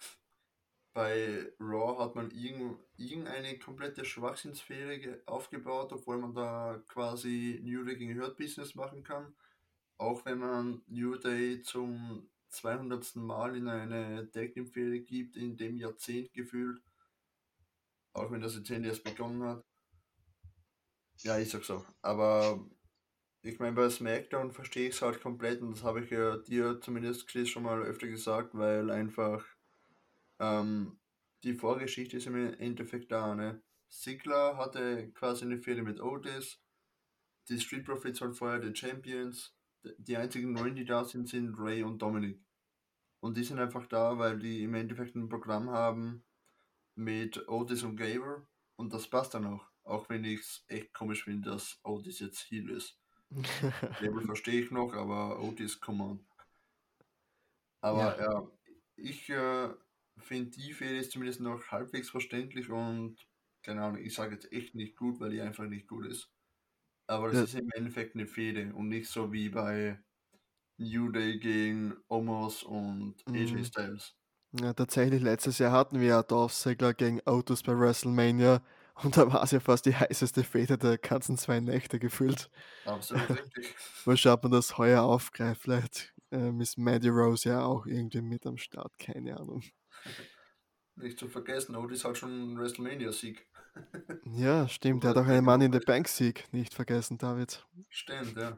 bei 0.95 1.53
Raw 1.59 1.99
hat 1.99 2.15
man 2.15 2.31
irgendeine 2.31 3.59
komplette 3.59 4.05
Schwachsinnsfähige 4.05 5.23
aufgebaut, 5.27 5.93
obwohl 5.93 6.19
man 6.19 6.33
da 6.33 6.81
quasi 6.87 7.61
New 7.65 7.85
Day 7.85 7.97
gegen 7.97 8.19
Hurt 8.19 8.37
Business 8.37 8.77
machen 8.77 9.03
kann. 9.03 9.35
Auch 9.99 10.25
wenn 10.25 10.39
man 10.39 10.83
New 10.87 11.17
Day 11.17 11.63
zum 11.63 12.31
200. 12.55 13.17
Mal 13.17 13.57
in 13.57 13.69
eine 13.69 14.31
Tag 14.31 14.55
Team 14.55 14.71
gibt, 15.05 15.37
in 15.37 15.57
dem 15.57 15.77
Jahrzehnt 15.77 16.33
gefühlt. 16.33 16.81
Auch 18.13 18.31
wenn 18.31 18.41
das 18.41 18.55
Jahrzehnt 18.55 18.87
erst 18.87 19.05
begonnen 19.05 19.43
hat. 19.43 19.65
Ja, 21.19 21.39
ich 21.39 21.51
sag's 21.51 21.71
auch. 21.71 21.85
Aber 22.03 22.65
ich 23.43 23.59
meine, 23.59 23.73
bei 23.73 23.91
SmackDown 23.91 24.53
verstehe 24.53 24.89
ich 24.89 24.95
es 24.95 25.03
halt 25.03 25.21
komplett 25.21 25.61
und 25.61 25.73
das 25.73 25.83
habe 25.85 26.03
ich 26.03 26.11
ja 26.11 26.39
dir 26.39 26.81
zumindest, 26.81 27.27
Chris, 27.29 27.49
schon 27.49 27.65
mal 27.65 27.83
öfter 27.83 28.07
gesagt, 28.07 28.51
weil 28.55 28.91
einfach 28.91 29.45
ähm, 30.39 30.99
die 31.43 31.55
Vorgeschichte 31.55 32.17
ist 32.17 32.27
im 32.27 32.55
Endeffekt 32.55 33.13
da. 33.13 33.35
Ne? 33.35 33.63
Sigler 33.89 34.57
hatte 34.57 35.11
quasi 35.13 35.45
eine 35.45 35.59
Fehde 35.59 35.83
mit 35.83 36.01
Otis. 36.01 36.59
Die 37.49 37.61
Street 37.61 37.85
Profits 37.85 38.21
waren 38.21 38.35
vorher 38.35 38.61
die 38.61 38.75
Champions. 38.75 39.54
Die 39.99 40.17
einzigen 40.17 40.53
neuen, 40.53 40.75
die 40.75 40.85
da 40.85 41.05
sind, 41.05 41.29
sind 41.29 41.55
Ray 41.59 41.83
und 41.83 42.01
Dominic. 42.01 42.41
Und 43.21 43.37
die 43.37 43.45
sind 43.45 43.59
einfach 43.59 43.87
da, 43.87 44.19
weil 44.19 44.39
die 44.39 44.63
im 44.63 44.75
Endeffekt 44.75 45.15
ein 45.15 45.29
Programm 45.29 45.71
haben 45.71 46.25
mit 46.95 47.49
Otis 47.49 47.83
und 47.83 47.97
Gable. 47.97 48.47
Und 48.77 48.93
das 48.93 49.09
passt 49.09 49.35
dann 49.35 49.47
auch. 49.47 49.67
Auch 49.85 50.09
wenn 50.09 50.25
ich 50.25 50.41
es 50.41 50.65
echt 50.69 50.93
komisch 50.95 51.25
finde, 51.25 51.51
dass 51.51 51.79
Otis 51.83 52.21
jetzt 52.21 52.51
Heal 52.51 52.71
ist. 52.71 52.99
Gable 54.01 54.25
verstehe 54.25 54.63
ich 54.63 54.71
noch, 54.71 54.93
aber 54.95 55.43
Otis, 55.43 55.81
come 55.81 56.05
on. 56.05 56.27
Aber 57.81 58.17
ja, 58.17 58.21
ja 58.21 58.51
ich 58.97 59.29
äh, 59.29 59.69
finde 60.19 60.51
die 60.51 60.73
Fehde 60.73 60.97
ist 60.97 61.13
zumindest 61.13 61.41
noch 61.41 61.67
halbwegs 61.69 62.11
verständlich 62.11 62.71
und 62.71 63.17
keine 63.63 63.83
Ahnung, 63.83 64.03
ich 64.03 64.15
sage 64.15 64.35
jetzt 64.35 64.53
echt 64.53 64.75
nicht 64.75 64.97
gut, 64.97 65.21
weil 65.21 65.31
die 65.31 65.41
einfach 65.41 65.67
nicht 65.67 65.89
gut 65.89 66.07
ist. 66.07 66.31
Aber 67.07 67.29
das 67.29 67.37
ja. 67.37 67.45
ist 67.45 67.55
im 67.55 67.71
Endeffekt 67.75 68.15
eine 68.15 68.27
Fehde 68.27 68.73
und 68.75 68.89
nicht 68.89 69.09
so 69.11 69.33
wie 69.33 69.51
bei 69.51 69.99
New 70.79 71.11
Day 71.11 71.39
gegen 71.39 71.95
Omos 72.09 72.63
und 72.63 73.17
mhm. 73.27 73.35
AJ 73.35 73.65
Styles. 73.65 74.15
Ja, 74.61 74.73
tatsächlich, 74.73 75.21
letztes 75.21 75.59
Jahr 75.59 75.73
hatten 75.73 76.01
wir 76.01 76.07
ja 76.07 76.23
Dolph 76.23 76.53
Ziggler 76.53 76.95
gegen 76.95 77.21
Autos 77.27 77.63
bei 77.63 77.77
WrestleMania 77.77 78.63
und 79.03 79.17
da 79.17 79.33
war 79.33 79.43
es 79.43 79.51
ja 79.51 79.61
fast 79.61 79.87
die 79.87 79.97
heißeste 79.97 80.45
Fehde 80.45 80.79
der 80.79 80.99
ganzen 80.99 81.37
zwei 81.37 81.61
Nächte 81.61 81.99
gefühlt. 81.99 82.51
Absolut 82.85 83.29
richtig. 83.31 83.75
Mal 84.07 84.17
schaut 84.17 84.43
man 84.43 84.53
das 84.53 84.79
heuer 84.79 85.03
aufgreift, 85.03 85.63
vielleicht 85.63 86.15
äh, 86.31 86.53
Miss 86.53 86.77
Maddie 86.77 87.09
Rose 87.09 87.49
ja 87.49 87.65
auch 87.65 87.87
irgendwie 87.87 88.23
mit 88.23 88.47
am 88.47 88.57
Start, 88.57 88.97
keine 88.99 89.37
Ahnung. 89.39 89.63
Nicht 90.97 91.19
zu 91.19 91.29
vergessen, 91.29 91.75
Otis 91.75 92.05
hat 92.05 92.17
schon 92.17 92.31
einen 92.31 92.59
WrestleMania-Sieg. 92.59 93.49
Ja, 94.25 94.69
stimmt. 94.69 95.05
Er 95.05 95.11
hat 95.11 95.17
auch 95.17 95.27
einen 95.27 95.45
Mann 95.45 95.61
in 95.61 95.73
the 95.73 95.79
Bank-Sieg 95.79 96.53
nicht 96.53 96.75
vergessen, 96.75 97.19
David. 97.19 97.65
Stimmt, 97.89 98.37
ja. 98.37 98.57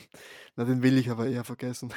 Na, 0.56 0.64
den 0.64 0.82
will 0.82 0.96
ich 0.96 1.10
aber 1.10 1.26
eher 1.26 1.44
vergessen. 1.44 1.92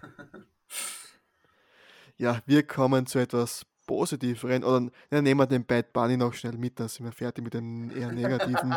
ja, 2.16 2.40
wir 2.46 2.66
kommen 2.66 3.06
zu 3.06 3.18
etwas 3.18 3.64
Positiveren. 3.86 4.64
Oder 4.64 4.90
ja, 5.10 5.22
nehmen 5.22 5.40
wir 5.40 5.46
den 5.46 5.64
Bad 5.64 5.92
Bunny 5.92 6.16
noch 6.16 6.34
schnell 6.34 6.56
mit, 6.56 6.80
dann 6.80 6.88
sind 6.88 7.04
wir 7.04 7.12
fertig 7.12 7.44
mit 7.44 7.54
dem 7.54 7.94
eher 7.96 8.12
negativen. 8.12 8.74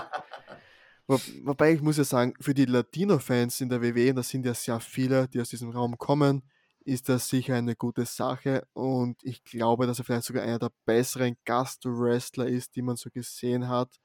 Wo, 1.08 1.17
wobei 1.43 1.74
ich 1.74 1.82
muss 1.82 1.98
ja 1.98 2.04
sagen, 2.04 2.34
für 2.41 2.54
die 2.54 2.65
Latino-Fans 2.65 3.62
in 3.62 3.70
der 3.70 3.82
WWE, 3.82 4.10
und 4.10 4.17
das 4.17 4.30
sind 4.30 4.46
ja 4.46 4.54
sehr 4.54 4.80
viele, 4.80 5.28
die 5.30 5.39
aus 5.39 5.50
diesem 5.50 5.70
Raum 5.70 5.98
kommen, 5.98 6.43
ist 6.88 7.10
das 7.10 7.28
sicher 7.28 7.56
eine 7.56 7.76
gute 7.76 8.06
Sache 8.06 8.65
und 8.71 9.21
ich 9.21 9.43
glaube, 9.43 9.88
dass 9.88 10.00
er 10.00 10.06
vielleicht 10.06 10.23
sogar 10.23 10.43
einer 10.43 10.58
der 10.58 10.71
besseren 10.86 11.36
Gast-Wrestler 11.43 12.47
ist, 12.47 12.78
die 12.78 12.82
man 12.82 12.95
so 12.95 13.10
gesehen 13.10 13.67
hat. 13.67 14.00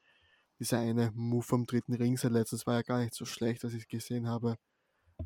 Dieser 0.58 0.80
eine 0.80 1.12
Move 1.14 1.44
vom 1.44 1.64
dritten 1.64 1.94
Ring 1.94 2.16
seit 2.16 2.32
letztens 2.32 2.66
war 2.66 2.74
ja 2.74 2.82
gar 2.82 2.98
nicht 2.98 3.14
so 3.14 3.24
schlecht, 3.24 3.62
was 3.62 3.74
ich 3.74 3.86
gesehen 3.86 4.26
habe. 4.28 4.56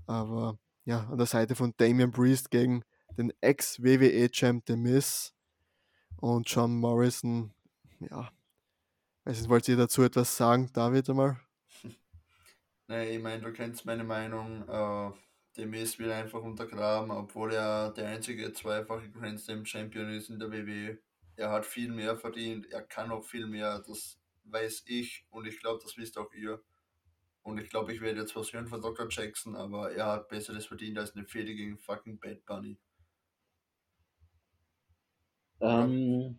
Aber 0.07 0.59
ja, 0.85 1.09
an 1.09 1.17
der 1.17 1.27
Seite 1.27 1.55
von 1.55 1.73
Damian 1.79 2.13
Priest 2.13 2.51
gegen 2.51 2.83
den 3.17 3.33
Ex-WWE-Champ 3.41 4.65
The 4.67 4.77
Miz 4.77 5.33
und 6.19 6.51
John 6.51 6.77
Morrison. 6.77 7.55
Ja, 8.01 8.31
weiß 9.25 9.41
nicht, 9.41 9.49
wollt 9.49 9.67
ihr 9.67 9.79
dazu 9.79 10.03
etwas 10.03 10.37
sagen, 10.37 10.71
David 10.75 11.09
einmal? 11.09 11.41
Nee, 12.89 13.17
ich 13.17 13.21
meine, 13.21 13.43
du 13.43 13.53
kennst 13.53 13.85
meine 13.85 14.05
Meinung. 14.05 14.63
Äh 14.69 15.26
dem 15.57 15.75
ist 15.75 15.99
wieder 15.99 16.17
einfach 16.17 16.43
untergraben, 16.43 17.11
obwohl 17.11 17.53
er 17.53 17.91
der 17.93 18.09
einzige 18.09 18.53
zweifache 18.53 19.11
Grand 19.11 19.41
Slam 19.41 19.65
Champion 19.65 20.11
ist 20.11 20.31
in 20.31 20.39
der 20.39 20.53
WWE. 20.53 20.99
er 21.37 21.51
hat 21.51 21.67
viel 21.67 21.91
mehr 21.91 22.17
verdient, 22.17 22.71
er 22.71 22.83
kann 22.83 23.11
auch 23.11 23.25
viel 23.25 23.47
mehr, 23.47 23.83
das 23.87 24.19
weiß 24.45 24.85
ich 24.87 25.27
und 25.31 25.47
ich 25.47 25.61
glaube, 25.61 25.81
das 25.83 25.97
wisst 25.97 26.19
auch 26.19 26.33
ihr. 26.33 26.63
Und 27.43 27.59
ich 27.59 27.71
glaube, 27.71 27.93
ich 27.93 28.01
werde 28.01 28.21
jetzt 28.21 28.35
was 28.35 28.53
hören 28.53 28.67
von 28.67 28.81
Dr. 28.81 29.07
Jackson, 29.09 29.55
aber 29.55 29.93
er 29.93 30.07
hat 30.07 30.29
Besseres 30.29 30.67
verdient 30.67 30.99
als 30.99 31.15
eine 31.15 31.27
Fehde 31.27 31.55
gegen 31.55 31.79
fucking 31.79 32.19
Bad 32.19 32.45
Bunny. 32.45 32.77
Ähm, 35.61 36.39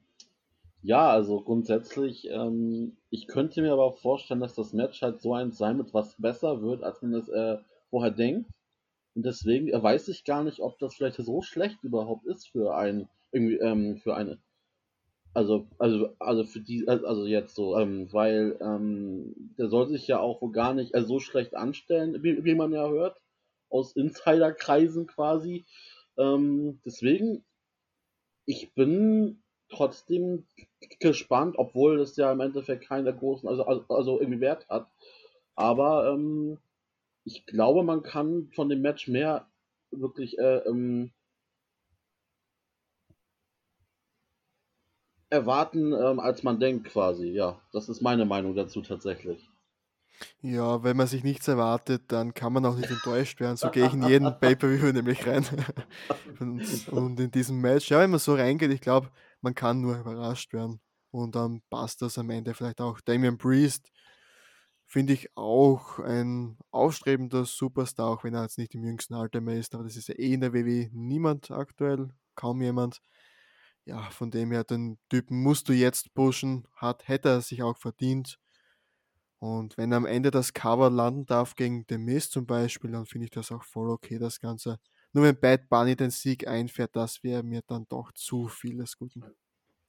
ja, 0.82 1.10
also 1.10 1.41
grundsätzlich, 1.41 2.27
ähm, 2.30 2.97
ich 3.10 3.27
könnte 3.27 3.62
mir 3.62 3.73
aber 3.73 3.86
auch 3.86 3.97
vorstellen, 3.97 4.41
dass 4.41 4.53
das 4.53 4.73
Match 4.73 5.01
halt 5.01 5.21
so 5.21 5.34
eins 5.34 5.58
sein 5.58 5.77
wird, 5.77 5.93
was 5.93 6.15
besser 6.21 6.62
wird, 6.62 6.84
als 6.84 7.01
man 7.01 7.13
es 7.13 7.30
äh, 7.30 7.58
vorher 7.89 8.12
denkt. 8.12 8.51
Und 9.17 9.25
deswegen 9.25 9.69
äh, 9.69 9.82
weiß 9.82 10.10
ich 10.10 10.25
gar 10.25 10.43
nicht, 10.43 10.60
ob 10.60 10.77
das 10.77 10.93
vielleicht 10.93 11.17
so 11.17 11.41
schlecht 11.41 11.84
überhaupt 11.84 12.27
ist 12.27 12.49
für 12.49 12.75
ein, 12.75 13.10
irgendwie, 13.32 13.56
ähm, 13.56 13.97
für 13.97 14.15
eine, 14.15 14.38
also, 15.34 15.65
also, 15.80 16.13
also 16.19 16.43
für 16.43 16.60
die, 16.60 16.88
also 16.88 17.25
jetzt 17.25 17.56
so, 17.56 17.80
ähm, 17.80 18.13
weil 18.13 18.60
ähm, 18.62 19.34
der 19.58 19.69
soll 19.69 19.88
sich 19.88 20.08
ja 20.08 20.19
auch 20.19 20.43
wohl 20.43 20.51
gar 20.51 20.75
nicht 20.75 20.93
äh, 20.93 21.01
so 21.01 21.19
schlecht 21.19 21.56
anstellen, 21.56 22.21
wie, 22.21 22.45
wie 22.45 22.53
man 22.53 22.71
ja 22.71 22.88
hört, 22.88 23.19
aus 23.71 23.95
Insiderkreisen 23.95 25.08
quasi. 25.08 25.65
Ähm, 26.19 26.80
deswegen, 26.86 27.43
ich 28.45 28.71
bin 28.75 29.41
trotzdem 29.69 30.45
gespannt, 30.99 31.56
obwohl 31.58 31.97
das 31.97 32.15
ja 32.17 32.32
im 32.32 32.39
Endeffekt 32.39 32.88
keinen 32.88 33.17
großen, 33.17 33.49
also, 33.49 33.65
also, 33.65 33.84
also 33.89 34.19
irgendwie 34.19 34.41
Wert 34.41 34.69
hat. 34.69 34.88
Aber 35.56 36.13
ähm, 36.13 36.60
ich 37.28 37.46
glaube, 37.46 37.84
man 37.84 38.04
kann 38.04 38.50
von 38.56 38.70
dem 38.70 38.82
Match 38.82 39.08
mehr 39.08 39.48
wirklich 39.92 40.40
äh, 40.40 40.60
ähm, 40.60 41.12
erwarten, 45.30 45.92
ähm, 45.92 46.20
als 46.22 46.44
man 46.44 46.60
denkt, 46.60 46.88
quasi. 46.88 47.28
Ja, 47.28 47.62
das 47.74 47.90
ist 47.90 48.02
meine 48.02 48.26
Meinung 48.26 48.56
dazu 48.56 48.82
tatsächlich. 48.82 49.50
Ja, 50.42 50.84
wenn 50.84 50.98
man 50.98 51.06
sich 51.06 51.24
nichts 51.24 51.48
erwartet, 51.48 52.04
dann 52.08 52.34
kann 52.34 52.54
man 52.54 52.66
auch 52.66 52.76
nicht 52.76 52.90
enttäuscht 52.90 53.40
werden. 53.42 53.58
So 53.58 53.70
gehe 53.70 53.86
ich 53.86 53.94
in 53.94 54.08
jeden 54.08 54.34
Pay-Per-View 54.40 54.94
nämlich 54.94 55.28
rein. 55.28 55.46
und, 56.40 56.88
und 56.88 57.20
in 57.20 57.30
diesem 57.30 57.60
Match, 57.60 57.92
ja, 57.92 58.00
wenn 58.00 58.10
man 58.10 58.20
so 58.20 58.36
reingeht, 58.36 58.72
ich 58.72 58.82
glaube, 58.82 59.12
man 59.42 59.54
kann 59.54 59.82
nur 59.82 60.00
überrascht 60.00 60.54
werden. 60.54 60.80
Und 61.12 61.36
dann 61.36 61.62
passt 61.70 62.02
das 62.02 62.18
am 62.18 62.30
Ende 62.30 62.54
vielleicht 62.54 62.80
auch. 62.80 63.02
Damian 63.02 63.38
Priest 63.38 63.92
finde 64.88 65.13
ich 65.13 65.36
auch 65.36 66.00
ein 66.00 66.58
aufstrebender 66.71 67.45
Superstar, 67.45 68.10
auch 68.10 68.23
wenn 68.23 68.34
er 68.34 68.43
jetzt 68.43 68.58
nicht 68.58 68.73
im 68.73 68.84
jüngsten 68.86 69.13
Alter 69.13 69.41
mehr 69.41 69.60
ist. 69.60 69.76
Aber 69.76 69.84
das 69.84 69.97
ist 69.97 70.08
ja 70.08 70.15
eh 70.15 70.34
in 70.34 70.41
der 70.41 70.54
WWE 70.54 70.89
niemand 70.93 71.52
aktuell, 71.52 72.10
kaum 72.36 72.62
jemand. 72.62 73.02
Ja, 73.86 74.10
von 74.12 74.32
dem 74.32 74.52
her, 74.52 74.63
den 74.63 74.97
Typen 75.10 75.41
musst 75.43 75.69
du 75.69 75.73
jetzt 75.73 76.13
pushen, 76.13 76.67
hat, 76.76 77.08
hätte 77.08 77.30
er 77.30 77.41
sich 77.41 77.63
auch 77.63 77.78
verdient. 77.78 78.39
Und 79.39 79.78
wenn 79.78 79.93
am 79.93 80.06
Ende 80.06 80.32
das 80.32 80.54
Cover 80.54 80.89
landen 80.89 81.26
darf 81.26 81.56
gegen 81.56 81.86
The 81.88 81.97
Mist 81.97 82.32
zum 82.32 82.45
Beispiel, 82.47 82.91
dann 82.91 83.06
finde 83.06 83.26
ich 83.26 83.32
das 83.32 83.52
auch 83.52 83.63
voll 83.63 83.89
okay, 83.91 84.17
das 84.17 84.39
Ganze. 84.39 84.80
Nur 85.13 85.26
wenn 85.26 85.39
Bad 85.39 85.69
Bunny 85.69 85.95
den 85.95 86.12
Sieg 86.12 86.47
einfährt, 86.47 86.95
das 86.95 87.23
wäre 87.23 87.43
mir 87.43 87.62
dann 87.67 87.86
doch 87.88 88.12
zu 88.13 88.47
viel 88.47 88.78
des 88.78 88.97
Guten. 88.97 89.23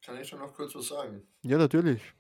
Kann 0.03 0.21
ich 0.21 0.29
schon 0.29 0.39
noch 0.39 0.55
kurz 0.55 0.75
was 0.75 0.89
sagen? 0.89 1.27
Ja, 1.43 1.59
natürlich. 1.59 2.15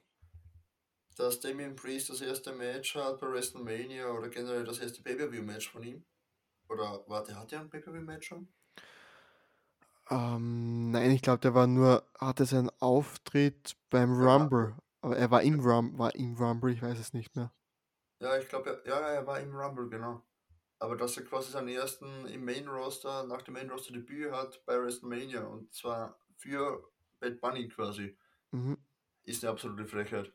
Dass 1.19 1.39
Damien 1.41 1.77
Priest 1.77 2.09
das 2.09 2.23
erste 2.23 2.55
Match 2.55 2.95
hat 2.95 3.21
bei 3.21 3.31
WrestleMania 3.31 4.11
oder 4.11 4.31
generell 4.31 4.65
das 4.65 4.79
erste 4.79 5.03
Pay-Per-View-Match 5.03 5.71
von 5.71 5.83
ihm? 5.83 6.07
Oder 6.69 7.05
warte, 7.09 7.37
hat 7.39 7.53
er 7.53 7.61
ein 7.61 7.71
Pay-Per-View-Match 7.71 8.29
schon? 8.29 8.55
Ähm, 10.11 10.91
nein, 10.91 11.11
ich 11.11 11.23
glaube, 11.23 11.41
der 11.41 11.55
war 11.55 11.67
nur, 11.67 12.07
hatte 12.19 12.45
seinen 12.47 12.71
Auftritt 12.81 13.77
beim 13.91 14.13
Ja. 14.21 14.27
Rumble. 14.27 14.77
Aber 15.01 15.17
er 15.17 15.31
war 15.31 15.43
im, 15.43 15.61
Rum, 15.61 15.99
war 15.99 16.15
im 16.15 16.37
Rumble, 16.37 16.73
ich 16.73 16.83
weiß 16.83 16.99
es 16.99 17.13
nicht 17.13 17.37
mehr. 17.37 17.53
Ja, 18.21 18.37
ich 18.39 18.49
glaube, 18.49 18.83
ja, 18.87 18.99
er 19.01 19.27
war 19.27 19.41
im 19.41 19.55
Rumble, 19.55 19.89
genau. 19.89 20.25
Aber 20.81 20.97
dass 20.97 21.17
er 21.17 21.25
quasi 21.25 21.51
seinen 21.53 21.69
ersten 21.69 22.27
im 22.27 22.45
Main 22.45 22.69
Roster, 22.69 23.25
nach 23.25 23.43
dem 23.43 23.55
Main 23.55 23.71
Roster 23.71 23.93
Debüt 23.93 24.33
hat 24.33 24.65
bei 24.67 24.81
WrestleMania 24.81 25.45
und 25.45 25.73
zwar 25.75 26.19
für 26.37 26.91
Bad 27.21 27.41
Bunny 27.41 27.69
quasi, 27.69 28.17
Mhm. 28.53 28.75
ist 29.25 29.45
eine 29.45 29.53
absolute 29.53 29.87
Frechheit. 29.87 30.33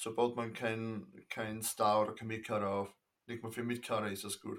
So 0.00 0.14
baut 0.14 0.34
man 0.34 0.54
keinen 0.54 1.12
kein 1.28 1.62
Star 1.62 2.00
oder 2.00 2.14
kein 2.14 2.28
Midcader 2.28 2.70
auf. 2.70 2.94
Nicht 3.26 3.42
mal 3.42 3.52
für 3.52 3.62
Midcader 3.62 4.10
ist 4.10 4.24
das 4.24 4.40
gut. 4.40 4.58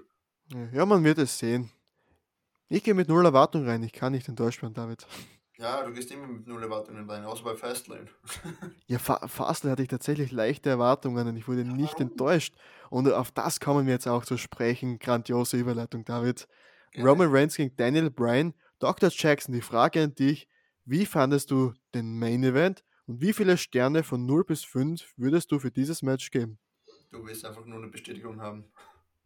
Ja, 0.52 0.68
Ja, 0.72 0.86
man 0.86 1.02
wird 1.02 1.18
es 1.18 1.36
sehen. 1.36 1.68
Ich 2.68 2.84
gehe 2.84 2.94
mit 2.94 3.08
null 3.08 3.24
Erwartung 3.24 3.66
rein, 3.66 3.82
ich 3.82 3.92
kann 3.92 4.12
nicht 4.12 4.28
enttäuscht 4.28 4.62
werden, 4.62 4.74
David. 4.74 5.04
Ja, 5.58 5.84
du 5.84 5.92
gehst 5.92 6.12
immer 6.12 6.28
mit 6.28 6.46
null 6.46 6.62
Erwartungen 6.62 7.10
rein, 7.10 7.24
außer 7.24 7.42
bei 7.42 7.56
Fastlane. 7.56 8.06
Ja, 8.86 9.00
Fa 9.00 9.26
Fastlane 9.26 9.72
hatte 9.72 9.82
ich 9.82 9.88
tatsächlich 9.88 10.30
leichte 10.30 10.70
Erwartungen 10.70 11.26
und 11.26 11.36
ich 11.36 11.48
wurde 11.48 11.64
nicht 11.64 11.94
warum? 11.94 12.10
enttäuscht. 12.12 12.54
Und 12.88 13.10
auf 13.12 13.32
das 13.32 13.58
kommen 13.58 13.86
wir 13.86 13.94
jetzt 13.94 14.06
auch 14.06 14.24
zu 14.24 14.36
sprechen. 14.38 15.00
Grandiose 15.00 15.56
Überleitung, 15.56 16.04
David. 16.04 16.46
Gerne. 16.92 17.08
Roman 17.08 17.28
Reigns 17.30 17.56
gegen 17.56 17.74
Daniel 17.76 18.10
Bryan. 18.10 18.54
Dr. 18.78 19.10
Jackson, 19.12 19.54
die 19.54 19.60
Frage 19.60 20.04
an 20.04 20.14
dich. 20.14 20.48
Wie 20.84 21.04
fandest 21.04 21.50
du 21.50 21.74
den 21.94 22.18
Main 22.18 22.44
Event 22.44 22.84
und 23.06 23.20
wie 23.20 23.32
viele 23.32 23.56
Sterne 23.56 24.02
von 24.02 24.26
0 24.26 24.44
bis 24.44 24.64
5 24.64 25.14
würdest 25.16 25.50
du 25.52 25.58
für 25.58 25.70
dieses 25.70 26.02
Match 26.02 26.30
geben? 26.30 26.58
Du 27.10 27.24
willst 27.24 27.44
einfach 27.44 27.64
nur 27.64 27.78
eine 27.78 27.88
Bestätigung 27.88 28.40
haben. 28.40 28.64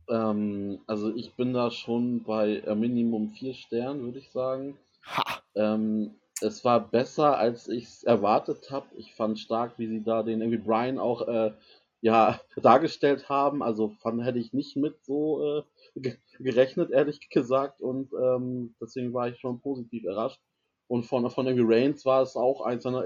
Ähm, 0.09 0.81
also 0.87 1.15
ich 1.15 1.35
bin 1.35 1.53
da 1.53 1.71
schon 1.71 2.23
bei 2.23 2.59
äh, 2.59 2.75
Minimum 2.75 3.31
vier 3.31 3.55
Sternen, 3.55 4.03
würde 4.03 4.19
ich 4.19 4.31
sagen. 4.31 4.79
Ha! 5.05 5.43
Ähm, 5.55 6.15
es 6.41 6.65
war 6.65 6.81
besser, 6.81 7.39
als 7.39 7.69
ich 7.69 7.85
es 7.85 8.05
erwartet 8.05 8.71
habe. 8.71 8.87
Ich 8.97 9.15
fand 9.15 9.39
stark, 9.39 9.79
wie 9.79 9.87
sie 9.87 10.03
da 10.03 10.23
den 10.23 10.41
irgendwie 10.41 10.63
Brian 10.63 10.99
auch 10.99 11.27
äh, 11.27 11.53
ja, 12.01 12.41
dargestellt 12.57 13.29
haben. 13.29 13.63
Also 13.63 13.91
fand, 14.01 14.23
hätte 14.25 14.39
ich 14.39 14.53
nicht 14.53 14.77
mit 14.77 15.05
so 15.05 15.59
äh, 15.59 15.63
ge 15.97 16.17
gerechnet, 16.39 16.91
ehrlich 16.91 17.29
gesagt. 17.31 17.81
Und 17.81 18.13
ähm, 18.13 18.75
deswegen 18.81 19.13
war 19.15 19.29
ich 19.29 19.39
schon 19.39 19.61
positiv 19.61 20.05
überrascht. 20.05 20.41
Und 20.89 21.05
von, 21.05 21.29
von 21.31 21.47
irgendwie 21.47 21.75
Reigns 21.75 22.05
war 22.05 22.23
es 22.23 22.37
auch 22.37 22.61
eins 22.61 22.85
seiner 22.85 23.05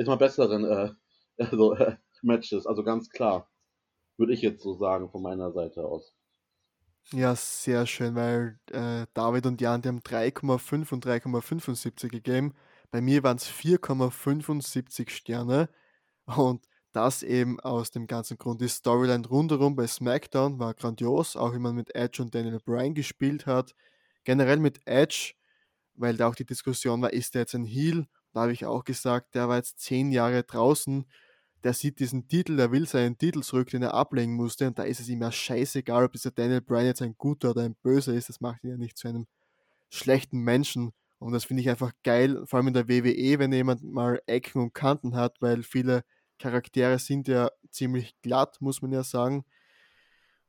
jetzt 0.00 0.08
mal 0.08 0.16
besseren 0.16 0.64
äh, 0.64 0.90
also, 1.38 1.74
äh, 1.74 1.96
Matches. 2.22 2.66
Also 2.66 2.82
ganz 2.82 3.10
klar. 3.10 3.48
Würde 4.16 4.34
ich 4.34 4.42
jetzt 4.42 4.62
so 4.62 4.74
sagen 4.74 5.10
von 5.10 5.22
meiner 5.22 5.52
Seite 5.52 5.84
aus. 5.84 6.14
Ja, 7.12 7.34
sehr 7.34 7.86
schön, 7.86 8.14
weil 8.14 8.58
äh, 8.70 9.06
David 9.14 9.46
und 9.46 9.60
Jan, 9.60 9.80
die 9.80 9.88
haben 9.88 10.00
3,5 10.00 10.92
und 10.92 11.06
3,75 11.06 12.08
gegeben. 12.08 12.54
Bei 12.90 13.00
mir 13.00 13.22
waren 13.22 13.38
es 13.38 13.48
4,75 13.48 15.08
Sterne. 15.08 15.70
Und 16.26 16.66
das 16.92 17.22
eben 17.22 17.58
aus 17.60 17.90
dem 17.90 18.06
ganzen 18.06 18.36
Grund. 18.36 18.60
Die 18.60 18.68
Storyline 18.68 19.26
rundherum 19.26 19.74
bei 19.74 19.86
SmackDown 19.86 20.58
war 20.58 20.74
grandios, 20.74 21.36
auch 21.36 21.54
wie 21.54 21.58
man 21.58 21.74
mit 21.74 21.94
Edge 21.94 22.22
und 22.22 22.34
Daniel 22.34 22.60
Bryan 22.64 22.94
gespielt 22.94 23.46
hat. 23.46 23.74
Generell 24.24 24.58
mit 24.58 24.80
Edge, 24.86 25.34
weil 25.94 26.16
da 26.16 26.28
auch 26.28 26.34
die 26.34 26.46
Diskussion 26.46 27.00
war, 27.00 27.12
ist 27.12 27.34
der 27.34 27.42
jetzt 27.42 27.54
ein 27.54 27.64
Heel? 27.64 28.06
Da 28.32 28.42
habe 28.42 28.52
ich 28.52 28.66
auch 28.66 28.84
gesagt, 28.84 29.34
der 29.34 29.48
war 29.48 29.56
jetzt 29.56 29.80
zehn 29.80 30.12
Jahre 30.12 30.42
draußen, 30.42 31.06
der 31.64 31.74
sieht 31.74 31.98
diesen 32.00 32.28
Titel, 32.28 32.56
der 32.56 32.72
will 32.72 32.86
seinen 32.86 33.18
Titel 33.18 33.42
zurück, 33.42 33.70
den 33.70 33.82
er 33.82 33.94
ablegen 33.94 34.34
musste, 34.34 34.66
und 34.66 34.78
da 34.78 34.84
ist 34.84 35.00
es 35.00 35.08
ihm 35.08 35.20
ja 35.20 35.30
scheißegal, 35.30 36.04
ob 36.04 36.12
dieser 36.12 36.30
Daniel 36.30 36.60
Bryan 36.60 36.86
jetzt 36.86 37.02
ein 37.02 37.16
guter 37.18 37.50
oder 37.50 37.62
ein 37.62 37.76
böser 37.82 38.14
ist, 38.14 38.28
das 38.28 38.40
macht 38.40 38.64
ihn 38.64 38.70
ja 38.70 38.76
nicht 38.76 38.96
zu 38.96 39.08
einem 39.08 39.26
schlechten 39.90 40.38
Menschen. 40.38 40.92
Und 41.18 41.32
das 41.32 41.44
finde 41.44 41.60
ich 41.62 41.68
einfach 41.68 41.92
geil, 42.02 42.42
vor 42.46 42.56
allem 42.56 42.68
in 42.68 42.74
der 42.74 42.88
WWE, 42.88 43.38
wenn 43.38 43.52
jemand 43.52 43.82
mal 43.82 44.22
Ecken 44.26 44.62
und 44.62 44.72
Kanten 44.72 45.16
hat, 45.16 45.36
weil 45.42 45.62
viele 45.62 46.02
Charaktere 46.38 46.98
sind 46.98 47.28
ja 47.28 47.50
ziemlich 47.70 48.14
glatt, 48.22 48.56
muss 48.60 48.80
man 48.80 48.92
ja 48.92 49.04
sagen. 49.04 49.44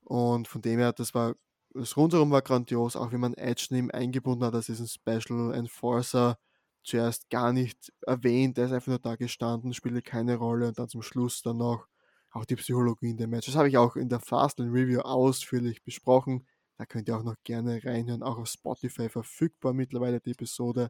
Und 0.06 0.48
von 0.48 0.62
dem 0.62 0.80
her, 0.80 0.94
das 0.94 1.14
war, 1.14 1.36
das 1.74 1.98
Rundherum 1.98 2.32
war 2.32 2.42
grandios, 2.42 2.96
auch 2.96 3.12
wie 3.12 3.18
man 3.18 3.34
Edge 3.34 3.68
neben 3.72 3.92
eingebunden 3.92 4.46
hat, 4.46 4.54
das 4.54 4.70
ist 4.70 4.80
ein 4.80 4.88
Special 4.88 5.54
Enforcer, 5.54 6.38
zuerst 6.84 7.30
gar 7.30 7.54
nicht 7.54 7.92
erwähnt, 8.02 8.58
der 8.58 8.66
ist 8.66 8.72
einfach 8.72 8.88
nur 8.88 9.00
da 9.00 9.16
gestanden, 9.16 9.74
spielte 9.74 10.02
keine 10.02 10.36
Rolle 10.36 10.68
und 10.68 10.80
dann 10.80 10.90
zum 10.90 11.02
Schluss 11.02 11.42
dann 11.42 11.58
noch 11.58 11.88
auch 12.32 12.46
die 12.46 12.56
Psychologie 12.56 13.12
in 13.12 13.18
dem 13.18 13.30
Match. 13.30 13.48
Das 13.48 13.56
habe 13.56 13.70
ich 13.70 13.78
auch 13.78 13.96
in 13.96 14.10
der 14.10 14.20
Fastlane 14.20 14.72
Review 14.72 15.02
ausführlich 15.02 15.84
besprochen. 15.84 16.48
Da 16.78 16.86
könnt 16.86 17.08
ihr 17.08 17.18
auch 17.18 17.24
noch 17.24 17.36
gerne 17.44 17.84
reinhören, 17.84 18.24
auch 18.24 18.38
auf 18.38 18.48
Spotify 18.48 19.10
verfügbar 19.10 19.74
mittlerweile 19.74 20.20
die 20.20 20.32
Episode. 20.32 20.90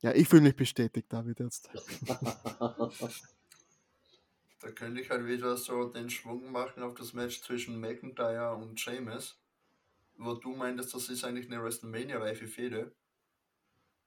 Ja, 0.00 0.12
ich 0.14 0.28
fühle 0.28 0.42
mich 0.42 0.56
bestätigt, 0.56 1.12
David, 1.12 1.40
jetzt. 1.40 1.70
Da 4.60 4.72
könnte 4.72 5.00
ich 5.00 5.08
halt 5.08 5.24
wieder 5.26 5.56
so 5.56 5.84
den 5.84 6.10
Schwung 6.10 6.50
machen 6.50 6.82
auf 6.82 6.94
das 6.94 7.12
Match 7.12 7.42
zwischen 7.42 7.78
McIntyre 7.78 8.56
und 8.56 8.78
Sheamus, 8.80 9.40
wo 10.16 10.34
du 10.34 10.52
meintest, 10.54 10.94
das 10.94 11.08
ist 11.08 11.24
eigentlich 11.24 11.46
eine 11.46 11.62
WrestleMania-reife 11.62 12.48
Fehde. 12.48 12.92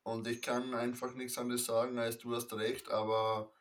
Und 0.03 0.27
ich 0.27 0.41
kann 0.41 0.73
einfach 0.75 1.13
nichts 1.15 1.37
anderes 1.37 1.65
sagen, 1.65 1.97
als 1.99 2.17
du 2.19 2.35
hast 2.35 2.53
recht, 2.53 2.89
aber 2.91 3.51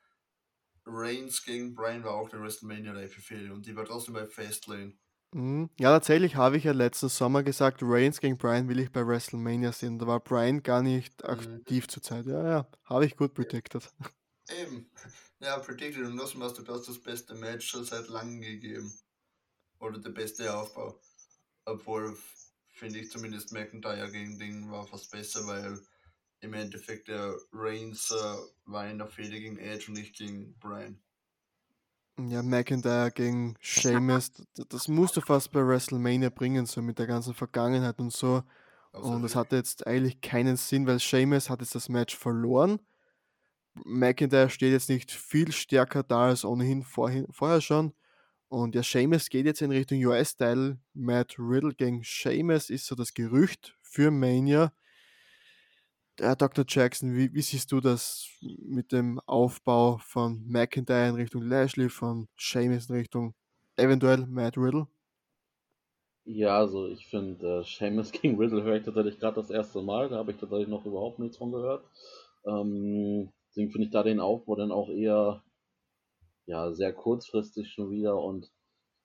Reigns 0.87 1.45
gegen 1.45 1.75
Bryan 1.75 2.05
war 2.05 2.15
auch 2.15 2.33
eine 2.33 2.43
WrestleMania-reife 2.43 3.53
und 3.53 3.67
die 3.67 3.77
war 3.77 3.87
trotzdem 3.87 4.15
bei 4.15 4.27
Fastlane. 4.27 4.99
Mhm. 5.33 5.71
Ja, 5.79 5.91
tatsächlich 5.93 6.35
habe 6.37 6.57
ich 6.57 6.65
ja 6.65 6.73
letzten 6.73 7.09
Sommer 7.09 7.43
gesagt, 7.45 7.81
Reigns 7.83 8.21
gegen 8.21 8.37
Bryan 8.37 8.69
will 8.69 8.81
ich 8.81 8.91
bei 8.91 9.07
WrestleMania 9.07 9.71
sehen. 9.73 9.99
Da 9.99 10.07
war 10.07 10.19
Bryan 10.21 10.63
gar 10.63 10.83
nicht 10.83 11.25
Mhm. 11.29 11.65
aktiv 11.65 11.87
zur 11.87 12.03
Zeit. 12.03 12.27
Ja, 12.27 12.45
ja, 12.45 12.67
habe 12.85 13.07
ich 13.07 13.17
gut 13.17 13.35
predicted. 13.35 13.89
Eben. 14.51 14.91
Ja, 15.43 15.59
Predicted 15.59 16.05
und 16.05 16.19
Ghostbusters, 16.19 16.65
du 16.67 16.73
hast 16.75 16.87
das 16.87 17.03
beste 17.03 17.35
Match 17.35 17.67
schon 17.67 17.85
seit 17.87 18.09
langem 18.09 18.43
gegeben. 18.43 18.93
Oder 19.81 19.99
der 19.99 20.11
beste 20.11 20.55
Aufbau. 20.57 21.01
Obwohl, 21.67 22.17
finde 22.71 23.01
ich 23.01 23.11
zumindest 23.11 23.53
McIntyre 23.53 24.11
gegen 24.11 24.39
Ding 24.39 24.71
war 24.71 24.87
fast 24.87 25.11
besser, 25.11 25.47
weil 25.47 25.81
im 26.41 26.55
Endeffekt 26.55 27.09
der 27.09 27.37
Reigns 27.53 28.11
äh, 28.11 28.71
war 28.71 28.89
in 28.89 28.99
der 28.99 29.09
Fehde 29.09 29.39
gegen 29.41 29.59
Edge 29.59 29.87
und 29.89 29.95
nicht 29.95 30.17
gegen 30.17 30.55
Brian. 30.59 31.01
Ja, 32.29 32.43
McIntyre 32.43 33.11
gegen 33.13 33.55
Sheamus, 33.61 34.33
das 34.69 34.89
musst 34.89 35.17
du 35.17 35.21
fast 35.21 35.53
bei 35.53 35.67
WrestleMania 35.67 36.29
bringen, 36.29 36.67
so 36.67 36.83
mit 36.83 36.99
der 36.99 37.07
ganzen 37.07 37.35
Vergangenheit 37.35 37.99
und 37.99 38.13
so. 38.13 38.43
Also 38.93 39.11
und 39.11 39.23
das 39.23 39.37
hatte 39.37 39.57
jetzt 39.57 39.87
eigentlich 39.87 40.21
keinen 40.21 40.57
Sinn, 40.57 40.87
weil 40.87 41.01
Sheamus 41.01 41.49
hat 41.49 41.61
jetzt 41.61 41.75
das 41.75 41.89
Match 41.89 42.17
verloren. 42.17 42.81
McIntyre 43.75 44.51
steht 44.51 44.73
jetzt 44.73 44.89
nicht 44.89 45.13
viel 45.13 45.53
stärker 45.53 46.03
da 46.03 46.27
als 46.27 46.45
ohnehin 46.45 46.83
vorhin, 46.83 47.27
vorher 47.31 47.61
schon. 47.61 47.95
Und 48.49 48.75
ja, 48.75 48.83
Sheamus 48.83 49.29
geht 49.29 49.47
jetzt 49.47 49.63
in 49.63 49.71
Richtung 49.71 50.05
US-Style. 50.05 50.79
Matt 50.93 51.37
Riddle 51.39 51.73
gegen 51.73 52.03
Sheamus 52.03 52.69
ist 52.69 52.87
so 52.87 52.97
das 52.97 53.15
Gerücht 53.15 53.79
für 53.81 54.11
Mania. 54.11 54.73
Ja, 56.21 56.35
Dr. 56.35 56.67
Jackson, 56.69 57.15
wie, 57.17 57.33
wie, 57.33 57.41
siehst 57.41 57.73
du 57.73 57.81
das 57.81 58.29
mit 58.43 58.93
dem 58.93 59.19
Aufbau 59.21 59.97
von 60.03 60.45
McIntyre 60.47 61.09
in 61.09 61.15
Richtung 61.15 61.41
Lashley, 61.41 61.89
von 61.89 62.29
Sheamus 62.37 62.91
in 62.91 62.97
Richtung 62.97 63.35
eventuell 63.77 64.27
Matt 64.27 64.59
Riddle? 64.59 64.87
Ja, 66.27 66.59
also 66.59 66.89
ich 66.89 67.07
finde, 67.07 67.61
äh, 67.61 67.65
Sheamus 67.65 68.13
gegen 68.13 68.37
Riddle 68.37 68.63
höre 68.63 68.77
ich 68.77 68.85
tatsächlich 68.85 69.19
gerade 69.19 69.37
das 69.37 69.49
erste 69.49 69.81
Mal. 69.81 70.11
Da 70.11 70.17
habe 70.17 70.33
ich 70.33 70.37
tatsächlich 70.37 70.69
noch 70.69 70.85
überhaupt 70.85 71.21
nichts 71.21 71.39
von 71.39 71.53
gehört. 71.53 71.87
Ähm, 72.45 73.33
deswegen 73.49 73.71
finde 73.71 73.87
ich 73.87 73.91
da 73.91 74.03
den 74.03 74.21
Aufbau 74.21 74.57
dann 74.57 74.73
auch 74.73 74.91
eher 74.91 75.43
ja, 76.45 76.71
sehr 76.73 76.93
kurzfristig 76.93 77.71
schon 77.73 77.91
wieder. 77.91 78.23
Und 78.23 78.53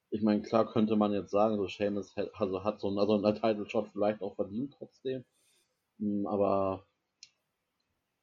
ich 0.09 0.21
meine, 0.21 0.41
klar 0.41 0.69
könnte 0.69 0.97
man 0.97 1.13
jetzt 1.13 1.31
sagen, 1.31 1.55
so 1.55 1.69
Sheamus 1.69 2.13
hat, 2.17 2.29
also 2.33 2.65
hat 2.65 2.81
so 2.81 2.89
einen, 2.89 2.99
also 2.99 3.13
einen 3.13 3.35
Title 3.35 3.69
Shot 3.69 3.87
vielleicht 3.93 4.21
auch 4.21 4.35
verdient 4.35 4.75
trotzdem. 4.77 5.23
Hm, 5.99 6.27
aber 6.27 6.85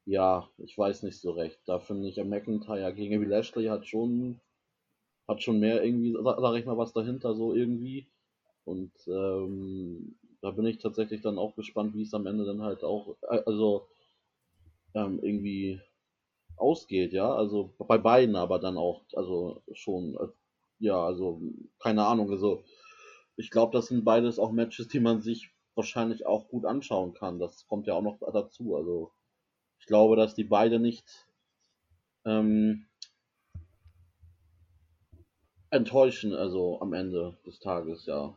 ja, 0.05 0.49
ich 0.59 0.77
weiß 0.77 1.03
nicht 1.05 1.21
so 1.21 1.33
recht. 1.33 1.61
Da 1.67 1.79
finde 1.79 2.09
ich, 2.09 2.23
McIntyre 2.23 2.93
gegen 2.95 3.15
Evie 3.15 3.27
Lashley 3.27 3.67
hat 3.67 3.87
schon, 3.87 4.41
hat 5.29 5.43
schon 5.43 5.61
mehr 5.61 5.85
irgendwie, 5.85 6.17
sag 6.23 6.57
ich 6.57 6.67
mal, 6.67 6.79
was 6.79 6.93
dahinter 6.93 7.35
so 7.35 7.55
irgendwie. 7.55 8.07
Und 8.65 8.93
ähm, 9.09 10.17
da 10.41 10.51
bin 10.51 10.67
ich 10.67 10.79
tatsächlich 10.79 11.23
dann 11.23 11.39
auch 11.39 11.55
gespannt, 11.57 11.95
wie 11.95 12.03
es 12.03 12.15
am 12.15 12.27
Ende 12.27 12.45
dann 12.45 12.63
halt 12.63 12.85
auch, 12.85 13.17
äh, 13.23 13.43
also 13.47 13.89
ähm, 14.95 15.21
irgendwie 15.23 15.81
ausgeht, 16.57 17.13
ja. 17.13 17.35
Also 17.35 17.75
bei 17.79 17.99
beiden 17.99 18.37
aber 18.37 18.59
dann 18.59 18.77
auch, 18.77 19.03
also 19.15 19.63
schon, 19.73 20.17
äh, 20.17 20.29
ja, 20.79 21.05
also 21.05 21.41
keine 21.79 22.07
Ahnung, 22.07 22.31
also 22.31 22.65
ich 23.37 23.51
glaube, 23.51 23.73
das 23.73 23.87
sind 23.87 24.05
beides 24.05 24.39
auch 24.39 24.53
Matches, 24.53 24.89
die 24.89 25.01
man 25.01 25.23
sich 25.23 25.51
wahrscheinlich 25.75 26.27
auch 26.27 26.49
gut 26.49 26.65
anschauen 26.67 27.15
kann. 27.15 27.39
Das 27.39 27.67
kommt 27.67 27.87
ja 27.87 27.95
auch 27.95 28.03
noch 28.03 28.19
dazu. 28.33 28.77
Also 28.77 29.13
ich 29.83 29.87
glaube, 29.87 30.15
dass 30.15 30.37
die 30.37 30.45
beide 30.45 30.79
nicht 30.79 31.27
ähm, 32.25 32.87
enttäuschen, 35.71 36.33
also 36.35 36.81
am 36.81 36.93
Ende 36.93 37.37
des 37.45 37.59
Tages, 37.59 38.07
ja. 38.07 38.33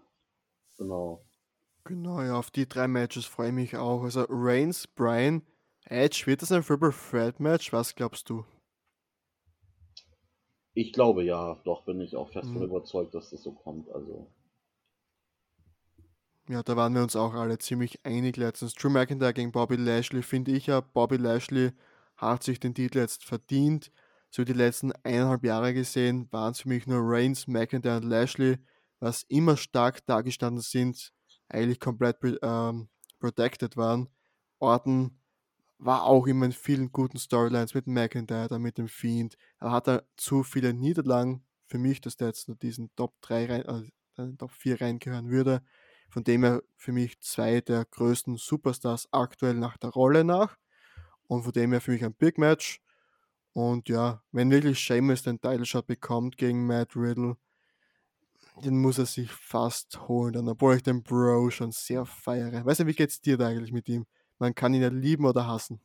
Genau. 0.79 1.23
Genau, 1.83 2.19
ja, 2.23 2.35
auf 2.35 2.49
die 2.49 2.67
drei 2.67 2.87
Matches 2.87 3.25
freue 3.25 3.49
ich 3.49 3.53
mich 3.53 3.77
auch. 3.77 4.01
Also 4.01 4.25
Reigns, 4.27 4.87
Brian, 4.87 5.43
Edge, 5.85 6.23
wird 6.25 6.41
das 6.41 6.51
ein 6.51 6.63
Triple 6.63 6.91
Threat 6.91 7.39
Match? 7.39 7.71
Was 7.71 7.93
glaubst 7.93 8.27
du? 8.27 8.43
Ich 10.73 10.93
glaube 10.93 11.23
ja, 11.23 11.61
doch 11.63 11.85
bin 11.85 12.01
ich 12.01 12.15
auch 12.15 12.31
fest 12.31 12.49
mhm. 12.49 12.63
überzeugt, 12.63 13.13
dass 13.13 13.29
das 13.29 13.43
so 13.43 13.51
kommt. 13.51 13.87
Also. 13.91 14.31
Ja, 16.47 16.61
da 16.61 16.75
waren 16.75 16.93
wir 16.93 17.01
uns 17.01 17.15
auch 17.15 17.33
alle 17.33 17.57
ziemlich 17.57 18.05
einig 18.05 18.37
letztens. 18.37 18.75
Drew 18.75 18.89
McIntyre 18.89 19.33
gegen 19.33 19.51
Bobby 19.51 19.77
Lashley 19.77 20.21
finde 20.21 20.51
ich 20.51 20.67
ja, 20.67 20.79
Bobby 20.79 21.17
Lashley 21.17 21.71
hat 22.17 22.43
sich 22.43 22.59
den 22.59 22.75
Titel 22.75 22.99
jetzt 22.99 23.23
verdient. 23.23 23.91
So 24.29 24.43
die 24.43 24.53
letzten 24.53 24.91
eineinhalb 25.03 25.43
Jahre 25.43 25.73
gesehen 25.73 26.27
waren 26.31 26.51
es 26.51 26.61
für 26.61 26.69
mich 26.69 26.85
nur 26.85 26.99
Reigns, 27.01 27.47
McIntyre 27.47 27.97
und 27.97 28.03
Lashley, 28.03 28.59
was 28.99 29.23
immer 29.23 29.57
stark 29.57 30.05
dargestanden 30.05 30.61
sind, 30.61 31.11
eigentlich 31.49 31.79
komplett 31.79 32.17
ähm, 32.43 32.89
protected 33.19 33.75
waren. 33.75 34.09
Orton 34.59 35.19
war 35.79 36.03
auch 36.03 36.27
immer 36.27 36.45
in 36.45 36.51
vielen 36.51 36.91
guten 36.91 37.17
Storylines 37.17 37.73
mit 37.73 37.87
McIntyre, 37.87 38.49
dann 38.49 38.61
mit 38.61 38.77
dem 38.77 38.87
Fiend. 38.87 39.35
Er 39.59 39.71
hat 39.71 39.87
da 39.87 40.03
zu 40.15 40.43
viele 40.43 40.75
Niederlagen 40.75 41.43
für 41.65 41.79
mich, 41.79 42.01
dass 42.01 42.17
der 42.17 42.27
jetzt 42.27 42.47
nur 42.47 42.57
diesen 42.57 42.95
Top 42.95 43.15
3 43.21 43.45
rein, 43.47 43.91
äh, 44.17 44.37
Top 44.37 44.51
4 44.51 44.79
reingehören 44.79 45.31
würde 45.31 45.63
von 46.15 46.23
dem 46.23 46.45
er 46.45 46.63
für 46.77 46.93
mich 46.93 47.19
zwei 47.19 47.59
der 47.59 47.83
größten 47.83 48.37
Superstars 48.37 49.09
aktuell 49.11 49.55
nach 49.55 49.75
der 49.75 49.89
Rolle 49.89 50.23
nach 50.23 50.55
und 51.27 51.43
von 51.43 51.51
dem 51.51 51.73
er 51.73 51.81
für 51.81 51.91
mich 51.91 52.05
ein 52.05 52.13
Big 52.13 52.37
Match. 52.37 52.79
Und 53.51 53.89
ja, 53.89 54.23
wenn 54.31 54.49
wirklich 54.49 54.79
Sheamus 54.79 55.23
den 55.23 55.41
Title 55.41 55.65
Shot 55.65 55.87
bekommt 55.87 56.37
gegen 56.37 56.65
Matt 56.67 56.95
Riddle, 56.95 57.35
den 58.63 58.79
muss 58.79 58.97
er 58.97 59.07
sich 59.07 59.29
fast 59.29 60.07
holen, 60.07 60.31
dann, 60.31 60.47
obwohl 60.47 60.77
ich 60.77 60.83
den 60.83 61.03
Bro 61.03 61.49
schon 61.49 61.73
sehr 61.73 62.05
feiere. 62.05 62.63
Weißt 62.63 62.79
du, 62.79 62.87
wie 62.87 62.93
geht's 62.93 63.19
dir 63.19 63.35
da 63.35 63.47
eigentlich 63.47 63.73
mit 63.73 63.89
ihm? 63.89 64.05
Man 64.39 64.55
kann 64.55 64.73
ihn 64.73 64.83
ja 64.83 64.87
lieben 64.87 65.25
oder 65.25 65.45
hassen. 65.45 65.81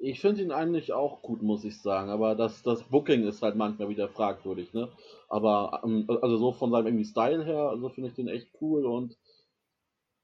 Ich 0.00 0.20
finde 0.20 0.42
ihn 0.42 0.52
eigentlich 0.52 0.92
auch 0.92 1.22
gut, 1.22 1.42
muss 1.42 1.64
ich 1.64 1.80
sagen, 1.80 2.10
aber 2.10 2.34
das, 2.36 2.62
das 2.62 2.82
Booking 2.84 3.26
ist 3.26 3.42
halt 3.42 3.56
manchmal 3.56 3.88
wieder 3.88 4.08
fragwürdig, 4.08 4.72
ne? 4.72 4.88
Aber 5.28 5.80
ähm, 5.84 6.06
also 6.22 6.36
so 6.36 6.52
von 6.52 6.70
seinem 6.70 6.86
irgendwie 6.86 7.04
Style 7.04 7.44
her, 7.44 7.70
also 7.70 7.88
finde 7.88 8.10
ich 8.10 8.14
den 8.14 8.28
echt 8.28 8.48
cool 8.60 8.86
und 8.86 9.16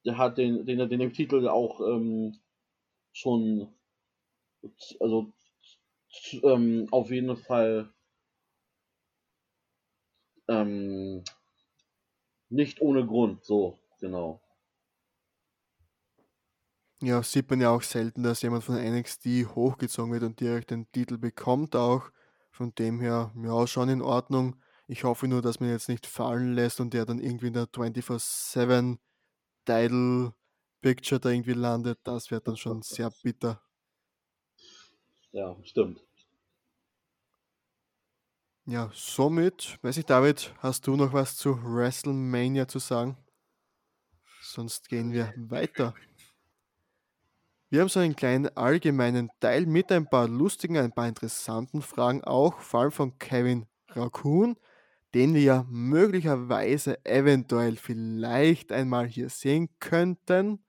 der 0.06 0.16
hat 0.18 0.38
den, 0.38 0.64
den, 0.64 0.78
den, 0.88 1.00
den 1.00 1.12
Titel 1.12 1.48
auch 1.48 1.80
ähm, 1.80 2.36
schon 3.12 3.68
also 5.00 5.32
ähm, 6.42 6.86
auf 6.90 7.10
jeden 7.10 7.36
Fall 7.36 7.92
ähm, 10.48 11.22
nicht 12.48 12.80
ohne 12.80 13.06
Grund, 13.06 13.44
so, 13.44 13.78
genau. 14.00 14.40
Ja, 17.04 17.22
sieht 17.22 17.50
man 17.50 17.60
ja 17.60 17.68
auch 17.68 17.82
selten, 17.82 18.22
dass 18.22 18.40
jemand 18.40 18.64
von 18.64 18.76
NXT 18.76 19.26
hochgezogen 19.54 20.10
wird 20.10 20.22
und 20.22 20.40
direkt 20.40 20.70
den 20.70 20.90
Titel 20.90 21.18
bekommt 21.18 21.76
auch. 21.76 22.10
Von 22.50 22.74
dem 22.76 22.98
her, 22.98 23.30
ja, 23.36 23.66
schon 23.66 23.90
in 23.90 24.00
Ordnung. 24.00 24.56
Ich 24.86 25.04
hoffe 25.04 25.28
nur, 25.28 25.42
dass 25.42 25.60
man 25.60 25.68
jetzt 25.68 25.90
nicht 25.90 26.06
fallen 26.06 26.54
lässt 26.54 26.80
und 26.80 26.94
der 26.94 27.04
dann 27.04 27.18
irgendwie 27.18 27.48
in 27.48 27.52
der 27.52 27.66
24-7 27.66 29.00
Title 29.66 30.32
Picture 30.80 31.20
da 31.20 31.28
irgendwie 31.28 31.52
landet. 31.52 31.98
Das 32.04 32.30
wäre 32.30 32.40
dann 32.40 32.56
schon 32.56 32.80
sehr 32.80 33.10
bitter. 33.22 33.60
Ja, 35.32 35.54
stimmt. 35.62 36.02
Ja, 38.64 38.90
somit, 38.94 39.78
weiß 39.82 39.98
ich, 39.98 40.06
David, 40.06 40.54
hast 40.60 40.86
du 40.86 40.96
noch 40.96 41.12
was 41.12 41.36
zu 41.36 41.62
WrestleMania 41.62 42.66
zu 42.66 42.78
sagen? 42.78 43.18
Sonst 44.40 44.88
gehen 44.88 45.12
wir 45.12 45.34
weiter. 45.36 45.94
Wir 47.74 47.80
haben 47.80 47.88
so 47.88 47.98
einen 47.98 48.14
kleinen 48.14 48.56
allgemeinen 48.56 49.30
Teil 49.40 49.66
mit 49.66 49.90
ein 49.90 50.08
paar 50.08 50.28
lustigen, 50.28 50.76
ein 50.76 50.92
paar 50.92 51.08
interessanten 51.08 51.82
Fragen 51.82 52.22
auch, 52.22 52.60
vor 52.60 52.82
allem 52.82 52.92
von 52.92 53.18
Kevin 53.18 53.66
Raccoon, 53.88 54.56
den 55.12 55.34
wir 55.34 55.40
ja 55.42 55.66
möglicherweise 55.68 57.04
eventuell 57.04 57.74
vielleicht 57.74 58.70
einmal 58.70 59.08
hier 59.08 59.28
sehen 59.28 59.70
könnten. 59.80 60.64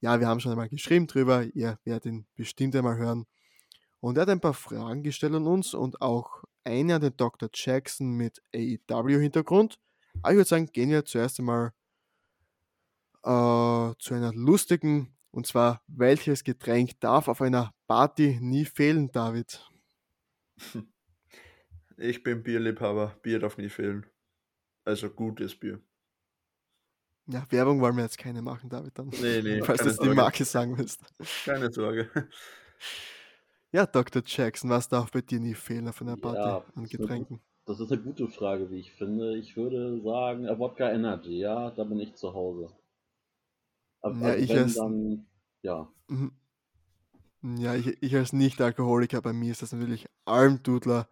Ja, 0.00 0.18
wir 0.18 0.26
haben 0.26 0.40
schon 0.40 0.50
einmal 0.50 0.68
geschrieben 0.68 1.06
drüber, 1.06 1.44
ihr 1.54 1.78
werdet 1.84 2.06
ihn 2.06 2.26
bestimmt 2.34 2.74
einmal 2.74 2.96
hören. 2.96 3.24
Und 4.00 4.18
er 4.18 4.22
hat 4.22 4.30
ein 4.30 4.40
paar 4.40 4.54
Fragen 4.54 5.04
gestellt 5.04 5.36
an 5.36 5.46
uns 5.46 5.72
und 5.72 6.02
auch 6.02 6.42
eine 6.64 6.96
an 6.96 7.00
den 7.00 7.16
Dr. 7.16 7.48
Jackson 7.54 8.10
mit 8.10 8.42
AEW-Hintergrund. 8.52 9.78
Aber 10.22 10.32
ich 10.32 10.38
würde 10.38 10.48
sagen, 10.48 10.66
gehen 10.72 10.90
wir 10.90 11.04
zuerst 11.04 11.38
einmal 11.38 11.74
äh, 13.22 13.94
zu 14.00 14.14
einer 14.14 14.32
lustigen 14.32 15.14
und 15.30 15.46
zwar, 15.46 15.82
welches 15.86 16.44
Getränk 16.44 17.00
darf 17.00 17.28
auf 17.28 17.40
einer 17.40 17.72
Party 17.86 18.38
nie 18.40 18.64
fehlen, 18.64 19.10
David? 19.10 19.64
Ich 22.00 22.22
bin 22.22 22.44
Bierliebhaber. 22.44 23.18
Bier 23.22 23.40
darf 23.40 23.58
nie 23.58 23.68
fehlen. 23.68 24.06
Also 24.84 25.10
gutes 25.10 25.58
Bier. 25.58 25.80
Ja, 27.26 27.44
Werbung 27.50 27.80
wollen 27.80 27.96
wir 27.96 28.04
jetzt 28.04 28.18
keine 28.18 28.40
machen, 28.40 28.70
David, 28.70 28.96
dann. 28.98 29.08
Nee, 29.08 29.42
nee. 29.42 29.62
Falls 29.64 29.96
du 29.96 30.04
die 30.04 30.14
Marke 30.14 30.44
sagen 30.44 30.78
willst. 30.78 31.00
Keine 31.44 31.70
Sorge. 31.72 32.08
Ja, 33.70 33.84
Dr. 33.84 34.22
Jackson, 34.24 34.70
was 34.70 34.88
darf 34.88 35.10
bei 35.10 35.20
dir 35.20 35.38
nie 35.40 35.52
fehlen 35.52 35.88
auf 35.88 36.00
einer 36.00 36.16
Party 36.16 36.38
ja, 36.38 36.64
an 36.74 36.86
Getränken? 36.86 37.42
Das 37.66 37.78
ist 37.80 37.92
eine 37.92 38.00
gute 38.00 38.26
Frage, 38.28 38.70
wie 38.70 38.78
ich 38.78 38.92
finde. 38.92 39.36
Ich 39.36 39.58
würde 39.58 40.00
sagen, 40.00 40.48
Wodka 40.58 40.90
Energy, 40.90 41.40
ja, 41.40 41.70
da 41.72 41.84
bin 41.84 42.00
ich 42.00 42.14
zu 42.14 42.32
Hause. 42.32 42.70
Aber 44.00 44.16
ja, 44.16 44.34
ich 44.36 44.50
wenn, 44.50 44.72
dann, 44.74 45.26
ja. 45.62 45.88
Mhm. 46.08 46.32
Ja, 47.42 47.74
ich, 47.74 48.02
ich 48.02 48.16
als 48.16 48.32
Nicht-Alkoholiker, 48.32 49.22
bei 49.22 49.32
mir 49.32 49.52
ist 49.52 49.62
das 49.62 49.72
natürlich 49.72 50.06
Almdudler. 50.24 51.08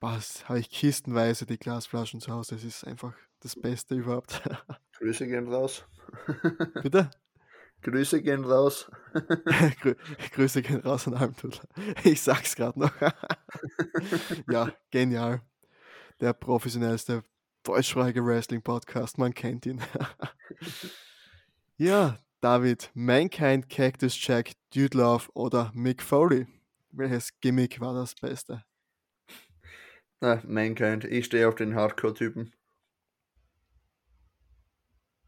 Was 0.00 0.48
habe 0.48 0.58
ich 0.58 0.68
kistenweise 0.70 1.46
die 1.46 1.58
Glasflaschen 1.58 2.20
zu 2.20 2.32
Hause? 2.32 2.56
Das 2.56 2.64
ist 2.64 2.84
einfach 2.84 3.14
das 3.40 3.54
Beste 3.54 3.94
überhaupt. 3.94 4.42
Grüße 4.98 5.26
gehen 5.26 5.48
raus. 5.48 5.84
Bitte? 6.82 7.10
Grüße 7.82 8.22
gehen 8.22 8.44
raus. 8.44 8.90
Grü 9.80 9.94
Grüße 10.32 10.62
gehen 10.62 10.80
raus 10.80 11.06
an 11.06 11.14
Almdudler. 11.14 11.64
Ich 12.02 12.22
sag's 12.22 12.56
gerade 12.56 12.80
noch. 12.80 12.92
ja, 14.50 14.72
genial. 14.90 15.42
Der 16.20 16.32
professionellste 16.32 17.22
deutschsprachige 17.62 18.24
Wrestling-Podcast, 18.24 19.18
man 19.18 19.34
kennt 19.34 19.66
ihn. 19.66 19.80
Ja, 21.78 22.18
David, 22.40 22.90
Mankind, 22.94 23.68
Cactus 23.68 24.16
Jack, 24.26 24.52
Dude 24.74 24.96
Love 24.98 25.28
oder 25.34 25.70
Mick 25.74 26.02
Foley? 26.02 26.46
Welches 26.90 27.30
Gimmick 27.40 27.80
war 27.80 27.94
das 27.94 28.14
Beste? 28.14 28.64
Na, 30.20 30.42
Mankind. 30.44 31.04
Ich 31.04 31.26
stehe 31.26 31.46
auf 31.48 31.54
den 31.54 31.76
Hardcore-Typen. 31.76 32.52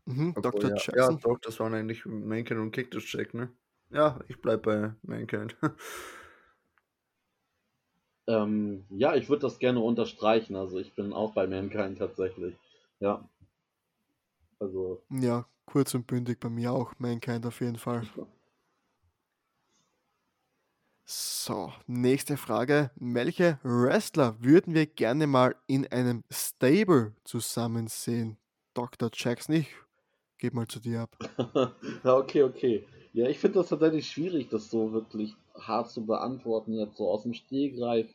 Mhm, 0.07 0.37
Obwohl, 0.37 0.65
Dr. 0.65 0.71
ja, 0.71 0.85
ja, 0.93 1.11
Jackson. 1.11 1.21
doch, 1.21 1.41
das 1.41 1.59
waren 1.59 1.75
eigentlich 1.75 2.07
Mankind 2.07 2.61
und 2.61 2.71
Cactus 2.71 3.11
Jack, 3.13 3.35
ne? 3.35 3.53
Ja, 3.91 4.21
ich 4.29 4.41
bleib 4.41 4.63
bei 4.63 4.95
Mankind. 5.03 5.57
Ähm, 8.29 8.87
ja, 8.91 9.15
ich 9.17 9.29
würde 9.29 9.43
das 9.43 9.59
gerne 9.59 9.81
unterstreichen. 9.81 10.55
Also 10.57 10.79
ich 10.79 10.95
bin 10.95 11.13
auch 11.13 11.35
bei 11.35 11.47
Mankind 11.49 11.99
tatsächlich. 11.99 12.55
Ja. 13.01 13.29
Also, 14.61 15.03
Ja, 15.11 15.49
kurz 15.66 15.94
und 15.94 16.07
bündig 16.07 16.40
bei 16.40 16.48
mir 16.48 16.72
auch. 16.72 16.92
Mankind 16.98 17.44
auf 17.44 17.61
jeden 17.61 17.76
Fall. 17.76 18.09
So, 21.05 21.72
nächste 21.87 22.37
Frage. 22.37 22.90
Welche 22.96 23.61
Wrestler 23.62 24.37
würden 24.40 24.74
wir 24.74 24.87
gerne 24.87 25.29
mal 25.29 25.55
in 25.68 25.87
einem 25.87 26.24
Stable 26.33 27.14
zusammen 27.22 27.87
sehen? 27.87 28.38
Dr. 28.74 29.11
Jackson, 29.12 29.55
ich 29.55 29.68
gebe 30.38 30.57
mal 30.57 30.66
zu 30.66 30.81
dir 30.81 31.02
ab. 31.02 31.16
ja, 32.05 32.16
okay, 32.16 32.42
okay. 32.42 32.87
Ja, 33.12 33.29
ich 33.29 33.38
finde 33.38 33.61
das 33.61 33.68
tatsächlich 33.68 34.11
schwierig, 34.11 34.48
das 34.48 34.68
so 34.68 34.92
wirklich 34.92 35.37
hart 35.55 35.90
zu 35.90 36.05
beantworten, 36.05 36.74
jetzt 36.74 36.96
so 36.96 37.09
aus 37.09 37.22
dem 37.22 37.35
Stehgreif. 37.35 38.09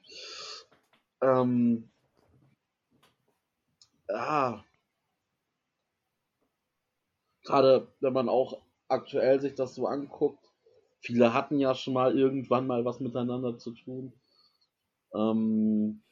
Ähm, 1.21 1.89
ja. 4.09 4.63
Gerade 7.43 7.87
wenn 7.99 8.13
man 8.13 8.29
auch 8.29 8.61
aktuell 8.87 9.39
sich 9.41 9.55
das 9.55 9.75
so 9.75 9.87
anguckt, 9.87 10.45
viele 10.99 11.33
hatten 11.33 11.59
ja 11.59 11.73
schon 11.75 11.93
mal 11.93 12.17
irgendwann 12.17 12.67
mal 12.67 12.85
was 12.85 12.99
miteinander 12.99 13.57
zu 13.57 13.71
tun. 13.71 14.13
Ähm, 15.13 16.03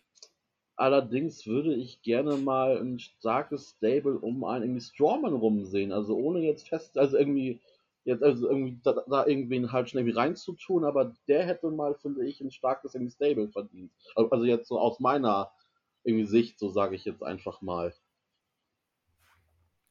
allerdings 0.75 1.45
würde 1.45 1.73
ich 1.75 2.01
gerne 2.01 2.37
mal 2.37 2.77
ein 2.77 2.99
starkes 2.99 3.71
Stable 3.77 4.19
um 4.19 4.43
einen 4.43 4.63
irgendwie 4.63 4.81
Strawman 4.81 5.33
rumsehen, 5.33 5.91
also 5.91 6.15
ohne 6.15 6.39
jetzt 6.41 6.67
fest, 6.67 6.97
also 6.97 7.17
irgendwie 7.17 7.61
jetzt 8.05 8.23
also 8.23 8.49
irgendwie 8.49 8.79
da, 8.83 9.03
da 9.07 9.25
irgendwen 9.25 9.71
halt 9.71 9.89
schon 9.89 9.99
irgendwie 9.99 10.17
reinzutun, 10.17 10.83
aber 10.85 11.15
der 11.27 11.45
hätte 11.45 11.69
mal, 11.69 11.95
finde 11.95 12.25
ich, 12.25 12.41
ein 12.41 12.51
starkes 12.51 12.95
irgendwie 12.95 13.11
Stable 13.11 13.49
verdient. 13.49 13.91
Also 14.15 14.29
also 14.31 14.45
jetzt 14.45 14.67
so 14.67 14.79
aus 14.79 14.99
meiner 14.99 15.51
irgendwie 16.03 16.25
Sicht, 16.25 16.59
so 16.59 16.69
sage 16.69 16.95
ich 16.95 17.05
jetzt 17.05 17.23
einfach 17.23 17.61
mal. 17.61 17.93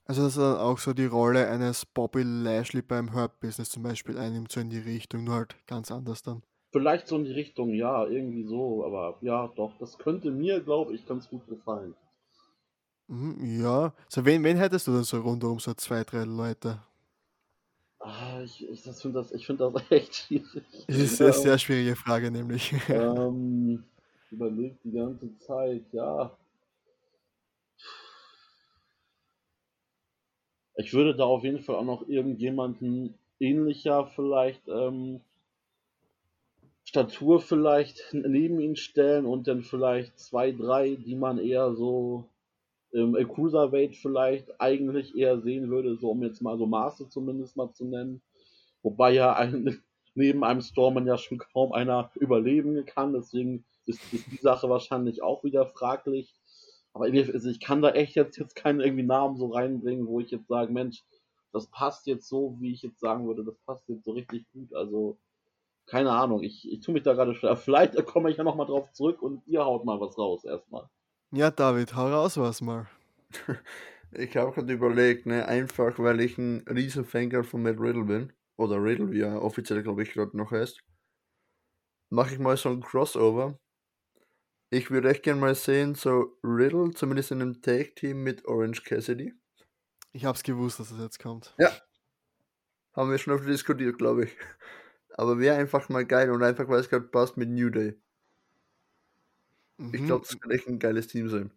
Also, 0.08 0.22
dass 0.22 0.38
er 0.38 0.54
dann 0.54 0.60
auch 0.60 0.78
so 0.78 0.94
die 0.94 1.04
Rolle 1.04 1.48
eines 1.48 1.84
Bobby 1.84 2.22
Lashley 2.22 2.80
beim 2.80 3.12
Hurt 3.14 3.40
Business 3.40 3.68
zum 3.68 3.82
Beispiel 3.82 4.16
einnimmt, 4.16 4.50
so 4.50 4.58
in 4.58 4.70
die 4.70 4.78
Richtung, 4.78 5.24
nur 5.24 5.34
halt 5.34 5.54
ganz 5.66 5.92
anders 5.92 6.22
dann. 6.22 6.42
Vielleicht 6.72 7.08
so 7.08 7.16
in 7.16 7.24
die 7.24 7.32
Richtung, 7.32 7.74
ja, 7.74 8.06
irgendwie 8.06 8.44
so, 8.44 8.84
aber 8.86 9.18
ja, 9.20 9.48
doch, 9.54 9.72
das 9.78 9.98
könnte 9.98 10.30
mir, 10.30 10.60
glaube 10.60 10.94
ich, 10.94 11.06
ganz 11.06 11.28
gut 11.28 11.46
gefallen. 11.46 11.94
Mhm, 13.08 13.60
ja. 13.62 13.92
So, 14.08 14.24
wen, 14.24 14.42
wen 14.44 14.56
hättest 14.56 14.86
du 14.86 14.92
denn 14.92 15.04
so 15.04 15.20
rundum, 15.20 15.60
so 15.60 15.74
zwei, 15.74 16.04
drei 16.04 16.24
Leute? 16.24 16.80
Ah, 18.00 18.40
ich, 18.42 18.66
ich 18.66 18.80
finde 18.82 19.18
das, 19.18 19.32
ich 19.32 19.46
finde 19.46 19.70
das 19.70 19.82
echt 19.90 20.14
schwierig. 20.14 20.64
Das 20.86 20.96
ist 20.96 21.20
eine 21.20 21.32
sehr 21.34 21.58
schwierige 21.58 21.96
Frage, 21.96 22.30
nämlich. 22.30 22.74
Ähm, 22.88 23.84
ich 24.24 24.32
überlege 24.32 24.78
die 24.84 24.92
ganze 24.92 25.36
Zeit, 25.38 25.84
ja. 25.92 26.36
Ich 30.78 30.94
würde 30.94 31.14
da 31.14 31.24
auf 31.24 31.42
jeden 31.42 31.58
Fall 31.58 31.74
auch 31.74 31.84
noch 31.84 32.08
irgendjemanden 32.08 33.14
ähnlicher 33.40 34.06
vielleicht 34.06 34.62
ähm, 34.68 35.20
Statur 36.84 37.40
vielleicht 37.40 38.02
neben 38.12 38.60
ihn 38.60 38.76
stellen 38.76 39.26
und 39.26 39.48
dann 39.48 39.62
vielleicht 39.62 40.18
zwei, 40.20 40.52
drei, 40.52 40.94
die 40.94 41.16
man 41.16 41.38
eher 41.38 41.74
so 41.74 42.24
im 42.92 43.16
ähm, 43.16 43.28
Cruiserweight 43.28 43.96
vielleicht 43.96 44.60
eigentlich 44.60 45.16
eher 45.16 45.40
sehen 45.40 45.68
würde, 45.68 45.96
so 45.96 46.10
um 46.10 46.22
jetzt 46.22 46.42
mal 46.42 46.56
so 46.56 46.66
Maße 46.66 47.08
zumindest 47.08 47.56
mal 47.56 47.72
zu 47.72 47.84
nennen. 47.84 48.22
Wobei 48.82 49.10
ja 49.12 49.34
ein, 49.34 49.82
neben 50.14 50.44
einem 50.44 50.60
Storman 50.60 51.08
ja 51.08 51.18
schon 51.18 51.38
kaum 51.38 51.72
einer 51.72 52.12
überleben 52.14 52.86
kann, 52.86 53.12
deswegen 53.12 53.64
ist, 53.84 54.00
ist 54.12 54.30
die 54.30 54.36
Sache 54.36 54.70
wahrscheinlich 54.70 55.22
auch 55.22 55.42
wieder 55.42 55.66
fraglich. 55.66 56.37
Aber 56.92 57.04
also 57.04 57.48
ich 57.48 57.60
kann 57.60 57.82
da 57.82 57.90
echt 57.90 58.16
jetzt, 58.16 58.36
jetzt 58.38 58.56
keinen 58.56 58.80
irgendwie 58.80 59.04
Namen 59.04 59.36
so 59.36 59.48
reinbringen, 59.48 60.06
wo 60.06 60.20
ich 60.20 60.30
jetzt 60.30 60.48
sage, 60.48 60.72
Mensch, 60.72 61.04
das 61.52 61.66
passt 61.68 62.06
jetzt 62.06 62.28
so, 62.28 62.56
wie 62.60 62.72
ich 62.72 62.82
jetzt 62.82 63.00
sagen 63.00 63.26
würde, 63.26 63.44
das 63.44 63.56
passt 63.66 63.88
jetzt 63.88 64.04
so 64.04 64.12
richtig 64.12 64.44
gut. 64.52 64.74
Also, 64.74 65.18
keine 65.86 66.10
Ahnung, 66.10 66.42
ich, 66.42 66.70
ich 66.70 66.80
tue 66.80 66.94
mich 66.94 67.02
da 67.02 67.14
gerade 67.14 67.34
schwer. 67.34 67.56
Vielleicht 67.56 67.94
komme 68.06 68.30
ich 68.30 68.36
ja 68.36 68.44
nochmal 68.44 68.66
drauf 68.66 68.92
zurück 68.92 69.22
und 69.22 69.46
ihr 69.46 69.64
haut 69.64 69.84
mal 69.84 70.00
was 70.00 70.18
raus 70.18 70.44
erstmal. 70.44 70.88
Ja, 71.30 71.50
David, 71.50 71.94
hau 71.94 72.08
raus 72.08 72.36
was 72.36 72.60
mal. 72.60 72.86
Ich 74.10 74.34
habe 74.38 74.52
gerade 74.52 74.72
überlegt, 74.72 75.26
ne, 75.26 75.46
einfach 75.46 75.98
weil 75.98 76.20
ich 76.20 76.38
ein 76.38 76.64
riesen 76.66 77.04
Fan 77.04 77.44
von 77.44 77.62
Matt 77.62 77.78
Riddle 77.78 78.04
bin, 78.04 78.32
oder 78.56 78.82
Riddle, 78.82 79.10
wie 79.10 79.20
er 79.20 79.42
offiziell, 79.42 79.82
glaube 79.82 80.02
ich, 80.02 80.12
gerade 80.12 80.36
noch 80.36 80.50
heißt, 80.50 80.82
mache 82.10 82.34
ich 82.34 82.38
mal 82.38 82.56
so 82.56 82.70
ein 82.70 82.80
Crossover. 82.80 83.58
Ich 84.70 84.90
würde 84.90 85.10
echt 85.10 85.24
gerne 85.24 85.42
mal 85.42 85.54
sehen, 85.54 85.94
so 85.94 86.38
Riddle, 86.42 86.92
zumindest 86.94 87.32
in 87.32 87.42
einem 87.42 87.60
Tag-Team 87.60 88.22
mit 88.22 88.46
Orange 88.46 88.82
Cassidy. 88.82 89.34
Ich 90.12 90.26
hab's 90.26 90.42
gewusst, 90.42 90.80
dass 90.80 90.90
das 90.90 90.98
jetzt 90.98 91.18
kommt. 91.18 91.58
Ja. 91.58 91.78
Haben 92.92 93.10
wir 93.10 93.16
schon 93.16 93.32
öfter 93.32 93.46
diskutiert, 93.50 93.96
glaube 93.96 94.24
ich. 94.24 94.36
Aber 95.14 95.38
wäre 95.38 95.56
einfach 95.56 95.88
mal 95.88 96.04
geil 96.04 96.30
und 96.30 96.42
einfach, 96.42 96.68
weil 96.68 96.80
es 96.80 96.90
gerade 96.90 97.08
passt 97.08 97.36
mit 97.38 97.48
New 97.48 97.70
Day. 97.70 97.98
Ich 99.92 100.02
Mhm. 100.02 100.06
glaube, 100.06 100.24
das 100.26 100.40
kann 100.40 100.50
echt 100.50 100.66
ein 100.66 100.78
geiles 100.78 101.08
Team 101.08 101.28
sein. 101.28 101.52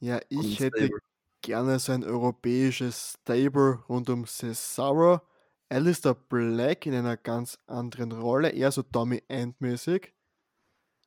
Ja, 0.00 0.20
ich 0.28 0.60
hätte 0.60 0.90
Stable. 0.90 1.00
gerne 1.42 1.78
so 1.80 1.92
ein 1.92 2.04
europäisches 2.04 3.14
Stable 3.20 3.82
rund 3.88 4.08
um 4.10 4.26
Cesaro, 4.26 5.20
Alistair 5.68 6.14
Black 6.14 6.86
in 6.86 6.94
einer 6.94 7.16
ganz 7.16 7.58
anderen 7.66 8.12
Rolle, 8.12 8.50
eher 8.50 8.70
so 8.72 8.82
Tommy 8.82 9.22
End-mäßig. 9.28 10.14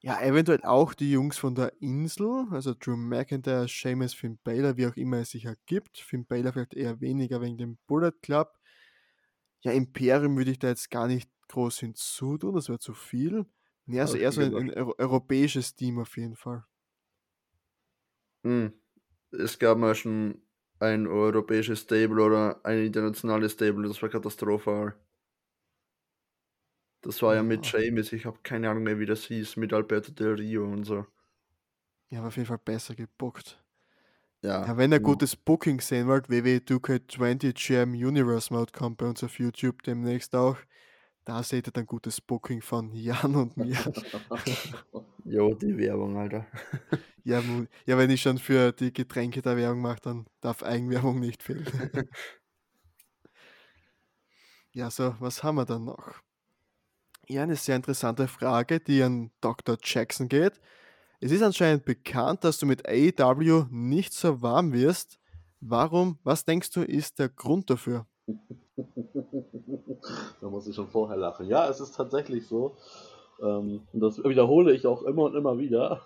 Ja, 0.03 0.19
eventuell 0.21 0.61
auch 0.63 0.93
die 0.95 1.11
Jungs 1.11 1.37
von 1.37 1.53
der 1.53 1.79
Insel, 1.81 2.47
also 2.49 2.73
Drew 2.73 2.95
McIntyre, 2.97 3.67
Sheamus, 3.67 4.13
Finn 4.15 4.39
Balor, 4.43 4.75
wie 4.77 4.87
auch 4.87 4.95
immer 4.95 5.17
es 5.17 5.29
sich 5.31 5.45
ergibt. 5.45 5.99
Finn 5.99 6.25
Balor 6.25 6.53
vielleicht 6.53 6.73
eher 6.73 6.99
weniger 7.01 7.39
wegen 7.41 7.57
dem 7.57 7.77
Bullet 7.87 8.11
Club. 8.21 8.57
Ja, 9.63 9.71
Imperium 9.71 10.37
würde 10.37 10.51
ich 10.51 10.59
da 10.59 10.69
jetzt 10.69 10.89
gar 10.89 11.07
nicht 11.07 11.29
groß 11.49 11.79
hinzutun, 11.79 12.55
das 12.55 12.69
wäre 12.69 12.79
zu 12.79 12.93
viel. 12.93 13.45
Nee, 13.85 13.99
also 14.01 14.17
eher 14.17 14.31
so 14.31 14.41
ein, 14.41 14.55
ein 14.55 14.69
Euro 14.71 14.95
europäisches 14.97 15.75
Team 15.75 15.99
auf 15.99 16.17
jeden 16.17 16.35
Fall. 16.35 16.65
Hm. 18.45 18.73
Es 19.31 19.59
gab 19.59 19.77
mal 19.77 19.95
schon 19.95 20.43
ein 20.79 21.07
europäisches 21.07 21.81
Stable 21.81 22.23
oder 22.23 22.65
ein 22.65 22.85
internationales 22.85 23.53
Stable, 23.53 23.87
das 23.87 24.01
war 24.01 24.09
katastrophal. 24.09 24.95
Das 27.01 27.21
war 27.21 27.35
ja 27.35 27.43
mit 27.43 27.65
Ja. 27.65 27.79
James, 27.79 28.11
ich 28.13 28.25
habe 28.25 28.39
keine 28.43 28.69
Ahnung 28.69 28.83
mehr, 28.83 28.99
wie 28.99 29.05
das 29.05 29.25
hieß, 29.25 29.57
mit 29.57 29.73
Alberto 29.73 30.11
Del 30.11 30.33
Rio 30.35 30.65
und 30.65 30.83
so. 30.85 31.05
Ja, 32.09 32.19
aber 32.19 32.27
auf 32.27 32.35
jeden 32.35 32.47
Fall 32.47 32.59
besser 32.59 32.93
gebuckt. 32.95 33.63
Ja, 34.43 34.65
Ja, 34.65 34.77
wenn 34.77 34.91
ihr 34.91 34.99
genau. 34.99 35.09
gutes 35.09 35.35
Booking 35.35 35.81
sehen 35.81 36.07
wollt, 36.07 36.29
www.2K20 36.29 37.53
GM 37.53 37.93
Universe 37.93 38.53
Mode 38.53 38.71
kommt 38.71 38.97
bei 38.97 39.07
uns 39.07 39.23
auf 39.23 39.39
YouTube 39.39 39.83
demnächst 39.83 40.35
auch. 40.35 40.57
Da 41.25 41.43
seht 41.43 41.67
ihr 41.67 41.71
dann 41.71 41.85
gutes 41.87 42.21
Booking 42.21 42.61
von 42.61 42.93
Jan 42.95 43.35
und 43.35 43.57
mir. 43.57 43.77
Jo, 45.25 45.53
die 45.53 45.77
Werbung, 45.77 46.17
Alter. 46.17 46.47
ja, 47.23 47.41
ja, 47.85 47.97
wenn 47.97 48.09
ich 48.09 48.21
schon 48.21 48.37
für 48.37 48.71
die 48.71 48.91
Getränke 48.93 49.41
da 49.41 49.55
Werbung 49.55 49.81
mache, 49.81 50.01
dann 50.01 50.25
darf 50.41 50.63
Eigenwerbung 50.63 51.19
nicht 51.19 51.43
fehlen. 51.43 51.65
ja, 54.73 54.89
so, 54.89 55.15
was 55.19 55.43
haben 55.43 55.55
wir 55.55 55.65
dann 55.65 55.85
noch? 55.85 56.21
Ja, 57.27 57.43
eine 57.43 57.55
sehr 57.55 57.75
interessante 57.75 58.27
Frage, 58.27 58.79
die 58.79 59.03
an 59.03 59.31
Dr. 59.41 59.77
Jackson 59.81 60.27
geht. 60.27 60.59
Es 61.19 61.31
ist 61.31 61.43
anscheinend 61.43 61.85
bekannt, 61.85 62.43
dass 62.43 62.57
du 62.57 62.65
mit 62.65 62.87
AEW 62.87 63.67
nicht 63.69 64.13
so 64.13 64.41
warm 64.41 64.73
wirst. 64.73 65.19
Warum? 65.59 66.17
Was 66.23 66.45
denkst 66.45 66.71
du, 66.71 66.81
ist 66.81 67.19
der 67.19 67.29
Grund 67.29 67.69
dafür? 67.69 68.07
da 70.41 70.49
muss 70.49 70.67
ich 70.67 70.75
schon 70.75 70.87
vorher 70.89 71.17
lachen. 71.17 71.47
Ja, 71.47 71.69
es 71.69 71.79
ist 71.79 71.95
tatsächlich 71.95 72.47
so. 72.47 72.75
Ähm, 73.41 73.87
und 73.93 73.99
das 73.99 74.23
wiederhole 74.23 74.73
ich 74.73 74.87
auch 74.87 75.03
immer 75.03 75.23
und 75.23 75.35
immer 75.35 75.59
wieder. 75.59 76.01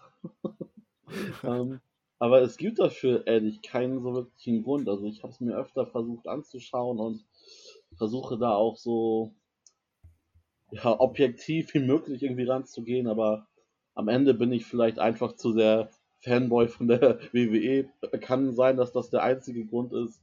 ähm, 1.43 1.79
aber 2.19 2.41
es 2.41 2.57
gibt 2.57 2.79
dafür 2.79 3.25
ehrlich 3.27 3.61
keinen 3.61 4.01
so 4.01 4.13
wirklichen 4.13 4.63
Grund. 4.63 4.89
Also 4.89 5.05
ich 5.05 5.23
habe 5.23 5.31
es 5.31 5.39
mir 5.39 5.55
öfter 5.55 5.85
versucht 5.85 6.27
anzuschauen 6.27 6.99
und 6.99 7.23
versuche 7.97 8.37
da 8.37 8.53
auch 8.53 8.77
so 8.77 9.33
ja, 10.71 10.99
objektiv 10.99 11.73
wie 11.73 11.79
möglich 11.79 12.23
irgendwie 12.23 12.45
ranzugehen, 12.45 13.07
aber 13.07 13.47
am 13.93 14.07
Ende 14.07 14.33
bin 14.33 14.51
ich 14.51 14.65
vielleicht 14.65 14.99
einfach 14.99 15.35
zu 15.35 15.53
sehr 15.53 15.89
Fanboy 16.19 16.67
von 16.67 16.87
der 16.87 17.19
WWE. 17.33 17.89
Kann 18.19 18.53
sein, 18.53 18.77
dass 18.77 18.91
das 18.91 19.09
der 19.09 19.23
einzige 19.23 19.65
Grund 19.65 19.93
ist. 19.93 20.21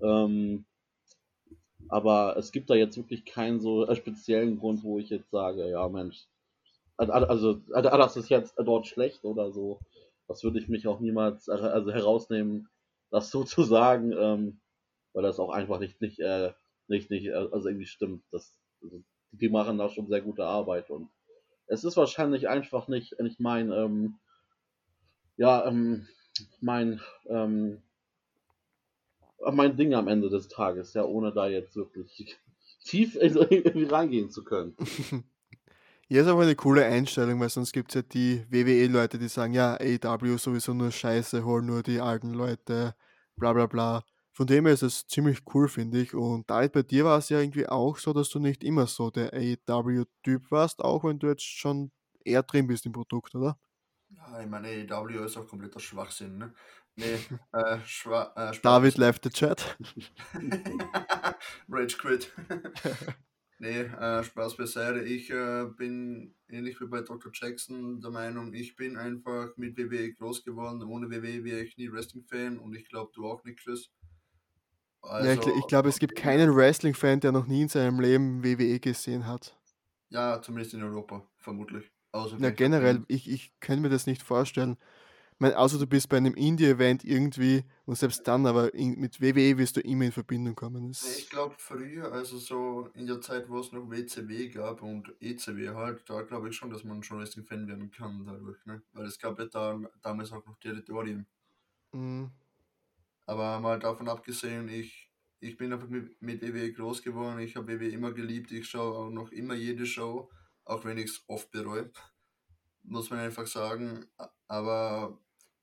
Ähm, 0.00 0.64
aber 1.88 2.36
es 2.36 2.52
gibt 2.52 2.68
da 2.70 2.74
jetzt 2.74 2.96
wirklich 2.96 3.24
keinen 3.24 3.60
so 3.60 3.92
speziellen 3.94 4.58
Grund, 4.58 4.82
wo 4.82 4.98
ich 4.98 5.10
jetzt 5.10 5.30
sage, 5.30 5.68
ja 5.70 5.88
Mensch, 5.88 6.26
also, 6.96 7.54
das 7.68 8.16
ist 8.16 8.28
jetzt 8.30 8.54
dort 8.56 8.86
schlecht 8.86 9.24
oder 9.24 9.52
so. 9.52 9.80
Das 10.28 10.42
würde 10.42 10.58
ich 10.58 10.68
mich 10.68 10.88
auch 10.88 10.98
niemals 10.98 11.48
also 11.48 11.92
herausnehmen, 11.92 12.68
das 13.10 13.30
so 13.30 13.44
zu 13.44 13.62
sagen, 13.62 14.12
ähm, 14.12 14.60
weil 15.12 15.22
das 15.22 15.38
auch 15.38 15.50
einfach 15.50 15.78
nicht, 15.78 16.00
nicht, 16.00 16.18
äh, 16.18 16.52
nicht, 16.88 17.10
nicht, 17.10 17.32
also 17.32 17.68
irgendwie 17.68 17.86
stimmt. 17.86 18.24
Das, 18.32 18.58
also, 18.82 19.02
die 19.32 19.48
machen 19.48 19.78
da 19.78 19.88
schon 19.88 20.08
sehr 20.08 20.20
gute 20.20 20.44
Arbeit 20.44 20.90
und 20.90 21.08
es 21.66 21.84
ist 21.84 21.96
wahrscheinlich 21.96 22.48
einfach 22.48 22.88
nicht, 22.88 23.18
nicht 23.20 23.40
mein, 23.40 23.72
ähm, 23.72 24.18
ja, 25.36 25.66
ähm, 25.66 26.06
mein, 26.60 27.00
ähm, 27.28 27.82
mein 29.52 29.76
Ding 29.76 29.94
am 29.94 30.08
Ende 30.08 30.30
des 30.30 30.48
Tages, 30.48 30.94
ja, 30.94 31.04
ohne 31.04 31.32
da 31.32 31.48
jetzt 31.48 31.76
wirklich 31.76 32.38
tief 32.84 33.16
irgendwie 33.16 33.84
reingehen 33.84 34.30
zu 34.30 34.44
können. 34.44 34.76
Ja, 36.08 36.22
ist 36.22 36.28
aber 36.28 36.42
eine 36.42 36.54
coole 36.54 36.84
Einstellung, 36.84 37.40
weil 37.40 37.48
sonst 37.48 37.72
gibt 37.72 37.90
es 37.90 37.96
ja 37.96 38.02
die 38.02 38.46
WWE-Leute, 38.48 39.18
die 39.18 39.26
sagen, 39.26 39.54
ja, 39.54 39.76
AW 39.76 40.36
sowieso 40.36 40.72
nur 40.72 40.92
Scheiße, 40.92 41.44
holen 41.44 41.66
nur 41.66 41.82
die 41.82 42.00
alten 42.00 42.32
Leute, 42.32 42.94
bla 43.34 43.52
bla 43.52 43.66
bla. 43.66 44.04
Von 44.36 44.46
dem 44.46 44.66
her 44.66 44.74
ist 44.74 44.82
es 44.82 45.06
ziemlich 45.06 45.40
cool, 45.54 45.66
finde 45.66 45.98
ich. 45.98 46.12
Und 46.12 46.50
David, 46.50 46.72
bei 46.72 46.82
dir 46.82 47.06
war 47.06 47.16
es 47.16 47.30
ja 47.30 47.40
irgendwie 47.40 47.66
auch 47.66 47.96
so, 47.96 48.12
dass 48.12 48.28
du 48.28 48.38
nicht 48.38 48.62
immer 48.64 48.86
so 48.86 49.10
der 49.10 49.32
AEW-Typ 49.32 50.50
warst, 50.50 50.80
auch 50.80 51.04
wenn 51.04 51.18
du 51.18 51.28
jetzt 51.28 51.44
schon 51.44 51.90
eher 52.22 52.42
drin 52.42 52.66
bist 52.66 52.84
im 52.84 52.92
Produkt, 52.92 53.34
oder? 53.34 53.58
Ja, 54.10 54.38
ich 54.42 54.46
meine, 54.46 54.68
AEW 54.68 55.24
ist 55.24 55.38
auch 55.38 55.48
kompletter 55.48 55.80
Schwachsinn, 55.80 56.36
ne? 56.36 56.52
Nee, 56.96 57.18
äh, 57.52 57.78
Schwa 57.86 58.30
äh, 58.36 58.52
David 58.60 58.98
left 58.98 59.24
the 59.24 59.30
chat. 59.30 59.78
Rage 61.70 61.96
quit. 61.96 62.30
nee, 63.58 63.80
äh, 63.80 64.22
Spaß 64.22 64.58
beiseite. 64.58 65.00
Ich 65.00 65.30
äh, 65.30 65.64
bin 65.78 66.34
ähnlich 66.48 66.78
wie 66.82 66.88
bei 66.88 67.00
Dr. 67.00 67.32
Jackson 67.32 68.02
der 68.02 68.10
Meinung, 68.10 68.52
ich 68.52 68.76
bin 68.76 68.98
einfach 68.98 69.56
mit 69.56 69.78
WWE 69.78 70.12
groß 70.12 70.44
geworden. 70.44 70.82
Ohne 70.82 71.10
WWE 71.10 71.42
wäre 71.42 71.60
ich 71.60 71.78
nie 71.78 71.90
Wrestling-Fan 71.90 72.58
und 72.58 72.74
ich 72.74 72.86
glaube, 72.86 73.12
du 73.14 73.26
auch 73.26 73.42
nicht, 73.44 73.60
Chris. 73.60 73.90
Also, 75.06 75.28
ja, 75.28 75.34
ich, 75.34 75.60
ich 75.60 75.66
glaube, 75.66 75.88
es 75.88 75.98
gibt 75.98 76.16
keinen 76.16 76.54
Wrestling-Fan, 76.54 77.20
der 77.20 77.32
noch 77.32 77.46
nie 77.46 77.62
in 77.62 77.68
seinem 77.68 78.00
Leben 78.00 78.42
WWE 78.42 78.80
gesehen 78.80 79.26
hat. 79.26 79.56
Ja, 80.08 80.40
zumindest 80.42 80.74
in 80.74 80.82
Europa, 80.82 81.26
vermutlich. 81.38 81.90
Außer 82.12 82.38
ja, 82.38 82.50
generell, 82.50 83.04
ich, 83.08 83.30
ich 83.30 83.52
kann 83.60 83.80
mir 83.80 83.88
das 83.88 84.06
nicht 84.06 84.22
vorstellen. 84.22 84.76
Ich 85.32 85.40
meine, 85.40 85.58
außer 85.58 85.78
du 85.78 85.86
bist 85.86 86.08
bei 86.08 86.16
einem 86.16 86.34
Indie-Event 86.34 87.04
irgendwie 87.04 87.62
und 87.84 87.98
selbst 87.98 88.26
dann, 88.26 88.46
aber 88.46 88.72
in, 88.72 88.98
mit 88.98 89.20
WWE 89.20 89.58
wirst 89.58 89.76
du 89.76 89.80
immer 89.82 90.06
in 90.06 90.12
Verbindung 90.12 90.54
kommen. 90.54 90.88
Das 90.88 91.18
ich 91.18 91.28
glaube, 91.28 91.54
früher, 91.58 92.10
also 92.10 92.38
so 92.38 92.88
in 92.94 93.06
der 93.06 93.20
Zeit, 93.20 93.50
wo 93.50 93.58
es 93.58 93.70
noch 93.70 93.90
WCW 93.90 94.48
gab 94.48 94.82
und 94.82 95.12
ECW 95.20 95.74
halt, 95.74 96.08
da 96.08 96.22
glaube 96.22 96.48
ich 96.48 96.56
schon, 96.56 96.70
dass 96.70 96.84
man 96.84 97.02
schon 97.02 97.18
Wrestling-Fan 97.18 97.68
werden 97.68 97.90
kann 97.90 98.24
dadurch, 98.24 98.64
ne? 98.64 98.80
Weil 98.94 99.04
es 99.04 99.18
gab 99.18 99.38
ja 99.38 99.44
da, 99.44 99.78
damals 100.00 100.32
auch 100.32 100.44
noch 100.46 100.58
Territorium. 100.58 101.26
Mhm. 101.92 102.30
Aber 103.26 103.60
mal 103.60 103.78
davon 103.78 104.08
abgesehen, 104.08 104.68
ich, 104.68 105.10
ich 105.40 105.56
bin 105.56 105.72
einfach 105.72 105.88
mit, 105.88 106.20
mit 106.22 106.42
WWE 106.42 106.72
groß 106.72 107.02
geworden, 107.02 107.40
ich 107.40 107.56
habe 107.56 107.80
WWE 107.80 107.88
immer 107.88 108.12
geliebt, 108.12 108.52
ich 108.52 108.68
schaue 108.68 108.96
auch 108.96 109.10
noch 109.10 109.32
immer 109.32 109.54
jede 109.54 109.84
Show, 109.84 110.30
auch 110.64 110.84
wenn 110.84 110.98
ich 110.98 111.10
es 111.10 111.24
oft 111.26 111.50
bereue, 111.50 111.90
muss 112.82 113.10
man 113.10 113.18
einfach 113.18 113.46
sagen. 113.46 114.06
Aber 114.46 115.20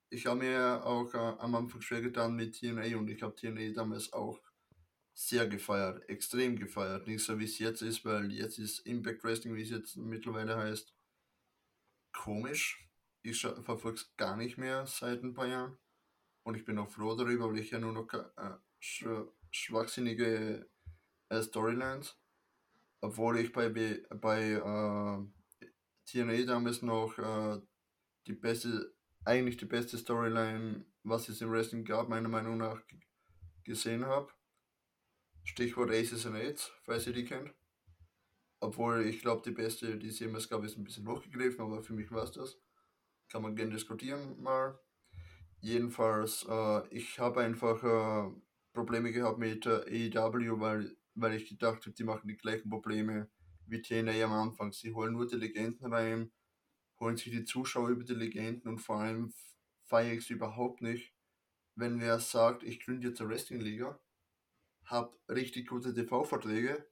ich 0.09 0.25
habe 0.25 0.39
mir 0.39 0.85
auch 0.85 1.13
äh, 1.13 1.17
am 1.17 1.55
Anfang 1.55 1.81
schwer 1.81 2.01
getan 2.01 2.35
mit 2.35 2.59
TNA 2.59 2.97
und 2.97 3.09
ich 3.09 3.23
habe 3.23 3.35
TNA 3.35 3.73
damals 3.73 4.11
auch 4.13 4.41
sehr 5.13 5.47
gefeiert, 5.47 6.07
extrem 6.09 6.57
gefeiert. 6.57 7.07
Nicht 7.07 7.23
so 7.23 7.39
wie 7.39 7.45
es 7.45 7.59
jetzt 7.59 7.81
ist, 7.81 8.03
weil 8.03 8.31
jetzt 8.31 8.59
ist 8.59 8.79
Impact 8.79 9.23
Wrestling, 9.23 9.55
wie 9.55 9.61
es 9.61 9.69
jetzt 9.69 9.95
mittlerweile 9.95 10.57
heißt, 10.57 10.93
komisch. 12.11 12.89
Ich 13.21 13.39
verfolge 13.41 13.97
es 13.99 14.15
gar 14.17 14.35
nicht 14.35 14.57
mehr 14.57 14.85
seit 14.85 15.23
ein 15.23 15.33
paar 15.33 15.47
Jahren. 15.47 15.77
Und 16.43 16.55
ich 16.55 16.65
bin 16.65 16.77
auch 16.77 16.89
froh 16.89 17.15
darüber, 17.15 17.49
weil 17.49 17.59
ich 17.59 17.71
ja 17.71 17.79
nur 17.79 17.93
noch 17.93 18.13
äh, 18.13 18.57
sch 18.79 19.05
schwachsinnige 19.51 20.67
äh, 21.29 21.41
Storylines, 21.41 22.17
obwohl 23.01 23.39
ich 23.39 23.51
bei, 23.53 23.69
bei 23.69 24.41
äh, 24.51 25.67
TNA 26.05 26.45
damals 26.45 26.81
noch 26.81 27.17
äh, 27.17 27.61
die 28.27 28.33
beste, 28.33 28.93
eigentlich 29.25 29.57
die 29.57 29.65
beste 29.65 29.97
Storyline, 29.97 30.85
was 31.03 31.29
es 31.29 31.41
im 31.41 31.51
Wrestling 31.51 31.85
gab, 31.85 32.09
meiner 32.09 32.29
Meinung 32.29 32.57
nach 32.57 32.81
gesehen 33.63 34.05
habe. 34.05 34.31
Stichwort 35.43 35.91
Aces 35.91 36.25
and 36.25 36.35
Aids, 36.35 36.71
falls 36.83 37.05
ihr 37.07 37.13
die 37.13 37.25
kennt. 37.25 37.53
Obwohl 38.59 39.05
ich 39.05 39.19
glaube, 39.19 39.41
die 39.43 39.51
beste, 39.51 39.97
die 39.97 40.07
es 40.07 40.19
jemals 40.19 40.47
gab, 40.49 40.63
ist 40.63 40.77
ein 40.77 40.85
bisschen 40.85 41.07
hochgegriffen, 41.07 41.61
aber 41.61 41.83
für 41.83 41.93
mich 41.93 42.09
war 42.11 42.23
es 42.23 42.31
das. 42.31 42.57
Kann 43.29 43.41
man 43.41 43.55
gerne 43.55 43.73
diskutieren 43.73 44.41
mal. 44.41 44.79
Jedenfalls, 45.63 46.45
äh, 46.49 46.87
ich 46.89 47.19
habe 47.19 47.39
einfach 47.39 47.81
äh, 47.83 48.31
Probleme 48.73 49.13
gehabt 49.13 49.39
mit 49.39 49.65
äh, 49.65 50.11
AEW, 50.17 50.59
weil, 50.59 50.97
weil 51.15 51.35
ich 51.35 51.47
gedacht 51.47 51.85
habe, 51.85 51.95
die 51.95 52.03
machen 52.03 52.27
die 52.27 52.35
gleichen 52.35 52.69
Probleme 52.69 53.29
wie 53.65 53.81
TNA 53.81 54.25
am 54.25 54.33
Anfang. 54.33 54.73
Sie 54.73 54.93
holen 54.93 55.13
nur 55.13 55.25
die 55.25 55.37
Legenden 55.37 55.93
rein, 55.93 56.33
holen 56.99 57.15
sich 57.17 57.31
die 57.31 57.45
Zuschauer 57.45 57.89
über 57.89 58.03
die 58.03 58.13
Legenden 58.13 58.67
und 58.67 58.79
vor 58.79 58.97
allem 58.99 59.33
feiere 59.87 60.13
ich 60.13 60.25
es 60.25 60.29
überhaupt 60.31 60.81
nicht, 60.81 61.13
wenn 61.75 62.01
wer 62.01 62.19
sagt, 62.19 62.63
ich 62.63 62.81
gründe 62.81 63.07
jetzt 63.07 63.21
eine 63.21 63.29
Wrestling-Liga, 63.29 63.97
habe 64.85 65.17
richtig 65.29 65.69
gute 65.69 65.93
TV-Verträge 65.93 66.85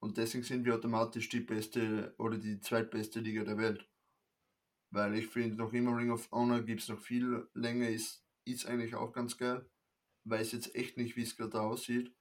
und 0.00 0.16
deswegen 0.16 0.44
sind 0.44 0.64
wir 0.64 0.76
automatisch 0.76 1.28
die 1.28 1.40
beste 1.40 2.14
oder 2.18 2.38
die 2.38 2.60
zweitbeste 2.60 3.20
Liga 3.20 3.44
der 3.44 3.58
Welt. 3.58 3.91
Weil 4.92 5.14
ich 5.14 5.26
finde 5.26 5.56
noch 5.56 5.72
immer 5.72 5.96
Ring 5.96 6.10
of 6.10 6.30
Honor 6.30 6.60
gibt 6.60 6.82
es 6.82 6.88
noch 6.88 7.00
viel 7.00 7.48
länger, 7.54 7.88
ist, 7.88 8.22
ist 8.44 8.66
eigentlich 8.66 8.94
auch 8.94 9.12
ganz 9.12 9.38
geil. 9.38 9.64
Weiß 10.24 10.52
jetzt 10.52 10.74
echt 10.74 10.98
nicht, 10.98 11.16
wie 11.16 11.22
es 11.22 11.34
gerade 11.34 11.60
aussieht. 11.60 12.14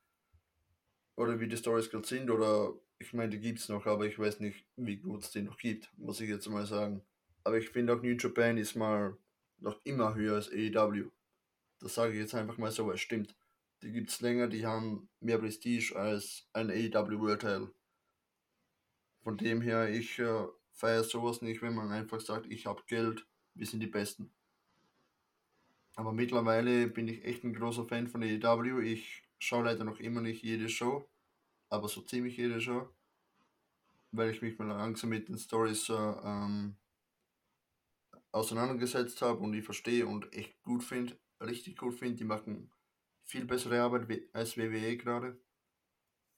Oder 1.17 1.39
wie 1.41 1.49
die 1.49 1.57
Stories 1.57 1.89
gerade 1.89 2.07
sind. 2.07 2.29
Oder 2.29 2.73
ich 2.97 3.11
meine, 3.11 3.29
die 3.29 3.41
gibt 3.41 3.59
es 3.59 3.67
noch, 3.67 3.85
aber 3.85 4.05
ich 4.05 4.17
weiß 4.17 4.39
nicht, 4.39 4.65
wie 4.77 4.95
gut 4.95 5.23
es 5.23 5.31
die 5.31 5.41
noch 5.41 5.57
gibt, 5.57 5.91
muss 5.97 6.21
ich 6.21 6.29
jetzt 6.29 6.47
mal 6.47 6.65
sagen. 6.65 7.01
Aber 7.43 7.57
ich 7.57 7.69
finde 7.69 7.93
auch 7.93 8.01
New 8.01 8.15
Japan 8.15 8.57
ist 8.57 8.75
mal 8.75 9.17
noch 9.59 9.81
immer 9.83 10.15
höher 10.15 10.35
als 10.35 10.49
AEW. 10.49 11.09
Das 11.79 11.95
sage 11.95 12.13
ich 12.13 12.19
jetzt 12.19 12.35
einfach 12.35 12.57
mal 12.57 12.71
so, 12.71 12.87
weil 12.87 12.95
es 12.95 13.01
stimmt. 13.01 13.35
Die 13.81 13.91
gibt 13.91 14.11
es 14.11 14.21
länger, 14.21 14.47
die 14.47 14.65
haben 14.65 15.09
mehr 15.19 15.39
Prestige 15.39 15.95
als 15.95 16.47
ein 16.53 16.69
AEW 16.69 17.19
World 17.19 17.41
Title. 17.41 17.73
Von 19.23 19.37
dem 19.37 19.59
her, 19.61 19.89
ich 19.89 20.19
äh, 20.19 20.45
feiere 20.81 21.03
sowas 21.03 21.43
nicht, 21.43 21.61
wenn 21.61 21.75
man 21.75 21.91
einfach 21.91 22.19
sagt, 22.19 22.51
ich 22.51 22.65
habe 22.65 22.81
Geld, 22.87 23.27
wir 23.53 23.67
sind 23.67 23.81
die 23.81 23.87
Besten. 23.87 24.31
Aber 25.95 26.11
mittlerweile 26.11 26.87
bin 26.87 27.07
ich 27.07 27.23
echt 27.23 27.43
ein 27.43 27.53
großer 27.53 27.85
Fan 27.85 28.07
von 28.07 28.23
AEW. 28.23 28.81
Ich 28.81 29.21
schaue 29.37 29.65
leider 29.65 29.83
noch 29.83 29.99
immer 29.99 30.21
nicht 30.21 30.41
jede 30.43 30.69
Show, 30.69 31.07
aber 31.69 31.87
so 31.87 32.01
ziemlich 32.01 32.35
jede 32.35 32.59
Show, 32.59 32.89
weil 34.11 34.31
ich 34.31 34.41
mich 34.41 34.57
mal 34.57 34.67
langsam 34.69 35.11
mit 35.11 35.29
den 35.29 35.37
Stories 35.37 35.87
äh, 35.89 35.93
ähm, 35.93 36.75
auseinandergesetzt 38.31 39.21
habe 39.21 39.39
und 39.39 39.51
die 39.51 39.61
verstehe 39.61 40.07
und 40.07 40.33
echt 40.33 40.63
gut 40.63 40.83
finde, 40.83 41.15
richtig 41.41 41.77
gut 41.77 41.93
finde. 41.93 42.15
Die 42.15 42.23
machen 42.23 42.71
viel 43.23 43.45
bessere 43.45 43.81
Arbeit 43.81 44.23
als 44.33 44.57
WWE 44.57 44.97
gerade. 44.97 45.39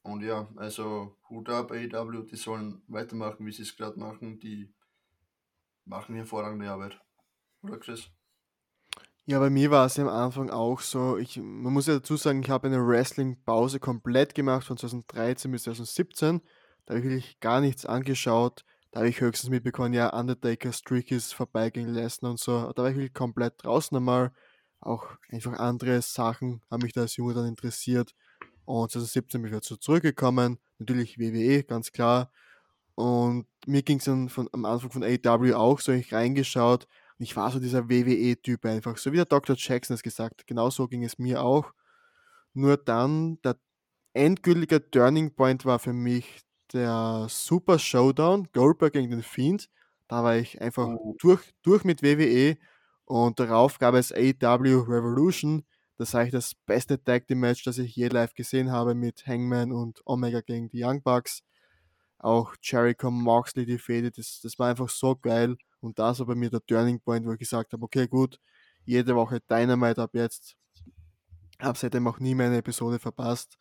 Und 0.04 0.22
ja, 0.22 0.46
also 0.56 1.16
Hut 1.30 1.48
ab 1.48 1.72
AEW, 1.72 2.24
die 2.24 2.36
sollen 2.36 2.82
weitermachen, 2.88 3.46
wie 3.46 3.52
sie 3.52 3.62
es 3.62 3.74
gerade 3.74 3.98
machen. 3.98 4.38
Die 4.38 4.70
machen 5.86 6.14
hervorragende 6.14 6.70
Arbeit. 6.70 7.00
Oder 7.62 7.78
Chris? 7.78 8.10
Ja, 9.24 9.38
bei 9.38 9.48
mir 9.48 9.70
war 9.70 9.86
es 9.86 9.98
am 9.98 10.08
Anfang 10.08 10.50
auch 10.50 10.80
so. 10.80 11.16
Ich, 11.16 11.38
man 11.38 11.72
muss 11.72 11.86
ja 11.86 11.94
dazu 11.94 12.18
sagen, 12.18 12.42
ich 12.42 12.50
habe 12.50 12.66
eine 12.66 12.86
Wrestling-Pause 12.86 13.80
komplett 13.80 14.34
gemacht 14.34 14.66
von 14.66 14.76
2013 14.76 15.50
bis 15.50 15.62
2017. 15.62 16.42
Da 16.84 16.92
habe 16.92 16.98
ich 16.98 17.04
wirklich 17.10 17.40
gar 17.40 17.62
nichts 17.62 17.86
angeschaut. 17.86 18.66
Da 18.90 19.00
habe 19.00 19.08
ich 19.08 19.22
höchstens 19.22 19.48
mitbekommen, 19.48 19.94
ja, 19.94 20.10
Undertaker 20.10 20.74
Streak 20.74 21.10
ist 21.12 21.32
vorbei 21.32 21.70
gegen 21.70 21.96
und 21.96 22.38
so. 22.38 22.72
Da 22.72 22.82
war 22.82 22.90
ich 22.90 22.96
wirklich 22.96 23.14
komplett 23.14 23.54
draußen 23.64 23.96
einmal. 23.96 24.34
Auch 24.80 25.16
einfach 25.30 25.54
andere 25.54 26.02
Sachen 26.02 26.60
haben 26.70 26.82
mich 26.82 26.92
da 26.92 27.00
als 27.00 27.16
Junge 27.16 27.32
dann 27.32 27.46
interessiert. 27.46 28.14
Und 28.64 28.90
2017 28.90 29.42
bin 29.42 29.48
ich 29.52 29.56
wieder 29.56 29.80
zurückgekommen. 29.80 30.58
Natürlich 30.78 31.18
WWE, 31.18 31.62
ganz 31.64 31.92
klar. 31.92 32.30
Und 32.94 33.46
mir 33.66 33.82
ging 33.82 33.98
es 33.98 34.04
dann 34.04 34.28
von, 34.28 34.48
am 34.52 34.64
Anfang 34.64 34.90
von 34.90 35.02
AEW 35.04 35.54
auch 35.54 35.80
so, 35.80 35.92
ich 35.92 36.12
reingeschaut 36.12 36.86
und 37.18 37.24
ich 37.24 37.36
war 37.36 37.50
so 37.50 37.58
dieser 37.60 37.88
WWE-Typ 37.88 38.64
einfach, 38.66 38.96
so 38.98 39.12
wie 39.12 39.16
der 39.16 39.24
Dr. 39.26 39.56
Jackson 39.58 39.94
es 39.94 40.02
gesagt 40.02 40.40
hat. 40.40 40.46
Genau 40.46 40.70
so 40.70 40.86
ging 40.88 41.04
es 41.04 41.18
mir 41.18 41.42
auch. 41.42 41.72
Nur 42.54 42.76
dann, 42.76 43.40
der 43.42 43.56
endgültige 44.14 44.90
Turning 44.90 45.34
Point 45.34 45.64
war 45.64 45.78
für 45.78 45.92
mich 45.92 46.42
der 46.72 47.26
Super 47.28 47.78
Showdown, 47.78 48.48
Goldberg 48.52 48.92
gegen 48.94 49.10
den 49.10 49.22
Fiend. 49.22 49.68
Da 50.08 50.22
war 50.24 50.36
ich 50.36 50.60
einfach 50.60 50.86
Oh. 50.88 51.16
durch, 51.20 51.42
durch 51.62 51.84
mit 51.84 52.02
WWE 52.02 52.56
und 53.06 53.40
darauf 53.40 53.78
gab 53.78 53.94
es 53.94 54.12
AEW 54.12 54.80
Revolution. 54.88 55.64
Das 55.96 56.08
ist 56.08 56.14
eigentlich 56.16 56.32
das 56.32 56.54
beste 56.66 57.02
Tag 57.02 57.26
Team 57.26 57.40
Match, 57.40 57.62
das 57.62 57.78
ich 57.78 57.94
je 57.94 58.08
live 58.08 58.34
gesehen 58.34 58.72
habe 58.72 58.94
mit 58.94 59.26
Hangman 59.26 59.70
und 59.72 60.00
Omega 60.04 60.40
gegen 60.40 60.68
die 60.68 60.84
Young 60.84 61.02
Bucks. 61.02 61.42
Auch 62.18 62.54
Jericho 62.60 63.10
Moxley, 63.10 63.64
die 63.64 63.78
Fehde, 63.78 64.10
das, 64.10 64.40
das 64.42 64.58
war 64.58 64.70
einfach 64.70 64.88
so 64.88 65.14
geil. 65.14 65.56
Und 65.80 65.98
das 65.98 66.18
war 66.18 66.26
bei 66.26 66.34
mir 66.34 66.50
der 66.50 66.64
Turning 66.66 67.00
Point, 67.00 67.26
wo 67.26 67.32
ich 67.32 67.38
gesagt 67.38 67.72
habe, 67.72 67.84
okay, 67.84 68.08
gut, 68.08 68.40
jede 68.84 69.14
Woche 69.14 69.40
Dynamite 69.48 70.02
ab 70.02 70.10
jetzt. 70.14 70.56
Hab 71.60 71.76
seitdem 71.76 72.08
auch 72.08 72.18
nie 72.18 72.34
mehr 72.34 72.46
eine 72.46 72.58
Episode 72.58 72.98
verpasst. 72.98 73.58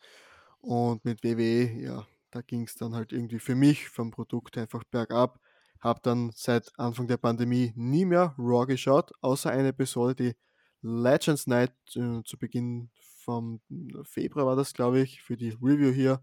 Und 0.61 1.05
mit 1.05 1.23
WWE, 1.23 1.71
ja, 1.81 2.07
da 2.31 2.41
ging 2.41 2.63
es 2.63 2.75
dann 2.75 2.95
halt 2.95 3.11
irgendwie 3.11 3.39
für 3.39 3.55
mich 3.55 3.89
vom 3.89 4.09
Produkt 4.09 4.57
einfach 4.57 4.83
bergab. 4.85 5.39
Hab 5.79 6.01
dann 6.01 6.31
seit 6.33 6.71
Anfang 6.79 7.07
der 7.07 7.17
Pandemie 7.17 7.73
nie 7.75 8.05
mehr 8.05 8.33
Raw 8.39 8.65
geschaut, 8.65 9.11
außer 9.21 9.51
eine 9.51 9.67
Episode, 9.67 10.15
die 10.15 10.35
Legends 10.83 11.47
Night 11.47 11.73
äh, 11.95 12.21
zu 12.23 12.37
Beginn 12.37 12.91
vom 13.23 13.61
Februar 14.03 14.45
war 14.45 14.55
das, 14.55 14.73
glaube 14.73 14.99
ich, 14.99 15.21
für 15.21 15.37
die 15.37 15.51
Review 15.61 15.91
hier. 15.91 16.21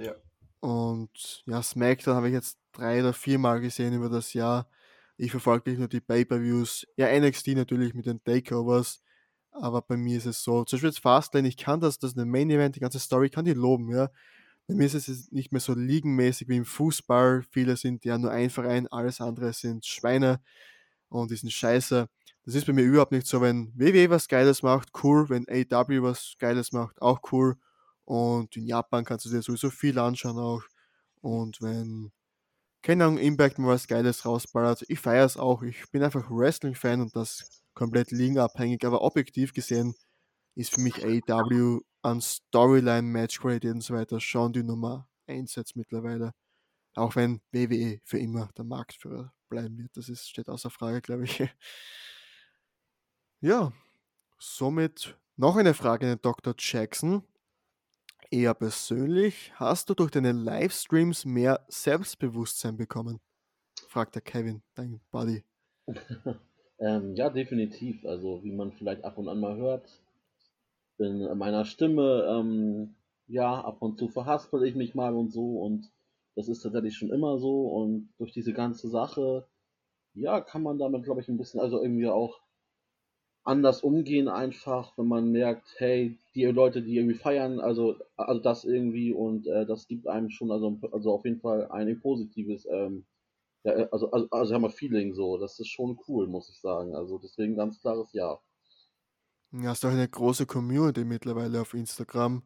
Ja. 0.00 0.14
Und 0.60 1.42
ja, 1.46 1.62
SmackDown 1.62 2.16
habe 2.16 2.28
ich 2.28 2.34
jetzt 2.34 2.58
drei 2.72 3.00
oder 3.00 3.12
vier 3.12 3.38
Mal 3.38 3.60
gesehen 3.60 3.94
über 3.94 4.08
das 4.08 4.32
Jahr. 4.32 4.68
Ich 5.16 5.30
verfolge 5.30 5.70
nicht 5.70 5.78
nur 5.78 5.88
die 5.88 6.00
Pay-Per-Views. 6.00 6.86
Ja, 6.96 7.08
NXT 7.18 7.48
natürlich 7.48 7.94
mit 7.94 8.06
den 8.06 8.22
Takeovers. 8.24 9.02
Aber 9.52 9.82
bei 9.82 9.96
mir 9.96 10.16
ist 10.16 10.26
es 10.26 10.42
so, 10.42 10.64
zum 10.64 10.76
Beispiel 10.76 10.90
jetzt 10.90 11.00
Fastlane, 11.00 11.48
ich 11.48 11.56
kann 11.56 11.80
das, 11.80 11.98
das 11.98 12.12
ist 12.12 12.18
ein 12.18 12.30
Main 12.30 12.50
Event, 12.50 12.76
die 12.76 12.80
ganze 12.80 13.00
Story 13.00 13.30
kann 13.30 13.44
die 13.44 13.52
loben, 13.52 13.90
ja. 13.90 14.10
Bei 14.68 14.74
mir 14.74 14.86
ist 14.86 14.94
es 14.94 15.32
nicht 15.32 15.50
mehr 15.50 15.60
so 15.60 15.74
ligenmäßig 15.74 16.48
wie 16.48 16.56
im 16.56 16.64
Fußball. 16.64 17.42
Viele 17.50 17.76
sind 17.76 18.04
ja 18.04 18.16
nur 18.16 18.30
ein 18.30 18.50
Verein, 18.50 18.86
alles 18.86 19.20
andere 19.20 19.52
sind 19.52 19.84
Schweine 19.84 20.40
und 21.08 21.32
die 21.32 21.36
sind 21.36 21.50
scheiße. 21.50 22.08
Das 22.50 22.56
ist 22.56 22.66
bei 22.66 22.72
mir 22.72 22.82
überhaupt 22.82 23.12
nicht 23.12 23.28
so, 23.28 23.40
wenn 23.40 23.72
WWE 23.76 24.10
was 24.10 24.26
Geiles 24.26 24.64
macht, 24.64 24.88
cool, 25.04 25.28
wenn 25.28 25.46
AW 25.48 26.02
was 26.02 26.34
Geiles 26.40 26.72
macht, 26.72 27.00
auch 27.00 27.20
cool. 27.30 27.54
Und 28.04 28.56
in 28.56 28.66
Japan 28.66 29.04
kannst 29.04 29.24
du 29.24 29.30
dir 29.30 29.40
sowieso 29.40 29.70
viel 29.70 30.00
anschauen 30.00 30.36
auch. 30.36 30.64
Und 31.20 31.62
wenn, 31.62 32.10
keine 32.82 33.04
Ahnung, 33.04 33.18
Impact 33.18 33.60
mal 33.60 33.68
was 33.68 33.86
Geiles 33.86 34.24
rausballert, 34.26 34.84
ich 34.88 34.98
feiere 34.98 35.26
es 35.26 35.36
auch. 35.36 35.62
Ich 35.62 35.88
bin 35.92 36.02
einfach 36.02 36.28
Wrestling-Fan 36.28 37.00
und 37.00 37.14
das 37.14 37.62
komplett 37.72 38.10
ligenabhängig, 38.10 38.84
aber 38.84 39.02
objektiv 39.02 39.54
gesehen 39.54 39.94
ist 40.56 40.74
für 40.74 40.80
mich 40.80 41.04
AEW 41.04 41.82
an 42.02 42.20
Storyline, 42.20 43.02
Matchqualität 43.02 43.74
und 43.74 43.82
so 43.82 43.94
weiter 43.94 44.18
schon 44.18 44.52
die 44.52 44.64
Nummer 44.64 45.08
1 45.28 45.54
jetzt 45.54 45.76
mittlerweile. 45.76 46.32
Auch 46.96 47.14
wenn 47.14 47.42
WWE 47.52 48.00
für 48.02 48.18
immer 48.18 48.50
der 48.56 48.64
Marktführer 48.64 49.32
bleiben 49.48 49.78
wird. 49.78 49.96
Das 49.96 50.08
ist, 50.08 50.28
steht 50.28 50.48
außer 50.48 50.70
Frage, 50.70 51.00
glaube 51.00 51.26
ich. 51.26 51.44
Ja, 53.42 53.72
somit 54.38 55.16
noch 55.38 55.56
eine 55.56 55.72
Frage 55.72 56.12
an 56.12 56.18
Dr. 56.20 56.54
Jackson. 56.58 57.22
Eher 58.30 58.52
persönlich, 58.52 59.50
hast 59.54 59.88
du 59.88 59.94
durch 59.94 60.10
deine 60.10 60.32
Livestreams 60.32 61.24
mehr 61.24 61.64
Selbstbewusstsein 61.68 62.76
bekommen? 62.76 63.18
Fragt 63.88 64.14
der 64.14 64.20
Kevin, 64.20 64.60
dein 64.74 65.00
Buddy. 65.10 65.42
ähm, 66.80 67.14
ja, 67.14 67.30
definitiv. 67.30 68.04
Also, 68.04 68.44
wie 68.44 68.52
man 68.52 68.72
vielleicht 68.72 69.04
ab 69.04 69.16
und 69.16 69.26
an 69.26 69.40
mal 69.40 69.56
hört, 69.56 69.88
bin 70.98 71.26
meiner 71.38 71.64
Stimme, 71.64 72.26
ähm, 72.28 72.94
ja, 73.26 73.58
ab 73.58 73.80
und 73.80 73.98
zu 73.98 74.08
verhaspel 74.08 74.64
ich 74.64 74.74
mich 74.74 74.94
mal 74.94 75.14
und 75.14 75.32
so 75.32 75.62
und 75.62 75.90
das 76.36 76.48
ist 76.48 76.60
tatsächlich 76.60 76.94
schon 76.94 77.10
immer 77.10 77.38
so 77.38 77.68
und 77.68 78.10
durch 78.18 78.32
diese 78.32 78.52
ganze 78.52 78.90
Sache, 78.90 79.46
ja, 80.12 80.42
kann 80.42 80.62
man 80.62 80.78
damit, 80.78 81.04
glaube 81.04 81.22
ich, 81.22 81.28
ein 81.28 81.38
bisschen, 81.38 81.58
also 81.58 81.82
irgendwie 81.82 82.06
auch 82.06 82.42
anders 83.44 83.82
umgehen 83.82 84.28
einfach, 84.28 84.96
wenn 84.98 85.06
man 85.06 85.30
merkt, 85.32 85.74
hey, 85.78 86.18
die 86.34 86.44
Leute, 86.44 86.82
die 86.82 86.96
irgendwie 86.96 87.16
feiern, 87.16 87.60
also, 87.60 87.96
also 88.16 88.40
das 88.40 88.64
irgendwie 88.64 89.12
und 89.12 89.46
äh, 89.46 89.66
das 89.66 89.88
gibt 89.88 90.06
einem 90.06 90.30
schon, 90.30 90.50
also, 90.50 90.78
also 90.92 91.12
auf 91.12 91.24
jeden 91.24 91.40
Fall 91.40 91.70
ein 91.70 92.00
positives, 92.00 92.66
ähm, 92.70 93.06
ja, 93.64 93.72
also, 93.90 94.10
also, 94.10 94.28
also 94.30 94.54
haben 94.54 94.62
wir 94.62 94.70
Feeling 94.70 95.14
so, 95.14 95.38
das 95.38 95.58
ist 95.58 95.68
schon 95.68 95.98
cool, 96.08 96.26
muss 96.26 96.48
ich 96.48 96.60
sagen. 96.60 96.94
Also 96.94 97.18
deswegen 97.18 97.56
ganz 97.56 97.80
klares 97.80 98.12
Ja. 98.12 98.38
Du 99.52 99.66
hast 99.66 99.84
auch 99.84 99.90
eine 99.90 100.08
große 100.08 100.46
Community 100.46 101.04
mittlerweile 101.04 101.60
auf 101.60 101.74
Instagram 101.74 102.42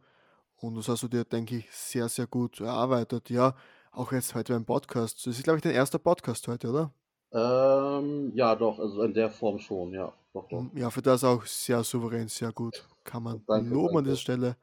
und 0.57 0.77
das 0.77 0.89
hast 0.89 1.03
du 1.03 1.09
dir, 1.09 1.25
denke 1.25 1.57
ich, 1.59 1.71
sehr, 1.71 2.09
sehr 2.09 2.27
gut 2.27 2.61
erarbeitet. 2.61 3.31
Ja, 3.31 3.55
auch 3.93 4.13
jetzt 4.13 4.35
heute 4.35 4.55
beim 4.55 4.65
Podcast. 4.65 5.27
Das 5.27 5.37
ist, 5.37 5.45
glaube 5.45 5.59
ich, 5.59 5.63
dein 5.63 5.75
erster 5.75 5.99
Podcast 5.99 6.49
heute, 6.49 6.71
oder? 6.71 6.95
Ähm, 7.33 8.33
ja, 8.35 8.55
doch, 8.57 8.79
also 8.79 9.03
in 9.03 9.13
der 9.13 9.31
Form 9.31 9.59
schon, 9.59 9.93
ja. 9.93 10.15
Doch, 10.35 10.49
doch. 10.49 10.71
Ja, 10.75 10.91
für 10.91 11.03
das 11.03 11.25
auch 11.25 11.45
sehr 11.47 11.85
souverän, 11.85 12.29
sehr 12.29 12.53
gut. 12.53 12.89
Kann 13.05 13.23
man 13.23 13.47
Danke, 13.47 13.79
loben 13.79 13.99
an 13.99 14.05
danke. 14.05 14.05
dieser 14.05 14.17
Stelle. 14.17 14.57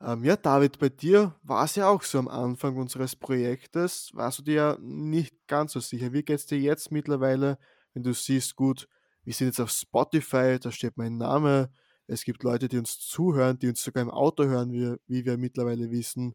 Ähm, 0.00 0.24
ja, 0.24 0.36
David, 0.36 0.78
bei 0.78 0.88
dir 0.88 1.36
war 1.42 1.64
es 1.64 1.76
ja 1.76 1.88
auch 1.88 2.02
so 2.02 2.18
am 2.18 2.28
Anfang 2.28 2.76
unseres 2.76 3.16
Projektes, 3.16 4.10
warst 4.14 4.40
du 4.40 4.42
dir 4.42 4.54
ja 4.54 4.78
nicht 4.80 5.46
ganz 5.48 5.72
so 5.72 5.80
sicher. 5.80 6.12
Wie 6.12 6.22
geht 6.24 6.38
es 6.40 6.46
dir 6.46 6.58
jetzt 6.58 6.90
mittlerweile, 6.92 7.58
wenn 7.94 8.02
du 8.02 8.12
siehst, 8.14 8.56
gut, 8.56 8.88
wir 9.24 9.32
sind 9.34 9.48
jetzt 9.48 9.60
auf 9.60 9.70
Spotify, 9.70 10.58
da 10.60 10.72
steht 10.72 10.96
mein 10.96 11.18
Name, 11.18 11.72
es 12.08 12.24
gibt 12.24 12.42
Leute, 12.42 12.68
die 12.68 12.78
uns 12.78 12.98
zuhören, 12.98 13.58
die 13.58 13.68
uns 13.68 13.82
sogar 13.84 14.02
im 14.02 14.10
Auto 14.10 14.44
hören, 14.44 14.72
wie, 14.72 14.96
wie 15.06 15.24
wir 15.24 15.38
mittlerweile 15.38 15.90
wissen. 15.90 16.34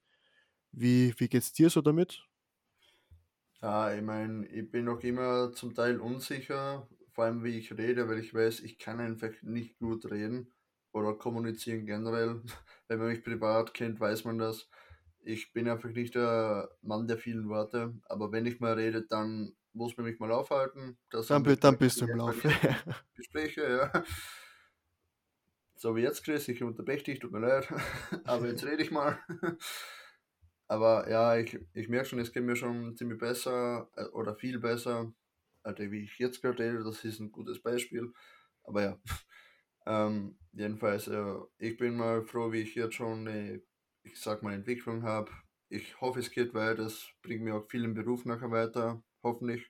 Wie, 0.71 1.13
wie 1.19 1.29
geht 1.29 1.43
es 1.43 1.53
dir 1.53 1.69
so 1.71 1.81
damit? 1.81 2.23
Ja, 3.61 3.91
ich 3.93 4.01
meine, 4.03 4.45
ich 4.47 4.69
bin 4.71 4.85
noch 4.85 5.01
immer 5.03 5.51
zum 5.51 5.73
Teil 5.73 5.99
unsicher, 5.99 6.87
vor 7.17 7.25
allem 7.25 7.43
wie 7.43 7.57
ich 7.57 7.75
rede, 7.75 8.07
weil 8.07 8.19
ich 8.19 8.31
weiß, 8.31 8.59
ich 8.59 8.77
kann 8.77 8.99
einfach 8.99 9.31
nicht 9.41 9.79
gut 9.79 10.05
reden 10.11 10.53
oder 10.91 11.15
kommunizieren 11.15 11.87
generell. 11.87 12.43
Wenn 12.87 12.99
man 12.99 13.07
mich 13.07 13.23
privat 13.23 13.73
kennt, 13.73 13.99
weiß 13.99 14.23
man 14.25 14.37
das. 14.37 14.69
Ich 15.21 15.51
bin 15.51 15.67
einfach 15.67 15.89
nicht 15.89 16.13
der 16.13 16.69
Mann 16.83 17.07
der 17.07 17.17
vielen 17.17 17.49
Worte, 17.49 17.95
aber 18.03 18.31
wenn 18.31 18.45
ich 18.45 18.59
mal 18.59 18.73
rede, 18.73 19.01
dann 19.07 19.57
muss 19.73 19.97
man 19.97 20.05
mich 20.05 20.19
mal 20.19 20.31
aufhalten. 20.31 20.99
Das 21.09 21.25
Dann, 21.27 21.43
dann 21.59 21.77
bist 21.79 21.99
du 21.99 22.05
im 22.05 22.17
Laufe. 22.17 22.49
Gespräche, 23.15 23.63
ja. 23.63 24.03
So 25.75 25.95
wie 25.95 26.01
jetzt, 26.01 26.23
Chris, 26.23 26.47
ich 26.47 26.61
unterbreche 26.61 27.05
dich, 27.05 27.19
tut 27.19 27.31
mir 27.31 27.39
leid, 27.39 27.67
aber 28.25 28.47
jetzt 28.47 28.63
rede 28.63 28.83
ich 28.83 28.91
mal. 28.91 29.17
Aber 30.67 31.09
ja, 31.09 31.35
ich, 31.35 31.59
ich 31.73 31.89
merke 31.89 32.09
schon, 32.09 32.19
es 32.19 32.31
geht 32.31 32.43
mir 32.43 32.55
schon 32.55 32.95
ziemlich 32.95 33.17
besser 33.17 33.89
äh, 33.95 34.05
oder 34.09 34.35
viel 34.35 34.59
besser, 34.59 35.11
also 35.67 35.91
wie 35.91 36.03
ich 36.03 36.17
jetzt 36.17 36.41
gerade 36.41 36.63
rede, 36.63 36.83
das 36.83 37.03
ist 37.03 37.19
ein 37.19 37.31
gutes 37.31 37.61
Beispiel. 37.61 38.11
Aber 38.63 38.83
ja, 38.83 38.99
ähm, 39.85 40.37
jedenfalls, 40.53 41.07
äh, 41.07 41.35
ich 41.57 41.77
bin 41.77 41.97
mal 41.97 42.23
froh, 42.23 42.51
wie 42.51 42.61
ich 42.61 42.75
jetzt 42.75 42.95
schon 42.95 43.27
eine, 43.27 43.61
ich 44.03 44.19
sag 44.19 44.43
mal, 44.43 44.53
Entwicklung 44.53 45.03
habe. 45.03 45.31
Ich 45.69 45.99
hoffe, 45.99 46.19
es 46.19 46.31
geht 46.31 46.53
weiter, 46.53 46.83
es 46.83 47.09
bringt 47.21 47.43
mir 47.43 47.55
auch 47.55 47.69
viel 47.69 47.83
im 47.83 47.93
Beruf 47.93 48.23
nachher 48.25 48.51
weiter, 48.51 49.03
hoffentlich. 49.21 49.69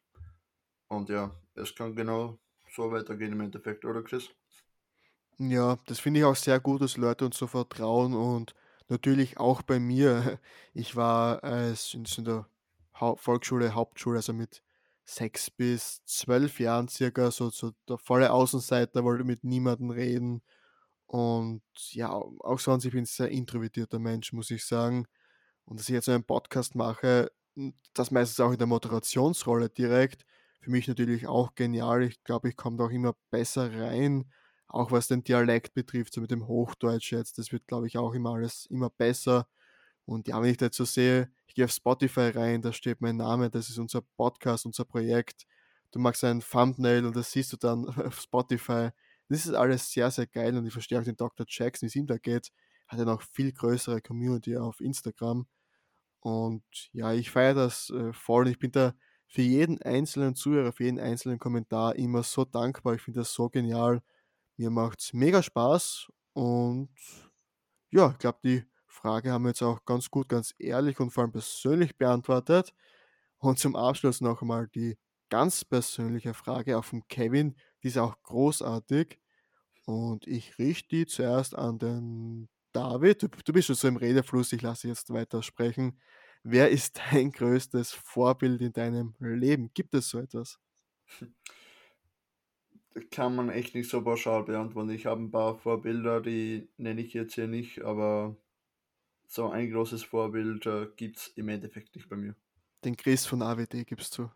Und 0.87 1.09
ja, 1.09 1.35
es 1.55 1.73
kann 1.73 1.95
genau 1.95 2.39
so 2.71 2.91
weitergehen 2.91 3.33
im 3.33 3.41
Endeffekt, 3.41 3.83
oder 3.83 4.03
Chris? 4.03 4.29
Ja, 5.39 5.77
das 5.87 5.99
finde 5.99 6.19
ich 6.19 6.25
auch 6.25 6.35
sehr 6.35 6.59
gut, 6.59 6.81
dass 6.81 6.97
Leute 6.97 7.25
uns 7.25 7.37
so 7.37 7.47
vertrauen 7.47 8.13
und 8.13 8.53
natürlich 8.87 9.37
auch 9.39 9.61
bei 9.61 9.79
mir. 9.79 10.39
Ich 10.73 10.95
war 10.95 11.43
als 11.43 11.93
in, 11.95 12.05
in 12.17 12.25
der 12.25 12.47
Volksschule, 12.93 13.73
Hauptschule, 13.73 14.17
also 14.17 14.33
mit 14.33 14.61
sechs 15.07 15.49
bis 15.51 16.03
zwölf 16.05 16.59
Jahren 16.59 16.87
circa, 16.87 17.31
so, 17.31 17.49
so 17.49 17.71
der 17.89 17.97
volle 17.97 18.31
Außenseiter, 18.31 19.03
wollte 19.03 19.23
mit 19.23 19.43
niemandem 19.43 19.91
reden. 19.91 20.41
Und 21.07 21.63
ja, 21.91 22.11
auch 22.11 22.59
sonst, 22.59 22.85
ich 22.85 22.91
bin 22.91 23.03
ein 23.03 23.05
sehr 23.05 23.29
introvertierter 23.29 23.99
Mensch, 23.99 24.33
muss 24.33 24.51
ich 24.51 24.65
sagen. 24.65 25.07
Und 25.65 25.79
dass 25.79 25.89
ich 25.89 25.93
jetzt 25.93 26.09
einen 26.09 26.25
Podcast 26.25 26.75
mache, 26.75 27.31
das 27.93 28.11
meistens 28.11 28.39
auch 28.41 28.51
in 28.51 28.57
der 28.57 28.67
Moderationsrolle 28.67 29.69
direkt, 29.69 30.25
für 30.61 30.71
mich 30.71 30.87
natürlich 30.87 31.27
auch 31.27 31.55
genial. 31.55 32.03
Ich 32.03 32.23
glaube, 32.23 32.49
ich 32.49 32.57
komme 32.57 32.77
da 32.77 32.85
auch 32.85 32.91
immer 32.91 33.15
besser 33.31 33.71
rein 33.73 34.25
auch 34.67 34.91
was 34.91 35.07
den 35.07 35.23
Dialekt 35.23 35.73
betrifft, 35.73 36.13
so 36.13 36.21
mit 36.21 36.31
dem 36.31 36.47
Hochdeutsch 36.47 37.11
jetzt, 37.11 37.37
das 37.37 37.51
wird, 37.51 37.67
glaube 37.67 37.87
ich, 37.87 37.97
auch 37.97 38.13
immer 38.13 38.33
alles 38.33 38.65
immer 38.67 38.89
besser. 38.89 39.47
Und 40.05 40.27
ja, 40.27 40.41
wenn 40.41 40.51
ich 40.51 40.57
da 40.57 40.65
jetzt 40.65 40.77
so 40.77 40.85
sehe, 40.85 41.31
gehe 41.57 41.65
auf 41.65 41.71
Spotify 41.71 42.29
rein, 42.29 42.61
da 42.61 42.71
steht 42.71 43.01
mein 43.01 43.17
Name, 43.17 43.49
das 43.49 43.69
ist 43.69 43.79
unser 43.79 44.01
Podcast, 44.01 44.67
unser 44.67 44.85
Projekt. 44.85 45.47
Du 45.91 45.97
machst 45.97 46.23
ein 46.23 46.39
Thumbnail 46.39 47.03
und 47.03 47.15
das 47.15 47.31
siehst 47.31 47.51
du 47.51 47.57
dann 47.57 47.85
auf 48.05 48.21
Spotify. 48.21 48.89
Das 49.27 49.43
ist 49.43 49.55
alles 49.55 49.91
sehr, 49.91 50.11
sehr 50.11 50.27
geil 50.27 50.55
und 50.55 50.67
ich 50.67 50.73
verstehe 50.73 50.99
auch 50.99 51.03
den 51.03 51.17
Dr. 51.17 51.47
Jackson, 51.49 51.87
wie 51.87 51.89
es 51.89 51.95
ihm 51.95 52.05
da 52.05 52.17
geht. 52.17 52.51
hat 52.87 52.99
ja 52.99 53.05
noch 53.05 53.23
viel 53.23 53.51
größere 53.51 54.01
Community 54.01 54.55
auf 54.55 54.79
Instagram. 54.81 55.47
Und 56.19 56.63
ja, 56.93 57.11
ich 57.13 57.31
feiere 57.31 57.55
das 57.55 57.89
äh, 57.89 58.13
voll. 58.13 58.49
Ich 58.49 58.59
bin 58.59 58.71
da 58.71 58.93
für 59.27 59.41
jeden 59.41 59.81
einzelnen 59.81 60.35
Zuhörer, 60.35 60.73
für 60.73 60.83
jeden 60.83 60.99
einzelnen 60.99 61.39
Kommentar 61.39 61.95
immer 61.95 62.21
so 62.21 62.45
dankbar. 62.45 62.93
Ich 62.93 63.01
finde 63.01 63.21
das 63.21 63.33
so 63.33 63.49
genial. 63.49 64.03
Mir 64.57 64.69
macht 64.69 65.01
es 65.01 65.11
mega 65.11 65.41
Spaß. 65.41 66.07
Und 66.33 66.89
ja, 67.89 68.11
ich 68.11 68.19
glaube, 68.19 68.39
die 68.43 68.63
Frage 68.97 69.31
haben 69.31 69.43
wir 69.43 69.49
jetzt 69.49 69.61
auch 69.61 69.85
ganz 69.85 70.09
gut, 70.09 70.29
ganz 70.29 70.53
ehrlich 70.57 70.99
und 70.99 71.11
vor 71.11 71.23
allem 71.23 71.31
persönlich 71.31 71.97
beantwortet. 71.97 72.73
Und 73.37 73.59
zum 73.59 73.75
Abschluss 73.75 74.21
noch 74.21 74.41
einmal 74.41 74.67
die 74.67 74.97
ganz 75.29 75.63
persönliche 75.63 76.33
Frage 76.33 76.77
auch 76.77 76.85
von 76.85 77.07
Kevin, 77.07 77.55
die 77.83 77.89
ist 77.89 77.97
auch 77.97 78.21
großartig. 78.23 79.19
Und 79.85 80.27
ich 80.27 80.57
richte 80.57 80.89
die 80.89 81.05
zuerst 81.05 81.55
an 81.55 81.79
den 81.79 82.49
David. 82.73 83.23
Du, 83.23 83.27
du 83.27 83.53
bist 83.53 83.67
schon 83.67 83.75
so 83.75 83.87
im 83.87 83.97
Redefluss, 83.97 84.51
ich 84.51 84.61
lasse 84.61 84.87
jetzt 84.87 85.13
weiter 85.13 85.43
sprechen. 85.43 85.99
Wer 86.43 86.69
ist 86.69 86.99
dein 87.11 87.31
größtes 87.31 87.91
Vorbild 87.93 88.61
in 88.61 88.73
deinem 88.73 89.15
Leben? 89.19 89.71
Gibt 89.73 89.93
es 89.93 90.09
so 90.09 90.19
etwas? 90.19 90.59
Kann 93.11 93.35
man 93.35 93.49
echt 93.49 93.75
nicht 93.75 93.89
so 93.89 94.01
pauschal 94.01 94.43
beantworten. 94.43 94.89
Ich 94.89 95.05
habe 95.05 95.21
ein 95.21 95.31
paar 95.31 95.55
Vorbilder, 95.55 96.19
die 96.19 96.67
nenne 96.77 97.01
ich 97.01 97.13
jetzt 97.13 97.35
hier 97.35 97.47
nicht, 97.47 97.83
aber 97.83 98.35
so 99.27 99.49
ein 99.49 99.69
großes 99.71 100.03
Vorbild 100.03 100.65
äh, 100.65 100.87
gibt 100.95 101.17
es 101.17 101.27
im 101.35 101.49
Endeffekt 101.49 101.95
nicht 101.95 102.09
bei 102.09 102.15
mir. 102.15 102.35
Den 102.83 102.95
Chris 102.95 103.25
von 103.25 103.41
AWD 103.41 103.85
gibst 103.85 104.17
du. 104.17 104.31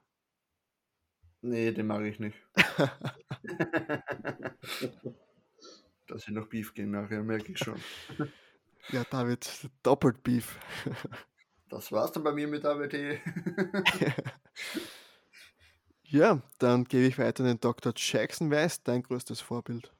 Nee, 1.41 1.71
den 1.71 1.87
mag 1.87 2.03
ich 2.03 2.19
nicht. 2.19 2.37
Dass 6.07 6.27
ich 6.27 6.33
noch 6.33 6.47
Beef 6.47 6.73
gehen 6.73 6.91
nachher, 6.91 7.23
merke 7.23 7.51
ich 7.51 7.57
schon. 7.57 7.79
Ja, 8.89 9.03
David, 9.03 9.69
doppelt 9.83 10.23
Beef. 10.23 10.59
Das 11.69 11.91
war's 11.91 12.11
dann 12.11 12.23
bei 12.23 12.33
mir 12.33 12.47
mit 12.49 12.65
AWD. 12.65 13.21
ja, 16.03 16.41
dann 16.59 16.83
gebe 16.83 17.05
ich 17.05 17.17
weiter 17.17 17.43
an 17.43 17.47
den 17.47 17.61
Dr. 17.61 17.93
Jackson. 17.95 18.51
Wer 18.51 18.65
ist 18.65 18.85
dein 18.89 19.03
größtes 19.03 19.39
Vorbild? 19.39 19.93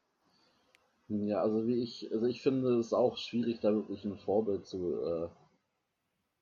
Ja, 1.14 1.42
also 1.42 1.68
wie 1.68 1.84
ich, 1.84 2.10
also 2.14 2.26
ich 2.26 2.42
finde 2.42 2.80
es 2.80 2.94
auch 2.94 3.18
schwierig, 3.18 3.60
da 3.60 3.74
wirklich 3.74 4.06
ein 4.06 4.18
Vorbild 4.18 4.66
zu, 4.66 4.96
äh, 5.04 5.28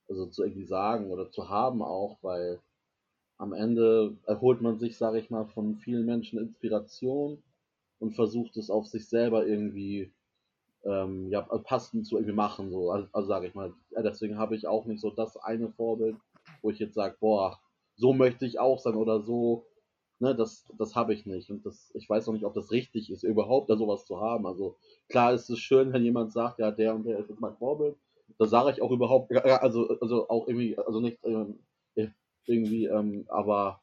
also 0.07 0.27
zu 0.27 0.43
irgendwie 0.43 0.65
sagen 0.65 1.11
oder 1.11 1.31
zu 1.31 1.49
haben 1.49 1.81
auch, 1.81 2.17
weil 2.21 2.61
am 3.37 3.53
Ende 3.53 4.17
erholt 4.25 4.61
man 4.61 4.79
sich, 4.79 4.97
sage 4.97 5.19
ich 5.19 5.29
mal, 5.29 5.45
von 5.47 5.77
vielen 5.77 6.05
Menschen 6.05 6.39
Inspiration 6.39 7.43
und 7.99 8.13
versucht 8.15 8.57
es 8.57 8.69
auf 8.69 8.87
sich 8.87 9.09
selber 9.09 9.47
irgendwie 9.47 10.11
ähm, 10.85 11.29
ja, 11.31 11.41
passend 11.41 12.07
zu 12.07 12.17
irgendwie 12.17 12.35
machen, 12.35 12.71
so, 12.71 12.91
also, 12.91 13.07
also 13.13 13.27
sage 13.27 13.47
ich 13.47 13.55
mal. 13.55 13.73
Deswegen 13.97 14.37
habe 14.37 14.55
ich 14.55 14.67
auch 14.67 14.85
nicht 14.85 15.01
so 15.01 15.11
das 15.11 15.37
eine 15.37 15.69
Vorbild, 15.71 16.17
wo 16.61 16.69
ich 16.71 16.79
jetzt 16.79 16.95
sage, 16.95 17.17
boah, 17.19 17.59
so 17.95 18.13
möchte 18.13 18.45
ich 18.45 18.59
auch 18.59 18.79
sein 18.79 18.95
oder 18.95 19.21
so, 19.21 19.65
ne, 20.19 20.35
das, 20.35 20.65
das 20.77 20.95
habe 20.95 21.13
ich 21.13 21.25
nicht. 21.25 21.49
Und 21.49 21.65
das, 21.65 21.91
ich 21.95 22.09
weiß 22.09 22.27
auch 22.27 22.33
nicht, 22.33 22.45
ob 22.45 22.53
das 22.53 22.71
richtig 22.71 23.11
ist, 23.11 23.23
überhaupt 23.23 23.69
da 23.69 23.77
sowas 23.77 24.05
zu 24.05 24.19
haben. 24.21 24.45
Also 24.47 24.77
klar 25.09 25.33
ist 25.33 25.49
es 25.49 25.59
schön, 25.59 25.93
wenn 25.93 26.03
jemand 26.03 26.33
sagt, 26.33 26.59
ja, 26.59 26.71
der 26.71 26.95
und 26.95 27.05
der 27.05 27.19
ist 27.19 27.29
jetzt 27.29 27.41
mein 27.41 27.55
Vorbild. 27.57 27.97
Da 28.37 28.45
sage 28.47 28.71
ich 28.71 28.81
auch 28.81 28.91
überhaupt, 28.91 29.31
also, 29.35 29.99
also 29.99 30.29
auch 30.29 30.47
irgendwie, 30.47 30.77
also 30.77 30.99
nicht 31.01 31.19
ähm, 31.25 31.59
irgendwie, 32.45 32.85
ähm, 32.85 33.25
aber 33.29 33.81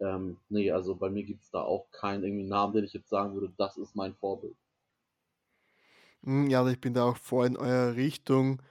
ähm, 0.00 0.38
nee, 0.48 0.70
also 0.70 0.96
bei 0.96 1.10
mir 1.10 1.24
gibt 1.24 1.42
es 1.42 1.50
da 1.50 1.62
auch 1.62 1.90
keinen 1.90 2.24
irgendwie 2.24 2.44
Namen, 2.48 2.74
den 2.74 2.84
ich 2.84 2.92
jetzt 2.92 3.08
sagen 3.08 3.34
würde, 3.34 3.52
das 3.56 3.76
ist 3.78 3.96
mein 3.96 4.14
Vorbild. 4.14 4.56
Hm, 6.24 6.48
ja, 6.50 6.66
ich 6.68 6.80
bin 6.80 6.94
da 6.94 7.04
auch 7.04 7.16
voll 7.16 7.46
in 7.46 7.56
eurer 7.56 7.96
Richtung. 7.96 8.62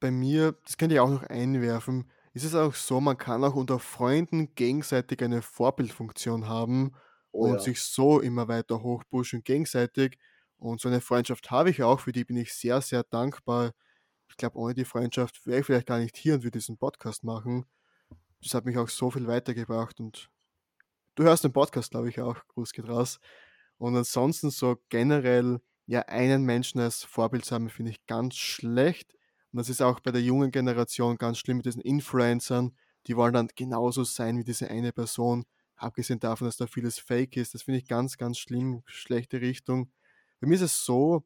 Bei 0.00 0.10
mir, 0.10 0.52
das 0.64 0.76
könnt 0.76 0.92
ihr 0.92 1.02
auch 1.02 1.10
noch 1.10 1.22
einwerfen, 1.24 2.10
ist 2.38 2.44
es 2.44 2.54
auch 2.54 2.74
so, 2.74 3.00
man 3.00 3.18
kann 3.18 3.42
auch 3.44 3.54
unter 3.54 3.78
Freunden 3.80 4.54
gegenseitig 4.54 5.22
eine 5.22 5.42
Vorbildfunktion 5.42 6.48
haben 6.48 6.92
Oh 7.32 7.46
und 7.46 7.54
ja. 7.54 7.58
sich 7.58 7.82
so 7.82 8.20
immer 8.20 8.48
weiter 8.48 8.82
hochpushen 8.82 9.42
gegenseitig. 9.42 10.18
Und 10.56 10.80
so 10.80 10.88
eine 10.88 11.00
Freundschaft 11.00 11.50
habe 11.50 11.70
ich 11.70 11.82
auch, 11.82 12.00
für 12.00 12.12
die 12.12 12.24
bin 12.24 12.36
ich 12.36 12.52
sehr, 12.54 12.80
sehr 12.80 13.02
dankbar. 13.04 13.72
Ich 14.28 14.36
glaube, 14.36 14.56
ohne 14.58 14.74
die 14.74 14.84
Freundschaft 14.84 15.46
wäre 15.46 15.60
ich 15.60 15.66
vielleicht 15.66 15.86
gar 15.86 15.98
nicht 15.98 16.16
hier 16.16 16.34
und 16.34 16.42
würde 16.42 16.58
diesen 16.58 16.78
Podcast 16.78 17.24
machen. 17.24 17.66
Das 18.42 18.54
hat 18.54 18.64
mich 18.64 18.78
auch 18.78 18.88
so 18.88 19.10
viel 19.10 19.26
weitergebracht 19.26 19.98
und 20.00 20.30
du 21.16 21.24
hörst 21.24 21.44
den 21.44 21.52
Podcast, 21.52 21.90
glaube 21.90 22.08
ich, 22.08 22.20
auch. 22.20 22.36
Gruß 22.48 22.72
geht 22.72 22.88
raus. 22.88 23.18
Und 23.78 23.96
ansonsten 23.96 24.50
so 24.50 24.76
generell, 24.90 25.60
ja, 25.86 26.02
einen 26.02 26.44
Menschen 26.44 26.80
als 26.80 27.02
Vorbild 27.04 27.44
zu 27.44 27.54
haben, 27.54 27.68
finde 27.68 27.92
ich 27.92 28.06
ganz 28.06 28.36
schlecht. 28.36 29.17
Und 29.52 29.58
das 29.58 29.68
ist 29.68 29.82
auch 29.82 30.00
bei 30.00 30.10
der 30.10 30.22
jungen 30.22 30.50
Generation 30.50 31.16
ganz 31.16 31.38
schlimm 31.38 31.58
mit 31.58 31.66
diesen 31.66 31.82
Influencern. 31.82 32.74
Die 33.06 33.16
wollen 33.16 33.32
dann 33.32 33.48
genauso 33.54 34.04
sein 34.04 34.38
wie 34.38 34.44
diese 34.44 34.68
eine 34.68 34.92
Person. 34.92 35.44
Abgesehen 35.76 36.20
davon, 36.20 36.46
dass 36.46 36.56
da 36.56 36.66
vieles 36.66 36.98
Fake 36.98 37.36
ist. 37.36 37.54
Das 37.54 37.62
finde 37.62 37.78
ich 37.78 37.86
ganz, 37.86 38.18
ganz 38.18 38.38
schlimm. 38.38 38.82
Schlechte 38.86 39.40
Richtung. 39.40 39.90
Bei 40.40 40.46
mir 40.46 40.54
ist 40.54 40.62
es 40.62 40.84
so, 40.84 41.24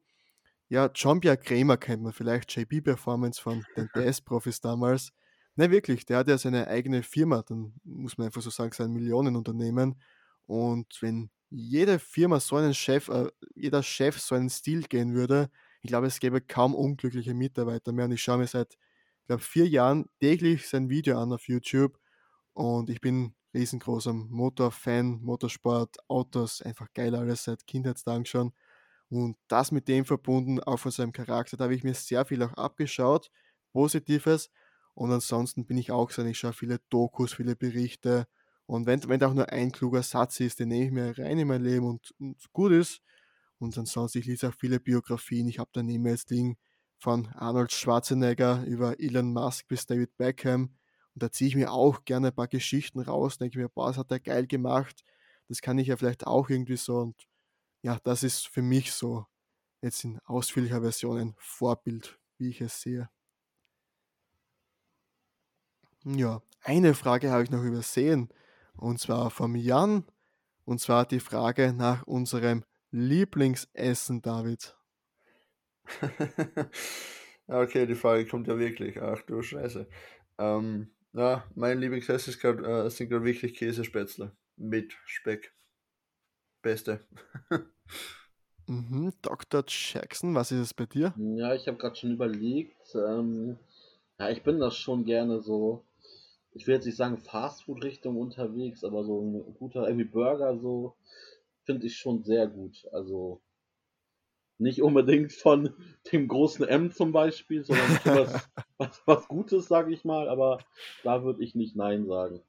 ja, 0.69 0.89
John 0.93 1.19
Pierre 1.19 1.37
Kramer 1.37 1.77
kennt 1.77 2.03
man 2.03 2.13
vielleicht, 2.13 2.55
JB-Performance 2.55 3.41
von 3.41 3.65
den 3.75 3.89
DS-Profis 3.95 4.61
damals. 4.61 5.11
Nein, 5.55 5.71
wirklich, 5.71 6.05
der 6.05 6.17
hat 6.17 6.27
ja 6.27 6.37
seine 6.37 6.67
eigene 6.67 7.03
Firma, 7.03 7.43
dann 7.43 7.73
muss 7.83 8.17
man 8.17 8.27
einfach 8.27 8.41
so 8.41 8.49
sagen, 8.49 8.71
sein 8.71 8.91
Millionenunternehmen. 8.91 10.01
Und 10.47 10.97
wenn 11.01 11.29
jede 11.49 11.99
Firma 11.99 12.39
so 12.39 12.55
einen 12.55 12.73
Chef, 12.73 13.07
äh, 13.09 13.27
jeder 13.53 13.83
Chef 13.83 14.19
so 14.19 14.33
einen 14.33 14.49
Stil 14.49 14.83
gehen 14.83 15.13
würde, 15.13 15.51
ich 15.83 15.89
glaube, 15.89 16.07
es 16.07 16.19
gäbe 16.19 16.41
kaum 16.41 16.75
unglückliche 16.75 17.33
Mitarbeiter 17.33 17.91
mehr. 17.91 18.05
Und 18.05 18.13
ich 18.13 18.23
schaue 18.23 18.37
mir 18.39 18.47
seit, 18.47 18.73
ich 19.21 19.27
glaube, 19.27 19.43
vier 19.43 19.67
Jahren 19.67 20.05
täglich 20.19 20.67
sein 20.67 20.89
Video 20.89 21.19
an 21.19 21.33
auf 21.33 21.47
YouTube. 21.47 21.99
Und 22.53 22.89
ich 22.89 23.01
bin 23.01 23.35
riesengroßer 23.53 24.13
Motorfan, 24.13 25.21
Motorsport, 25.21 25.97
Autos, 26.07 26.61
einfach 26.61 26.87
geil 26.93 27.15
alles 27.15 27.43
seit 27.43 27.67
Kindheitstagen 27.67 28.25
schon. 28.25 28.53
Und 29.09 29.37
das 29.47 29.71
mit 29.71 29.87
dem 29.89 30.05
verbunden, 30.05 30.61
auch 30.61 30.77
von 30.77 30.91
seinem 30.91 31.11
Charakter, 31.11 31.57
da 31.57 31.65
habe 31.65 31.75
ich 31.75 31.83
mir 31.83 31.93
sehr 31.93 32.25
viel 32.25 32.41
auch 32.43 32.53
abgeschaut, 32.53 33.29
Positives. 33.73 34.49
Und 34.95 35.11
ansonsten 35.11 35.65
bin 35.65 35.77
ich 35.77 35.91
auch 35.91 36.11
so, 36.11 36.23
ich 36.23 36.39
schaue 36.39 36.53
viele 36.53 36.79
Dokus, 36.89 37.33
viele 37.33 37.55
Berichte. 37.55 38.27
Und 38.67 38.85
wenn, 38.85 39.07
wenn 39.09 39.19
da 39.19 39.27
auch 39.27 39.33
nur 39.33 39.49
ein 39.49 39.71
kluger 39.71 40.01
Satz 40.03 40.39
ist, 40.39 40.59
den 40.59 40.69
nehme 40.69 40.85
ich 40.85 40.91
mir 40.91 41.17
rein 41.17 41.39
in 41.39 41.47
mein 41.47 41.63
Leben 41.63 41.85
und, 41.85 42.13
und 42.19 42.37
gut 42.53 42.71
ist. 42.71 43.01
Und 43.63 43.77
ansonsten, 43.77 44.19
ich 44.19 44.25
lese 44.25 44.49
auch 44.49 44.53
viele 44.53 44.79
Biografien. 44.79 45.47
Ich 45.47 45.57
habe 45.57 45.69
dann 45.73 45.87
immer 45.87 46.11
das 46.11 46.25
Ding 46.25 46.57
von 46.97 47.27
Arnold 47.33 47.71
Schwarzenegger 47.71 48.63
über 48.65 48.99
Elon 48.99 49.31
Musk 49.31 49.67
bis 49.69 49.85
David 49.85 50.17
Beckham. 50.17 50.75
Und 51.13 51.23
da 51.23 51.31
ziehe 51.31 51.47
ich 51.47 51.55
mir 51.55 51.71
auch 51.71 52.03
gerne 52.03 52.27
ein 52.27 52.35
paar 52.35 52.49
Geschichten 52.49 52.99
raus, 52.99 53.37
denke 53.37 53.59
mir, 53.59 53.69
boah, 53.69 53.87
das 53.87 53.97
hat 53.97 54.11
er 54.11 54.19
geil 54.19 54.47
gemacht. 54.47 55.03
Das 55.47 55.61
kann 55.61 55.77
ich 55.77 55.87
ja 55.87 55.95
vielleicht 55.95 56.27
auch 56.27 56.49
irgendwie 56.49 56.75
so. 56.75 56.97
Und 56.97 57.27
ja, 57.83 57.99
das 58.03 58.23
ist 58.23 58.47
für 58.47 58.61
mich 58.61 58.91
so 58.91 59.25
jetzt 59.81 60.03
in 60.03 60.19
ausführlicher 60.25 60.81
Version 60.81 61.17
ein 61.17 61.35
Vorbild, 61.37 62.19
wie 62.37 62.49
ich 62.49 62.59
es 62.59 62.81
sehe. 62.81 63.09
Ja, 66.03 66.41
eine 66.61 66.95
Frage 66.95 67.31
habe 67.31 67.43
ich 67.43 67.49
noch 67.49 67.63
übersehen. 67.63 68.27
Und 68.75 68.99
zwar 68.99 69.29
vom 69.31 69.55
Jan. 69.55 70.03
Und 70.65 70.79
zwar 70.79 71.05
die 71.05 71.19
Frage 71.21 71.73
nach 71.73 72.03
unserem 72.03 72.63
Lieblingsessen, 72.93 74.21
David. 74.21 74.77
okay, 77.47 77.87
die 77.87 77.95
Frage 77.95 78.27
kommt 78.27 78.47
ja 78.47 78.59
wirklich. 78.59 79.01
Ach 79.01 79.19
du 79.23 79.41
Scheiße. 79.41 79.87
Ähm, 80.37 80.91
ja, 81.13 81.43
mein 81.55 81.79
Lieblingsessen 81.79 82.33
ist 82.33 82.39
grad, 82.39 82.59
äh, 82.59 82.87
sind 82.91 83.09
gerade 83.09 83.25
wirklich 83.25 83.55
Käsespätzle 83.55 84.31
mit 84.57 84.93
Speck. 85.05 85.53
Beste. 86.61 87.05
Mhm, 88.65 89.11
Dr. 89.21 89.65
Jackson, 89.67 90.33
was 90.35 90.53
ist 90.53 90.59
es 90.59 90.73
bei 90.73 90.85
dir? 90.85 91.13
Ja, 91.17 91.53
ich 91.53 91.67
habe 91.67 91.77
gerade 91.77 91.97
schon 91.97 92.13
überlegt. 92.13 92.95
Ähm, 92.95 93.57
ja, 94.17 94.29
ich 94.29 94.41
bin 94.41 94.57
das 94.57 94.77
schon 94.77 95.03
gerne 95.03 95.41
so. 95.41 95.83
Ich 96.53 96.65
will 96.65 96.75
jetzt 96.75 96.85
nicht 96.85 96.95
sagen 96.95 97.17
Fastfood-Richtung 97.17 98.15
unterwegs, 98.15 98.85
aber 98.85 99.03
so 99.03 99.19
ein 99.19 99.55
guter 99.55 99.85
irgendwie 99.85 100.05
Burger 100.05 100.57
so 100.57 100.95
finde 101.65 101.87
ich 101.87 101.97
schon 101.97 102.23
sehr 102.23 102.47
gut. 102.47 102.87
Also 102.91 103.41
nicht 104.57 104.81
unbedingt 104.81 105.33
von 105.33 105.73
dem 106.11 106.27
großen 106.27 106.67
M 106.67 106.91
zum 106.91 107.11
Beispiel, 107.11 107.63
sondern 107.63 107.99
was, 108.03 108.49
was, 108.77 109.01
was 109.05 109.27
Gutes, 109.27 109.67
sage 109.67 109.93
ich 109.93 110.05
mal, 110.05 110.29
aber 110.29 110.59
da 111.03 111.23
würde 111.23 111.43
ich 111.43 111.55
nicht 111.55 111.75
Nein 111.75 112.05
sagen. 112.05 112.41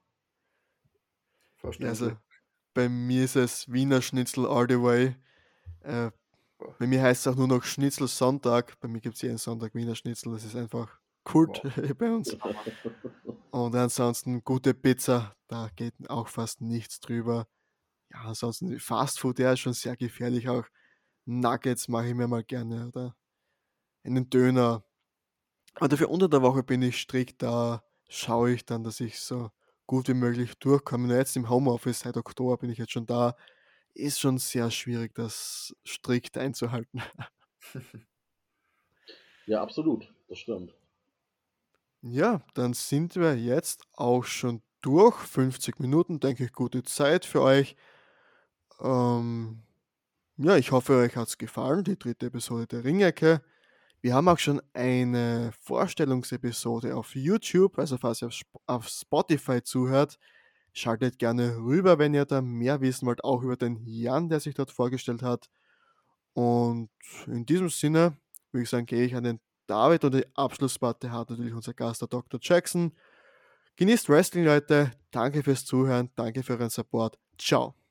Also, 1.81 2.11
bei 2.73 2.89
mir 2.89 3.23
ist 3.23 3.35
es 3.35 3.71
Wiener 3.71 4.01
Schnitzel 4.01 4.45
all 4.45 4.67
the 4.69 4.79
way. 4.79 5.15
Äh, 5.81 6.11
bei 6.79 6.87
mir 6.87 7.01
heißt 7.01 7.25
es 7.25 7.33
auch 7.33 7.37
nur 7.37 7.47
noch 7.47 7.63
Schnitzel 7.63 8.07
Sonntag. 8.07 8.79
Bei 8.79 8.87
mir 8.87 9.01
gibt 9.01 9.15
es 9.15 9.21
jeden 9.21 9.37
Sonntag 9.37 9.73
Wiener 9.73 9.95
Schnitzel. 9.95 10.31
Das 10.33 10.45
ist 10.45 10.55
einfach 10.55 10.99
Kult 11.23 11.61
bei 11.97 12.11
uns. 12.11 12.37
Und 13.51 13.75
ansonsten 13.75 14.43
gute 14.43 14.73
Pizza, 14.73 15.35
da 15.47 15.69
geht 15.75 15.93
auch 16.09 16.27
fast 16.27 16.61
nichts 16.61 16.99
drüber. 16.99 17.47
Ja, 18.15 18.21
ansonsten 18.29 18.79
Fast 18.79 19.19
Food, 19.19 19.39
der 19.39 19.53
ist 19.53 19.59
schon 19.59 19.73
sehr 19.73 19.95
gefährlich 19.97 20.47
auch. 20.49 20.65
Nuggets 21.25 21.87
mache 21.87 22.09
ich 22.09 22.15
mir 22.15 22.27
mal 22.27 22.43
gerne, 22.43 22.87
oder? 22.87 23.15
einen 24.05 24.29
Döner. 24.29 24.85
Aber 25.75 25.89
dafür 25.89 26.09
unter 26.11 26.29
der 26.29 26.41
Woche 26.41 26.63
bin 26.63 26.81
ich 26.81 26.99
strikt, 27.01 27.43
da 27.43 27.83
schaue 28.09 28.53
ich 28.53 28.65
dann, 28.65 28.83
dass 28.83 28.99
ich 29.01 29.19
so 29.19 29.51
gut 29.87 30.07
wie 30.09 30.15
möglich 30.15 30.55
durchkomme. 30.59 31.07
Nur 31.07 31.17
jetzt 31.17 31.35
im 31.37 31.49
Homeoffice, 31.49 32.01
seit 32.01 32.17
Oktober 32.17 32.57
bin 32.57 32.69
ich 32.71 32.79
jetzt 32.79 32.93
schon 32.93 33.05
da, 33.07 33.35
ist 33.93 34.19
schon 34.21 34.39
sehr 34.39 34.71
schwierig, 34.71 35.15
das 35.15 35.75
strikt 35.87 36.37
einzuhalten. 36.37 37.03
Ja, 39.45 39.61
absolut, 39.63 40.13
das 40.27 40.37
stimmt. 40.39 40.75
Ja, 42.01 42.45
dann 42.53 42.73
sind 42.73 43.15
wir 43.15 43.35
jetzt 43.37 43.83
auch 43.93 44.23
schon 44.25 44.61
durch. 44.81 45.15
50 45.17 45.79
Minuten, 45.79 46.19
denke 46.19 46.45
ich, 46.45 46.53
gute 46.53 46.83
Zeit 46.83 47.25
für 47.25 47.41
euch. 47.41 47.75
Ähm, 48.81 49.63
ja, 50.37 50.57
ich 50.57 50.71
hoffe, 50.71 50.97
euch 50.97 51.15
hat 51.15 51.27
es 51.27 51.37
gefallen, 51.37 51.83
die 51.83 51.97
dritte 51.97 52.27
Episode 52.27 52.67
der 52.67 52.83
Ringecke. 52.83 53.41
Wir 54.01 54.13
haben 54.13 54.27
auch 54.27 54.37
schon 54.37 54.61
eine 54.73 55.51
Vorstellungsepisode 55.61 56.95
auf 56.95 57.15
YouTube, 57.15 57.79
also 57.79 57.97
falls 57.97 58.21
ihr 58.21 58.29
auf 58.67 58.87
Spotify 58.87 59.63
zuhört, 59.63 60.19
schaltet 60.73 61.17
gerne 61.17 61.57
rüber, 61.57 61.97
wenn 61.97 62.13
ihr 62.13 62.25
da 62.25 62.41
mehr 62.41 62.81
wissen 62.81 63.07
wollt, 63.07 63.23
auch 63.23 63.41
über 63.41 63.55
den 63.55 63.81
Jan, 63.85 64.29
der 64.29 64.39
sich 64.39 64.53
dort 64.55 64.71
vorgestellt 64.71 65.23
hat. 65.23 65.49
Und 66.33 66.89
in 67.27 67.45
diesem 67.45 67.69
Sinne 67.69 68.17
würde 68.51 68.63
ich 68.63 68.69
sagen, 68.69 68.85
gehe 68.85 69.05
ich 69.05 69.15
an 69.15 69.23
den 69.23 69.39
David 69.67 70.03
und 70.03 70.13
die 70.13 70.25
Abschlussparty 70.35 71.07
hat 71.07 71.29
natürlich 71.29 71.53
unser 71.53 71.73
Gast, 71.73 72.01
der 72.01 72.07
Dr. 72.07 72.39
Jackson. 72.43 72.91
Genießt 73.77 74.09
Wrestling, 74.09 74.45
Leute. 74.45 74.91
Danke 75.11 75.43
fürs 75.43 75.65
Zuhören. 75.65 76.11
Danke 76.15 76.43
für 76.43 76.53
euren 76.53 76.69
Support. 76.69 77.17
Ciao. 77.37 77.84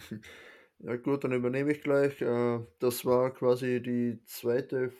Ja 0.82 0.96
gut, 0.96 1.24
dann 1.24 1.32
übernehme 1.32 1.72
ich 1.72 1.82
gleich. 1.82 2.22
Äh, 2.22 2.60
das 2.78 3.04
war 3.04 3.34
quasi 3.34 3.82
die 3.82 4.18
zweite 4.24 4.90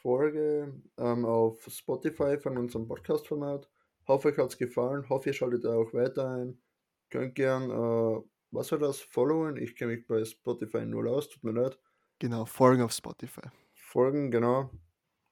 Folge 0.00 0.72
ähm, 0.96 1.24
auf 1.24 1.66
Spotify 1.68 2.38
von 2.38 2.56
unserem 2.56 2.86
Podcast-Format. 2.86 3.68
Hoffe, 4.06 4.28
euch 4.28 4.38
hat 4.38 4.50
es 4.50 4.58
gefallen. 4.58 5.08
Hoffe, 5.08 5.30
ihr 5.30 5.32
schaltet 5.32 5.66
auch 5.66 5.92
weiter 5.92 6.28
ein. 6.28 6.62
Könnt 7.10 7.34
gern, 7.34 7.68
äh, 7.68 8.22
was 8.52 8.70
war 8.70 8.78
das? 8.78 9.00
Followen. 9.00 9.56
Ich 9.56 9.74
kenne 9.74 9.96
mich 9.96 10.06
bei 10.06 10.24
Spotify 10.24 10.86
null 10.86 11.08
aus, 11.08 11.28
tut 11.28 11.42
mir 11.42 11.52
leid. 11.52 11.80
Genau, 12.20 12.44
folgen 12.44 12.82
auf 12.82 12.92
Spotify. 12.92 13.48
Folgen, 13.72 14.30
genau. 14.30 14.70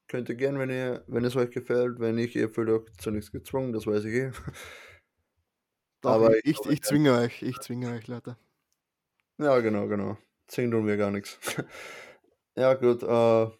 Könnt 0.08 0.28
ihr 0.28 0.34
gern, 0.34 0.58
wenn 0.58 0.70
ihr, 0.70 1.04
wenn 1.06 1.24
es 1.24 1.36
euch 1.36 1.50
gefällt. 1.50 2.00
Wenn 2.00 2.16
nicht, 2.16 2.34
ihr 2.34 2.50
fühlt 2.50 2.70
euch 2.70 2.92
zu 2.98 3.12
nichts 3.12 3.30
gezwungen, 3.30 3.72
das 3.72 3.86
weiß 3.86 4.04
ich 4.04 4.14
eh. 4.14 4.30
Doch, 6.00 6.10
Aber 6.10 6.36
ich, 6.38 6.58
ich, 6.58 6.66
ich 6.66 6.82
zwinge 6.82 7.12
euch, 7.12 7.42
ich 7.42 7.60
zwinge 7.60 7.92
euch, 7.92 8.08
Leute. 8.08 8.36
Ja, 9.42 9.58
genau, 9.58 9.88
genau. 9.88 10.16
Zwingen 10.46 10.70
tun 10.70 10.86
wir 10.86 10.96
gar 10.96 11.10
nichts. 11.10 11.38
ja, 12.56 12.74
gut. 12.74 13.02
Äh, 13.02 13.50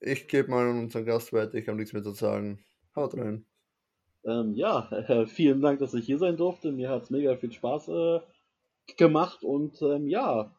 ich 0.00 0.28
gebe 0.28 0.50
mal 0.50 0.66
an 0.66 0.78
unseren 0.78 1.04
Gast 1.04 1.32
weiter. 1.34 1.54
Ich 1.54 1.68
habe 1.68 1.76
nichts 1.76 1.92
mehr 1.92 2.02
zu 2.02 2.12
sagen. 2.12 2.64
Haut 2.94 3.14
rein. 3.18 3.44
Ähm, 4.24 4.54
ja, 4.54 4.88
äh, 4.90 5.26
vielen 5.26 5.60
Dank, 5.60 5.78
dass 5.80 5.92
ich 5.92 6.06
hier 6.06 6.18
sein 6.18 6.38
durfte. 6.38 6.72
Mir 6.72 6.88
hat 6.88 7.02
es 7.02 7.10
mega 7.10 7.36
viel 7.36 7.52
Spaß 7.52 7.88
äh, 7.88 8.20
gemacht 8.96 9.42
und 9.42 9.82
ähm, 9.82 10.06
ja, 10.06 10.54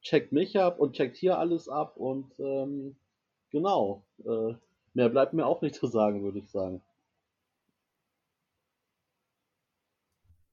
checkt 0.00 0.32
mich 0.32 0.58
ab 0.58 0.80
und 0.80 0.94
checkt 0.94 1.16
hier 1.16 1.38
alles 1.38 1.68
ab 1.68 1.96
und 1.98 2.32
ähm, 2.40 2.96
genau. 3.50 4.06
Äh, 4.24 4.54
mehr 4.94 5.10
bleibt 5.10 5.34
mir 5.34 5.44
auch 5.44 5.60
nicht 5.60 5.74
zu 5.74 5.86
sagen, 5.86 6.22
würde 6.22 6.38
ich 6.38 6.48
sagen. 6.48 6.82